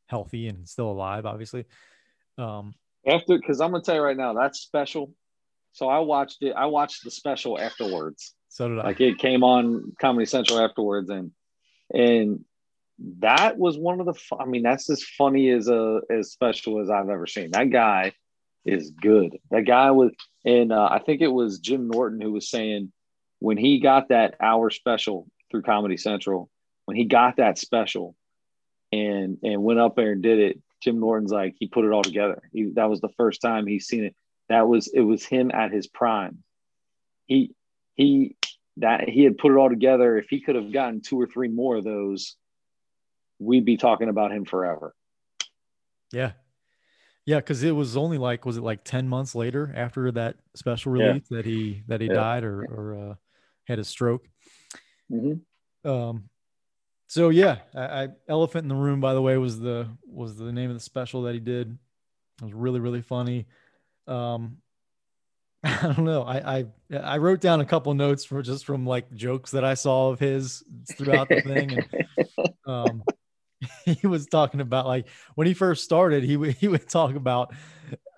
healthy 0.08 0.48
and 0.48 0.68
still 0.68 0.90
alive, 0.90 1.26
obviously. 1.26 1.66
Um 2.38 2.74
after 3.06 3.38
because 3.38 3.60
I'm 3.60 3.72
gonna 3.72 3.84
tell 3.84 3.96
you 3.96 4.02
right 4.02 4.16
now, 4.16 4.34
that's 4.34 4.60
special. 4.60 5.14
So 5.74 5.90
I 5.90 6.00
watched 6.00 6.42
it, 6.42 6.54
I 6.54 6.68
watched 6.68 7.04
the 7.04 7.12
special 7.12 7.60
afterwards. 7.60 8.34
So 8.50 8.70
did 8.70 8.80
I. 8.80 8.84
Like 8.84 9.02
it 9.02 9.18
came 9.18 9.44
on 9.44 9.94
Comedy 10.00 10.26
Central 10.26 10.60
afterwards, 10.60 11.10
and 11.10 11.32
and 11.94 12.46
that 13.20 13.58
was 13.58 13.78
one 13.78 14.00
of 14.00 14.06
the 14.06 14.16
I 14.40 14.46
mean, 14.46 14.64
that's 14.64 14.90
as 14.90 15.04
funny 15.04 15.50
as 15.50 15.68
a 15.68 16.00
as 16.10 16.32
special 16.32 16.82
as 16.82 16.90
I've 16.90 17.10
ever 17.10 17.28
seen. 17.28 17.52
That 17.52 17.70
guy 17.72 18.14
is 18.68 18.92
good. 18.92 19.38
That 19.50 19.66
guy 19.66 19.92
was, 19.92 20.12
and 20.46 20.72
uh, 20.72 20.88
I 20.92 21.00
think 21.00 21.22
it 21.22 21.28
was 21.28 21.60
Jim 21.60 21.88
Norton 21.90 22.22
who 22.22 22.32
was 22.32 22.50
saying 22.50 22.92
when 23.40 23.58
he 23.58 23.80
got 23.80 24.10
that 24.10 24.36
hour 24.42 24.70
special 24.70 25.28
through 25.50 25.64
Comedy 25.64 25.98
Central, 25.98 26.50
when 26.86 26.98
he 26.98 27.06
got 27.06 27.38
that 27.38 27.58
special, 27.58 28.16
and 28.92 29.38
and 29.44 29.64
went 29.64 29.80
up 29.80 29.96
there 29.96 30.12
and 30.12 30.22
did 30.22 30.40
it. 30.40 30.62
Jim 30.82 31.00
Norton's 31.00 31.32
like 31.32 31.56
he 31.58 31.68
put 31.68 31.86
it 31.86 31.92
all 31.92 32.04
together. 32.04 32.42
He, 32.54 32.72
that 32.76 32.90
was 32.90 33.02
the 33.02 33.10
first 33.18 33.42
time 33.42 33.66
he's 33.66 33.88
seen 33.88 34.04
it. 34.04 34.16
That 34.50 34.68
was 34.68 34.88
it 34.88 35.02
was 35.02 35.26
him 35.26 35.52
at 35.52 35.72
his 35.72 35.88
prime. 35.88 36.44
He 37.26 37.56
he 37.96 38.36
that 38.78 39.10
he 39.10 39.24
had 39.24 39.38
put 39.38 39.52
it 39.52 39.58
all 39.58 39.70
together. 39.70 40.18
If 40.18 40.28
he 40.30 40.40
could 40.40 40.56
have 40.56 40.72
gotten 40.72 41.02
two 41.02 41.20
or 41.20 41.28
three 41.28 41.48
more 41.48 41.78
of 41.78 41.84
those, 41.84 42.36
we'd 43.40 43.66
be 43.66 43.78
talking 43.78 44.10
about 44.10 44.32
him 44.32 44.46
forever. 44.46 44.94
Yeah, 46.12 46.32
yeah, 47.28 47.36
because 47.36 47.62
it 47.62 47.72
was 47.72 47.98
only 47.98 48.18
like 48.18 48.46
was 48.46 48.56
it 48.56 48.64
like 48.64 48.86
ten 48.86 49.10
months 49.10 49.36
later 49.36 49.74
after 49.76 50.10
that 50.14 50.38
special 50.56 50.94
release 50.94 51.24
yeah. 51.30 51.38
that 51.38 51.46
he 51.46 51.84
that 51.88 52.00
he 52.00 52.08
yeah. 52.08 52.14
died 52.14 52.44
or 52.46 52.62
or 52.64 53.12
uh, 53.12 53.16
had 53.66 53.80
a 53.80 53.84
stroke. 53.84 54.26
Mm-hmm. 55.12 55.90
Um, 55.90 56.30
so 57.08 57.28
yeah, 57.28 57.58
I, 57.76 57.82
I, 57.82 58.08
Elephant 58.30 58.64
in 58.64 58.70
the 58.70 58.76
Room, 58.76 59.02
by 59.02 59.14
the 59.14 59.22
way, 59.22 59.38
was 59.38 59.60
the 59.60 59.90
was 60.10 60.38
the 60.38 60.54
name 60.54 60.70
of 60.70 60.78
the 60.78 60.82
special 60.82 61.24
that 61.24 61.34
he 61.34 61.42
did. 61.42 61.78
It 62.42 62.46
was 62.46 62.54
really 62.54 62.80
really 62.80 63.02
funny. 63.02 63.46
Um, 64.08 64.60
I 65.66 65.82
don't 65.82 66.06
know. 66.06 66.24
I, 66.24 66.60
I 66.60 66.66
I 66.98 67.18
wrote 67.18 67.42
down 67.42 67.60
a 67.60 67.66
couple 67.66 67.94
notes 67.94 68.24
for 68.24 68.42
just 68.42 68.66
from 68.66 68.86
like 68.86 69.14
jokes 69.14 69.52
that 69.52 69.66
I 69.66 69.74
saw 69.74 70.12
of 70.12 70.20
his 70.22 70.64
throughout 70.94 71.28
the 71.28 71.42
thing, 71.42 71.78
and 71.78 72.50
um, 72.66 73.04
he 73.86 74.08
was 74.08 74.28
talking 74.28 74.62
about 74.62 74.86
like 74.86 75.08
when 75.36 75.48
he 75.48 75.54
first 75.54 75.84
started, 75.84 76.24
he 76.24 76.38
would 76.38 76.56
he 76.60 76.68
would 76.68 76.88
talk 76.88 77.16
about 77.16 77.54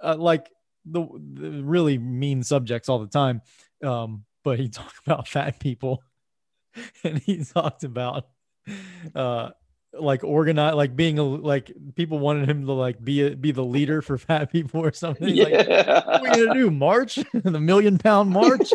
uh, 0.02 0.16
like 0.18 0.50
the, 0.86 1.06
the, 1.34 1.64
really 1.64 1.98
mean 1.98 2.44
subjects 2.44 2.90
all 2.90 3.00
the 3.00 3.08
time. 3.08 3.42
Um, 3.84 4.26
but 4.44 4.60
he 4.60 4.70
talked 4.70 5.00
about 5.06 5.28
fat 5.28 5.60
people, 5.60 6.04
and 7.04 7.20
he 7.20 7.44
talked 7.44 7.84
about 7.84 8.28
uh 9.16 9.50
like 9.92 10.24
organize 10.24 10.76
like 10.76 10.96
being 10.96 11.18
a 11.18 11.24
like 11.24 11.72
people 11.96 12.20
wanted 12.20 12.48
him 12.48 12.64
to 12.68 12.74
like 12.74 13.04
be 13.04 13.26
a, 13.26 13.36
be 13.36 13.52
the 13.52 13.66
leader 13.66 14.04
for 14.04 14.20
fat 14.20 14.52
people 14.52 14.86
or 14.86 14.94
something. 14.94 15.30
Yeah. 15.30 15.46
Like, 15.46 15.68
what 15.68 16.08
are 16.08 16.22
we 16.22 16.30
gonna 16.30 16.54
do? 16.54 16.70
March 16.70 17.18
the 17.34 17.60
million 17.60 17.98
pound 17.98 18.30
march? 18.30 18.72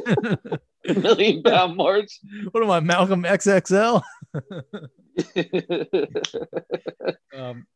million 0.85 1.43
pound 1.45 1.77
march. 1.77 2.19
What 2.51 2.65
am 2.65 2.71
I, 2.71 2.81
Malcolm 2.81 3.23
XXL? 3.23 4.03
um, 7.35 7.67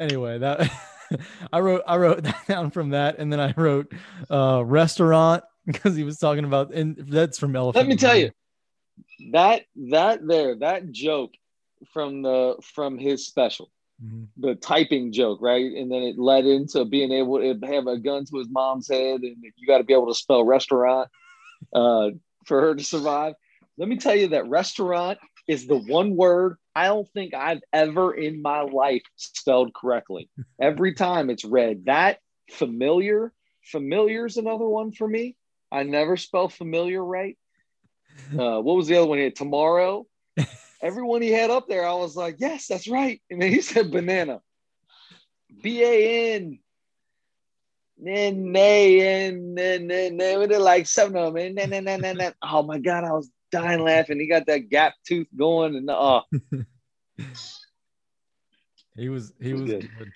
anyway, 0.00 0.38
that 0.38 0.70
I 1.52 1.60
wrote 1.60 1.82
I 1.86 1.96
wrote 1.96 2.22
that 2.24 2.46
down 2.46 2.70
from 2.70 2.90
that, 2.90 3.18
and 3.18 3.32
then 3.32 3.40
I 3.40 3.54
wrote 3.56 3.92
uh, 4.30 4.62
restaurant 4.64 5.44
because 5.66 5.96
he 5.96 6.04
was 6.04 6.18
talking 6.18 6.44
about, 6.44 6.72
and 6.72 6.96
that's 6.96 7.38
from 7.38 7.56
Elephant. 7.56 7.86
Let 7.86 7.88
me 7.88 7.96
tell 7.96 8.16
you, 8.16 8.30
that 9.32 9.62
that 9.90 10.26
there 10.26 10.56
that 10.56 10.90
joke 10.90 11.32
from 11.92 12.22
the 12.22 12.56
from 12.62 12.98
his 12.98 13.26
special. 13.26 13.70
Mm-hmm. 14.04 14.24
The 14.36 14.54
typing 14.54 15.12
joke, 15.12 15.40
right? 15.42 15.72
And 15.72 15.90
then 15.90 16.02
it 16.02 16.20
led 16.20 16.46
into 16.46 16.84
being 16.84 17.10
able 17.10 17.38
to 17.38 17.58
have 17.66 17.88
a 17.88 17.98
gun 17.98 18.24
to 18.26 18.38
his 18.38 18.48
mom's 18.48 18.88
head, 18.88 19.22
and 19.22 19.36
you 19.56 19.66
got 19.66 19.78
to 19.78 19.84
be 19.84 19.92
able 19.92 20.06
to 20.06 20.14
spell 20.14 20.44
restaurant 20.44 21.08
uh, 21.72 22.10
for 22.46 22.60
her 22.60 22.76
to 22.76 22.84
survive. 22.84 23.34
Let 23.76 23.88
me 23.88 23.96
tell 23.96 24.14
you 24.14 24.28
that 24.28 24.48
restaurant 24.48 25.18
is 25.48 25.66
the 25.66 25.78
one 25.78 26.14
word 26.14 26.58
I 26.74 26.86
don't 26.86 27.08
think 27.08 27.34
I've 27.34 27.62
ever 27.72 28.14
in 28.14 28.42
my 28.42 28.60
life 28.60 29.02
spelled 29.16 29.74
correctly. 29.74 30.28
Every 30.60 30.94
time 30.94 31.30
it's 31.30 31.44
read 31.44 31.86
that 31.86 32.18
familiar, 32.50 33.32
familiar 33.64 34.26
is 34.26 34.36
another 34.36 34.68
one 34.68 34.92
for 34.92 35.08
me. 35.08 35.34
I 35.72 35.82
never 35.82 36.16
spell 36.16 36.48
familiar 36.48 37.04
right. 37.04 37.36
Uh, 38.32 38.60
what 38.60 38.76
was 38.76 38.88
the 38.88 38.96
other 38.96 39.06
one? 39.06 39.18
He 39.18 39.24
had 39.24 39.36
tomorrow. 39.36 40.04
Everyone 40.82 41.22
he 41.22 41.30
had 41.30 41.50
up 41.50 41.68
there, 41.68 41.86
I 41.86 41.94
was 41.94 42.16
like, 42.16 42.36
yes, 42.38 42.66
that's 42.66 42.88
right. 42.88 43.22
And 43.30 43.40
then 43.40 43.52
he 43.52 43.62
said 43.62 43.92
banana. 43.92 44.40
B 45.62 45.82
A 45.84 46.34
N. 46.34 46.58
They 47.96 48.28
and 48.28 49.56
then 49.56 49.86
they 49.88 50.36
were 50.36 50.46
like 50.58 50.86
seven 50.86 51.16
of 51.16 51.32
them. 51.32 51.56
And 51.56 51.56
then, 51.56 51.84
then, 51.84 52.00
then, 52.00 52.16
then, 52.16 52.34
oh 52.42 52.64
my 52.64 52.78
God, 52.78 53.04
I 53.04 53.12
was 53.12 53.30
dying 53.50 53.80
laughing. 53.80 54.20
He 54.20 54.26
got 54.26 54.46
that 54.46 54.68
gap 54.68 54.94
tooth 55.06 55.28
going, 55.36 55.76
and 55.76 55.90
oh, 55.90 56.22
he 58.96 59.08
was 59.08 59.32
he 59.40 59.52
was, 59.52 59.62
was 59.62 59.70
good. 59.70 59.90
good. 59.98 60.12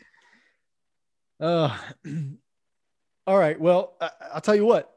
Uh, 1.41 1.77
all 3.27 3.39
right. 3.39 3.61
Well, 3.61 3.95
I, 4.01 4.11
will 4.35 4.41
tell 4.41 4.57
you 4.57 4.67
what. 4.67 4.91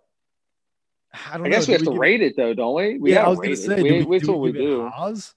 I 1.31 1.37
don't. 1.37 1.47
I 1.47 1.49
guess 1.49 1.67
know. 1.67 1.71
we 1.71 1.77
have 1.77 1.93
to 1.93 1.97
rate 1.97 2.21
it 2.21 2.35
though, 2.35 2.53
don't 2.53 2.75
we? 2.75 2.97
We 2.97 3.13
yeah, 3.13 3.25
I 3.25 3.29
was 3.29 3.39
going 3.39 3.51
to 3.51 3.57
say, 3.57 3.81
we, 3.81 4.03
we, 4.03 4.19
do 4.19 4.27
we, 4.27 4.33
what 4.33 4.41
we 4.41 4.51
do. 4.51 4.87
Haas? 4.89 5.33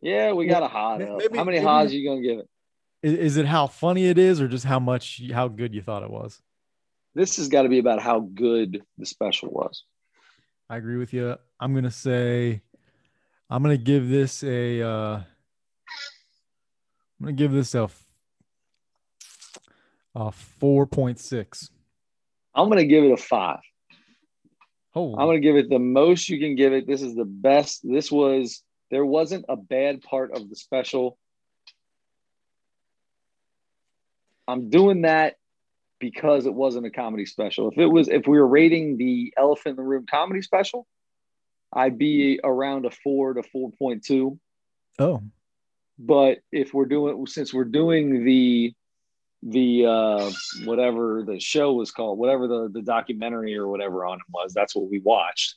Yeah, 0.00 0.32
we 0.32 0.46
got 0.46 0.62
a 0.62 0.68
Haas. 0.68 1.02
How 1.34 1.44
many 1.44 1.58
Haas 1.58 1.90
are 1.90 1.94
you 1.94 2.08
gonna 2.08 2.22
give 2.22 2.38
it? 2.40 2.48
Is, 3.02 3.12
is 3.12 3.36
it 3.36 3.46
how 3.46 3.66
funny 3.66 4.06
it 4.06 4.18
is, 4.18 4.40
or 4.40 4.48
just 4.48 4.64
how 4.64 4.80
much 4.80 5.20
how 5.32 5.48
good 5.48 5.74
you 5.74 5.82
thought 5.82 6.02
it 6.02 6.10
was? 6.10 6.40
This 7.14 7.36
has 7.36 7.48
got 7.48 7.62
to 7.62 7.68
be 7.68 7.78
about 7.78 8.00
how 8.00 8.20
good 8.20 8.82
the 8.96 9.06
special 9.06 9.50
was. 9.50 9.84
I 10.70 10.76
agree 10.76 10.98
with 10.98 11.12
you. 11.12 11.34
I'm 11.58 11.74
gonna 11.74 11.90
say, 11.90 12.62
I'm 13.48 13.62
gonna 13.62 13.78
give 13.78 14.08
this 14.08 14.42
a. 14.42 14.82
Uh, 14.82 15.16
I'm 15.16 15.24
gonna 17.20 17.32
give 17.32 17.52
this 17.52 17.74
a. 17.74 17.88
A 20.14 20.32
four 20.32 20.86
point 20.86 21.20
six. 21.20 21.70
I'm 22.54 22.68
gonna 22.68 22.84
give 22.84 23.04
it 23.04 23.12
a 23.12 23.16
five. 23.16 23.60
Oh, 24.94 25.12
I'm 25.12 25.26
gonna 25.26 25.38
give 25.38 25.56
it 25.56 25.70
the 25.70 25.78
most 25.78 26.28
you 26.28 26.40
can 26.40 26.56
give 26.56 26.72
it. 26.72 26.86
This 26.86 27.02
is 27.02 27.14
the 27.14 27.24
best. 27.24 27.88
This 27.88 28.10
was 28.10 28.62
there 28.90 29.06
wasn't 29.06 29.44
a 29.48 29.56
bad 29.56 30.02
part 30.02 30.32
of 30.32 30.48
the 30.48 30.56
special. 30.56 31.18
I'm 34.48 34.70
doing 34.70 35.02
that 35.02 35.36
because 35.98 36.46
it 36.46 36.54
wasn't 36.54 36.86
a 36.86 36.90
comedy 36.90 37.26
special. 37.26 37.70
If 37.70 37.78
it 37.78 37.86
was, 37.86 38.08
if 38.08 38.26
we 38.26 38.38
were 38.38 38.46
rating 38.46 38.96
the 38.96 39.32
Elephant 39.36 39.78
in 39.78 39.84
the 39.84 39.88
Room 39.88 40.06
comedy 40.08 40.42
special, 40.42 40.86
I'd 41.72 41.98
be 41.98 42.40
around 42.42 42.86
a 42.86 42.90
four 42.90 43.34
to 43.34 43.42
four 43.42 43.72
point 43.78 44.04
two. 44.04 44.38
Oh, 44.98 45.22
But 45.98 46.38
if 46.52 46.72
we're 46.74 46.86
doing, 46.86 47.26
since 47.26 47.52
we're 47.52 47.64
doing 47.64 48.24
the 48.24 48.74
the 49.42 49.86
uh 49.86 50.30
whatever 50.64 51.22
the 51.24 51.38
show 51.38 51.72
was 51.72 51.92
called, 51.92 52.18
whatever 52.18 52.48
the 52.48 52.68
the 52.72 52.82
documentary 52.82 53.56
or 53.56 53.68
whatever 53.68 54.04
on 54.04 54.18
it 54.18 54.24
was, 54.32 54.52
that's 54.52 54.74
what 54.74 54.90
we 54.90 54.98
watched. 54.98 55.54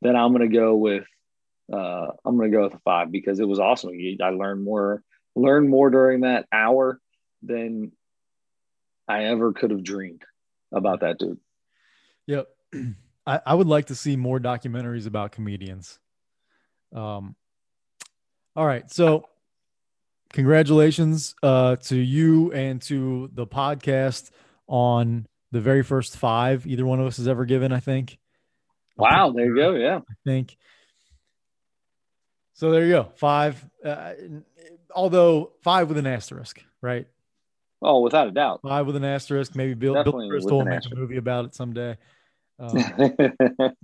Then 0.00 0.16
I'm 0.16 0.32
gonna 0.32 0.48
go 0.48 0.76
with 0.76 1.04
uh 1.72 2.06
I'm 2.24 2.36
gonna 2.36 2.50
go 2.50 2.64
with 2.64 2.74
a 2.74 2.80
five 2.80 3.12
because 3.12 3.40
it 3.40 3.48
was 3.48 3.60
awesome. 3.60 3.90
I 4.22 4.30
learned 4.30 4.62
more 4.64 5.02
learned 5.36 5.68
more 5.68 5.90
during 5.90 6.20
that 6.20 6.46
hour 6.52 7.00
than 7.42 7.92
I 9.10 9.24
ever 9.24 9.52
could 9.52 9.72
have 9.72 9.82
dreamed 9.82 10.22
about 10.72 11.00
that 11.00 11.18
dude. 11.18 11.38
Yep. 12.26 12.46
I, 13.26 13.40
I 13.44 13.54
would 13.54 13.66
like 13.66 13.86
to 13.86 13.96
see 13.96 14.14
more 14.14 14.38
documentaries 14.38 15.08
about 15.08 15.32
comedians. 15.32 15.98
Um, 16.94 17.34
all 18.54 18.64
right. 18.64 18.88
So, 18.88 19.28
congratulations 20.32 21.34
uh, 21.42 21.74
to 21.76 21.96
you 21.96 22.52
and 22.52 22.80
to 22.82 23.30
the 23.34 23.48
podcast 23.48 24.30
on 24.68 25.26
the 25.50 25.60
very 25.60 25.82
first 25.82 26.16
five 26.16 26.64
either 26.64 26.86
one 26.86 27.00
of 27.00 27.06
us 27.06 27.16
has 27.16 27.26
ever 27.26 27.44
given, 27.44 27.72
I 27.72 27.80
think. 27.80 28.16
Wow. 28.96 29.32
There 29.34 29.46
you 29.46 29.56
go. 29.56 29.72
Yeah. 29.72 29.98
I 30.08 30.14
think. 30.24 30.56
So, 32.52 32.70
there 32.70 32.84
you 32.84 32.92
go. 32.92 33.12
Five. 33.16 33.64
Uh, 33.84 34.12
although, 34.94 35.50
five 35.62 35.88
with 35.88 35.98
an 35.98 36.06
asterisk, 36.06 36.62
right? 36.80 37.08
Oh, 37.82 38.00
without 38.00 38.28
a 38.28 38.30
doubt. 38.30 38.60
Five 38.62 38.86
with 38.86 38.96
an 38.96 39.04
asterisk. 39.04 39.56
Maybe 39.56 39.74
Bill, 39.74 39.94
Bill 39.94 40.04
Definitely 40.04 40.30
Crystal 40.30 40.58
will 40.58 40.64
make 40.66 40.84
a 40.84 40.94
movie 40.94 41.16
about 41.16 41.46
it 41.46 41.54
someday. 41.54 41.96
Um, 42.58 42.76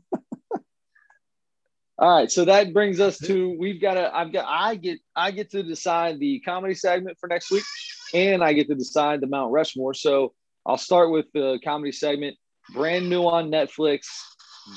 All 1.98 2.14
right, 2.14 2.30
so 2.30 2.44
that 2.44 2.74
brings 2.74 3.00
us 3.00 3.16
to 3.20 3.56
we've 3.58 3.80
got 3.80 3.94
to 3.94 4.14
I've 4.14 4.30
got 4.30 4.44
I 4.46 4.74
get 4.74 4.98
I 5.14 5.30
get 5.30 5.50
to 5.52 5.62
decide 5.62 6.20
the 6.20 6.40
comedy 6.40 6.74
segment 6.74 7.16
for 7.18 7.26
next 7.26 7.50
week, 7.50 7.64
and 8.12 8.44
I 8.44 8.52
get 8.52 8.68
to 8.68 8.74
decide 8.74 9.22
the 9.22 9.26
Mount 9.26 9.50
Rushmore. 9.50 9.94
So 9.94 10.34
I'll 10.66 10.76
start 10.76 11.10
with 11.10 11.24
the 11.32 11.58
comedy 11.64 11.92
segment, 11.92 12.36
brand 12.74 13.08
new 13.08 13.22
on 13.22 13.50
Netflix, 13.50 14.00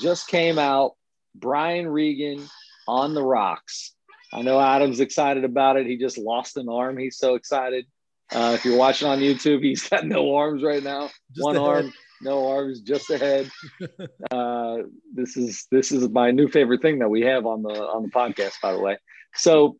just 0.00 0.28
came 0.28 0.58
out. 0.58 0.92
Brian 1.34 1.86
Regan 1.86 2.48
on 2.88 3.12
the 3.14 3.22
rocks. 3.22 3.94
I 4.32 4.42
know 4.42 4.58
Adam's 4.58 5.00
excited 5.00 5.44
about 5.44 5.76
it. 5.76 5.86
He 5.86 5.96
just 5.96 6.16
lost 6.16 6.56
an 6.56 6.68
arm. 6.68 6.96
He's 6.96 7.18
so 7.18 7.34
excited. 7.34 7.86
Uh, 8.32 8.52
if 8.54 8.64
you're 8.64 8.76
watching 8.76 9.08
on 9.08 9.18
YouTube, 9.18 9.62
he's 9.62 9.88
got 9.88 10.06
no 10.06 10.34
arms 10.36 10.62
right 10.62 10.82
now. 10.82 11.06
Just 11.34 11.44
One 11.44 11.56
head. 11.56 11.64
arm, 11.64 11.92
no 12.22 12.48
arms, 12.48 12.80
just 12.80 13.10
a 13.10 13.18
head. 13.18 13.50
uh, 14.30 14.78
this 15.12 15.36
is 15.36 15.66
this 15.70 15.90
is 15.90 16.08
my 16.10 16.30
new 16.30 16.48
favorite 16.48 16.82
thing 16.82 17.00
that 17.00 17.08
we 17.08 17.22
have 17.22 17.46
on 17.46 17.62
the 17.62 17.72
on 17.72 18.02
the 18.02 18.08
podcast, 18.10 18.54
by 18.62 18.72
the 18.72 18.80
way. 18.80 18.98
So 19.34 19.78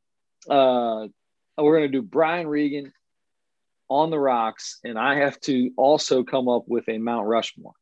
uh, 0.48 1.06
we're 1.58 1.76
gonna 1.76 1.88
do 1.88 2.02
Brian 2.02 2.48
Regan 2.48 2.92
on 3.88 4.10
the 4.10 4.18
rocks, 4.18 4.78
and 4.84 4.98
I 4.98 5.16
have 5.16 5.38
to 5.42 5.70
also 5.76 6.24
come 6.24 6.48
up 6.48 6.64
with 6.66 6.88
a 6.88 6.98
Mount 6.98 7.26
Rushmore. 7.26 7.74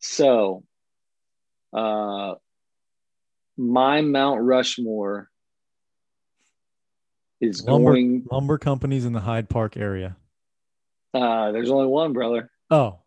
So 0.00 0.64
uh, 1.72 2.34
my 3.56 4.00
Mount 4.00 4.42
Rushmore 4.42 5.29
is 7.40 7.64
lumber, 7.64 7.92
going. 7.92 8.26
lumber 8.30 8.58
companies 8.58 9.04
in 9.04 9.12
the 9.12 9.20
Hyde 9.20 9.48
Park 9.48 9.76
area. 9.76 10.16
Uh, 11.14 11.52
there's 11.52 11.70
only 11.70 11.86
one, 11.86 12.12
brother. 12.12 12.50
Oh, 12.70 13.00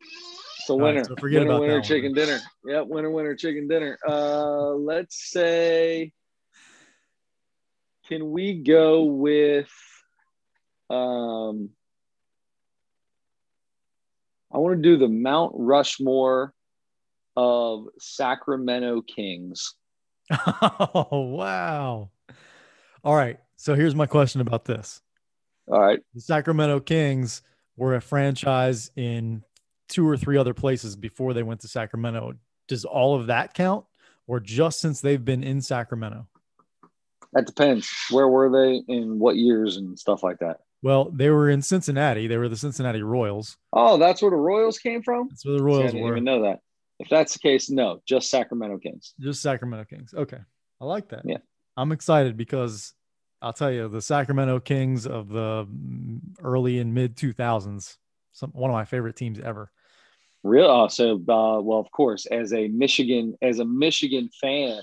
it's 0.00 0.68
a 0.70 0.74
winner, 0.74 1.04
so 1.04 1.16
forget 1.16 1.40
winner, 1.40 1.50
about 1.50 1.60
winner, 1.60 1.82
chicken 1.82 2.14
dinner. 2.14 2.38
Yep, 2.64 2.86
winner, 2.86 3.10
winner, 3.10 3.34
chicken 3.34 3.68
dinner. 3.68 3.98
Uh, 4.06 4.70
let's 4.70 5.30
say, 5.30 6.12
can 8.08 8.30
we 8.30 8.54
go 8.54 9.02
with? 9.04 9.70
Um, 10.88 11.70
I 14.52 14.58
want 14.58 14.76
to 14.76 14.82
do 14.82 14.96
the 14.96 15.08
Mount 15.08 15.52
Rushmore 15.54 16.52
of 17.36 17.86
Sacramento 17.98 19.02
Kings. 19.02 19.74
oh 20.30 21.20
wow. 21.20 22.10
All 23.04 23.14
right. 23.16 23.38
So 23.56 23.74
here's 23.74 23.94
my 23.94 24.06
question 24.06 24.40
about 24.40 24.64
this. 24.64 25.02
All 25.70 25.80
right, 25.80 26.00
The 26.14 26.20
Sacramento 26.20 26.80
Kings 26.80 27.42
were 27.76 27.94
a 27.94 28.00
franchise 28.00 28.90
in 28.96 29.44
two 29.88 30.08
or 30.08 30.16
three 30.16 30.36
other 30.36 30.52
places 30.54 30.96
before 30.96 31.32
they 31.32 31.44
went 31.44 31.60
to 31.60 31.68
Sacramento. 31.68 32.32
Does 32.66 32.84
all 32.84 33.14
of 33.14 33.28
that 33.28 33.54
count 33.54 33.84
or 34.26 34.40
just 34.40 34.80
since 34.80 35.00
they've 35.00 35.24
been 35.24 35.44
in 35.44 35.60
Sacramento? 35.60 36.26
that 37.32 37.46
depends. 37.46 37.88
Where 38.10 38.26
were 38.26 38.50
they 38.50 38.82
in 38.92 39.20
what 39.20 39.36
years 39.36 39.76
and 39.76 39.96
stuff 39.96 40.24
like 40.24 40.38
that? 40.40 40.58
Well, 40.82 41.10
they 41.12 41.30
were 41.30 41.48
in 41.48 41.62
Cincinnati. 41.62 42.26
They 42.26 42.36
were 42.38 42.48
the 42.48 42.56
Cincinnati 42.56 43.02
Royals. 43.02 43.56
Oh, 43.72 43.96
that's 43.98 44.20
where 44.22 44.32
the 44.32 44.36
Royals 44.36 44.78
came 44.78 45.02
from. 45.02 45.28
That's 45.28 45.44
where 45.44 45.52
the 45.52 45.58
See, 45.60 45.62
I 45.62 45.66
Royals 45.66 45.92
didn't 45.92 46.04
were. 46.04 46.12
even 46.12 46.24
know 46.24 46.42
that. 46.42 46.60
If 46.98 47.08
that's 47.08 47.34
the 47.34 47.38
case, 47.38 47.70
no, 47.70 48.02
just 48.06 48.28
Sacramento 48.30 48.78
Kings. 48.78 49.14
Just 49.20 49.42
Sacramento 49.42 49.84
Kings. 49.84 50.12
Okay. 50.12 50.38
I 50.80 50.84
like 50.84 51.08
that. 51.10 51.22
Yeah. 51.24 51.36
I'm 51.80 51.92
excited 51.92 52.36
because 52.36 52.92
I'll 53.40 53.54
tell 53.54 53.72
you, 53.72 53.88
the 53.88 54.02
Sacramento 54.02 54.60
Kings 54.60 55.06
of 55.06 55.28
the 55.30 55.66
early 56.42 56.78
and 56.78 56.92
mid 56.92 57.16
2000s, 57.16 57.96
some, 58.32 58.50
one 58.50 58.70
of 58.70 58.74
my 58.74 58.84
favorite 58.84 59.16
teams 59.16 59.40
ever. 59.40 59.70
Real. 60.42 60.70
Uh, 60.70 60.88
so, 60.88 61.14
uh, 61.14 61.60
well, 61.60 61.78
of 61.78 61.90
course, 61.90 62.26
as 62.26 62.52
a 62.52 62.68
Michigan, 62.68 63.34
as 63.40 63.60
a 63.60 63.64
Michigan 63.64 64.28
fan, 64.40 64.82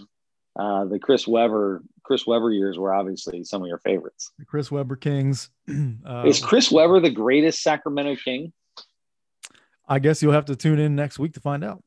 uh, 0.56 0.86
the 0.86 0.98
Chris 0.98 1.28
Webber, 1.28 1.84
Chris 2.02 2.26
Webber 2.26 2.52
years 2.52 2.80
were 2.80 2.92
obviously 2.92 3.44
some 3.44 3.62
of 3.62 3.68
your 3.68 3.78
favorites. 3.78 4.32
The 4.40 4.46
Chris 4.46 4.72
Webber 4.72 4.96
Kings. 4.96 5.52
uh, 6.06 6.24
Is 6.26 6.40
Chris 6.40 6.72
Webber 6.72 7.00
the 7.00 7.12
greatest 7.12 7.62
Sacramento 7.62 8.16
King? 8.24 8.54
I 9.88 10.00
guess 10.00 10.24
you'll 10.24 10.34
have 10.34 10.46
to 10.46 10.56
tune 10.56 10.80
in 10.80 10.96
next 10.96 11.20
week 11.20 11.34
to 11.34 11.40
find 11.40 11.64
out. 11.64 11.84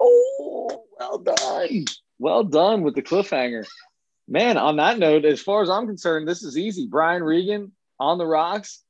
Oh, 0.00 0.84
well 0.98 1.18
done. 1.18 1.84
Well 2.18 2.42
done 2.42 2.82
with 2.82 2.94
the 2.94 3.02
cliffhanger. 3.02 3.64
Man, 4.28 4.56
on 4.56 4.76
that 4.76 4.98
note, 4.98 5.24
as 5.24 5.40
far 5.40 5.62
as 5.62 5.70
I'm 5.70 5.86
concerned, 5.86 6.26
this 6.26 6.42
is 6.42 6.58
easy. 6.58 6.86
Brian 6.86 7.22
Regan 7.22 7.72
on 7.98 8.18
the 8.18 8.26
rocks. 8.26 8.82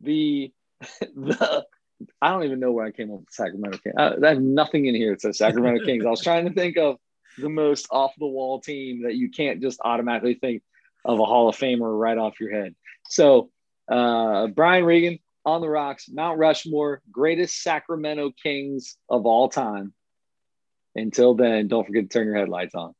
The 0.00 0.52
the 1.00 1.66
I 2.22 2.30
don't 2.30 2.44
even 2.44 2.60
know 2.60 2.72
where 2.72 2.86
I 2.86 2.90
came 2.90 3.12
up 3.12 3.20
with 3.20 3.30
Sacramento 3.30 3.78
Kings. 3.78 3.94
I, 3.98 4.14
I 4.24 4.28
have 4.30 4.40
nothing 4.40 4.86
in 4.86 4.94
here 4.94 5.12
that 5.12 5.20
says 5.20 5.38
Sacramento 5.38 5.84
Kings. 5.86 6.04
I 6.06 6.10
was 6.10 6.22
trying 6.22 6.48
to 6.48 6.54
think 6.54 6.78
of 6.78 6.96
the 7.38 7.50
most 7.50 7.88
off 7.90 8.12
the 8.18 8.26
wall 8.26 8.60
team 8.60 9.02
that 9.02 9.14
you 9.14 9.30
can't 9.30 9.60
just 9.60 9.80
automatically 9.84 10.34
think 10.34 10.62
of 11.04 11.18
a 11.18 11.24
Hall 11.24 11.48
of 11.48 11.56
Famer 11.56 11.98
right 11.98 12.16
off 12.16 12.40
your 12.40 12.50
head. 12.50 12.74
So 13.08 13.50
uh, 13.90 14.48
Brian 14.48 14.84
Regan 14.84 15.18
on 15.44 15.60
the 15.60 15.68
rocks, 15.68 16.08
Mount 16.08 16.38
Rushmore, 16.38 17.02
greatest 17.10 17.62
Sacramento 17.62 18.32
Kings 18.42 18.96
of 19.08 19.26
all 19.26 19.48
time. 19.48 19.92
Until 20.94 21.34
then, 21.34 21.68
don't 21.68 21.86
forget 21.86 22.04
to 22.04 22.08
turn 22.08 22.26
your 22.26 22.36
headlights 22.36 22.74
on. 22.74 22.94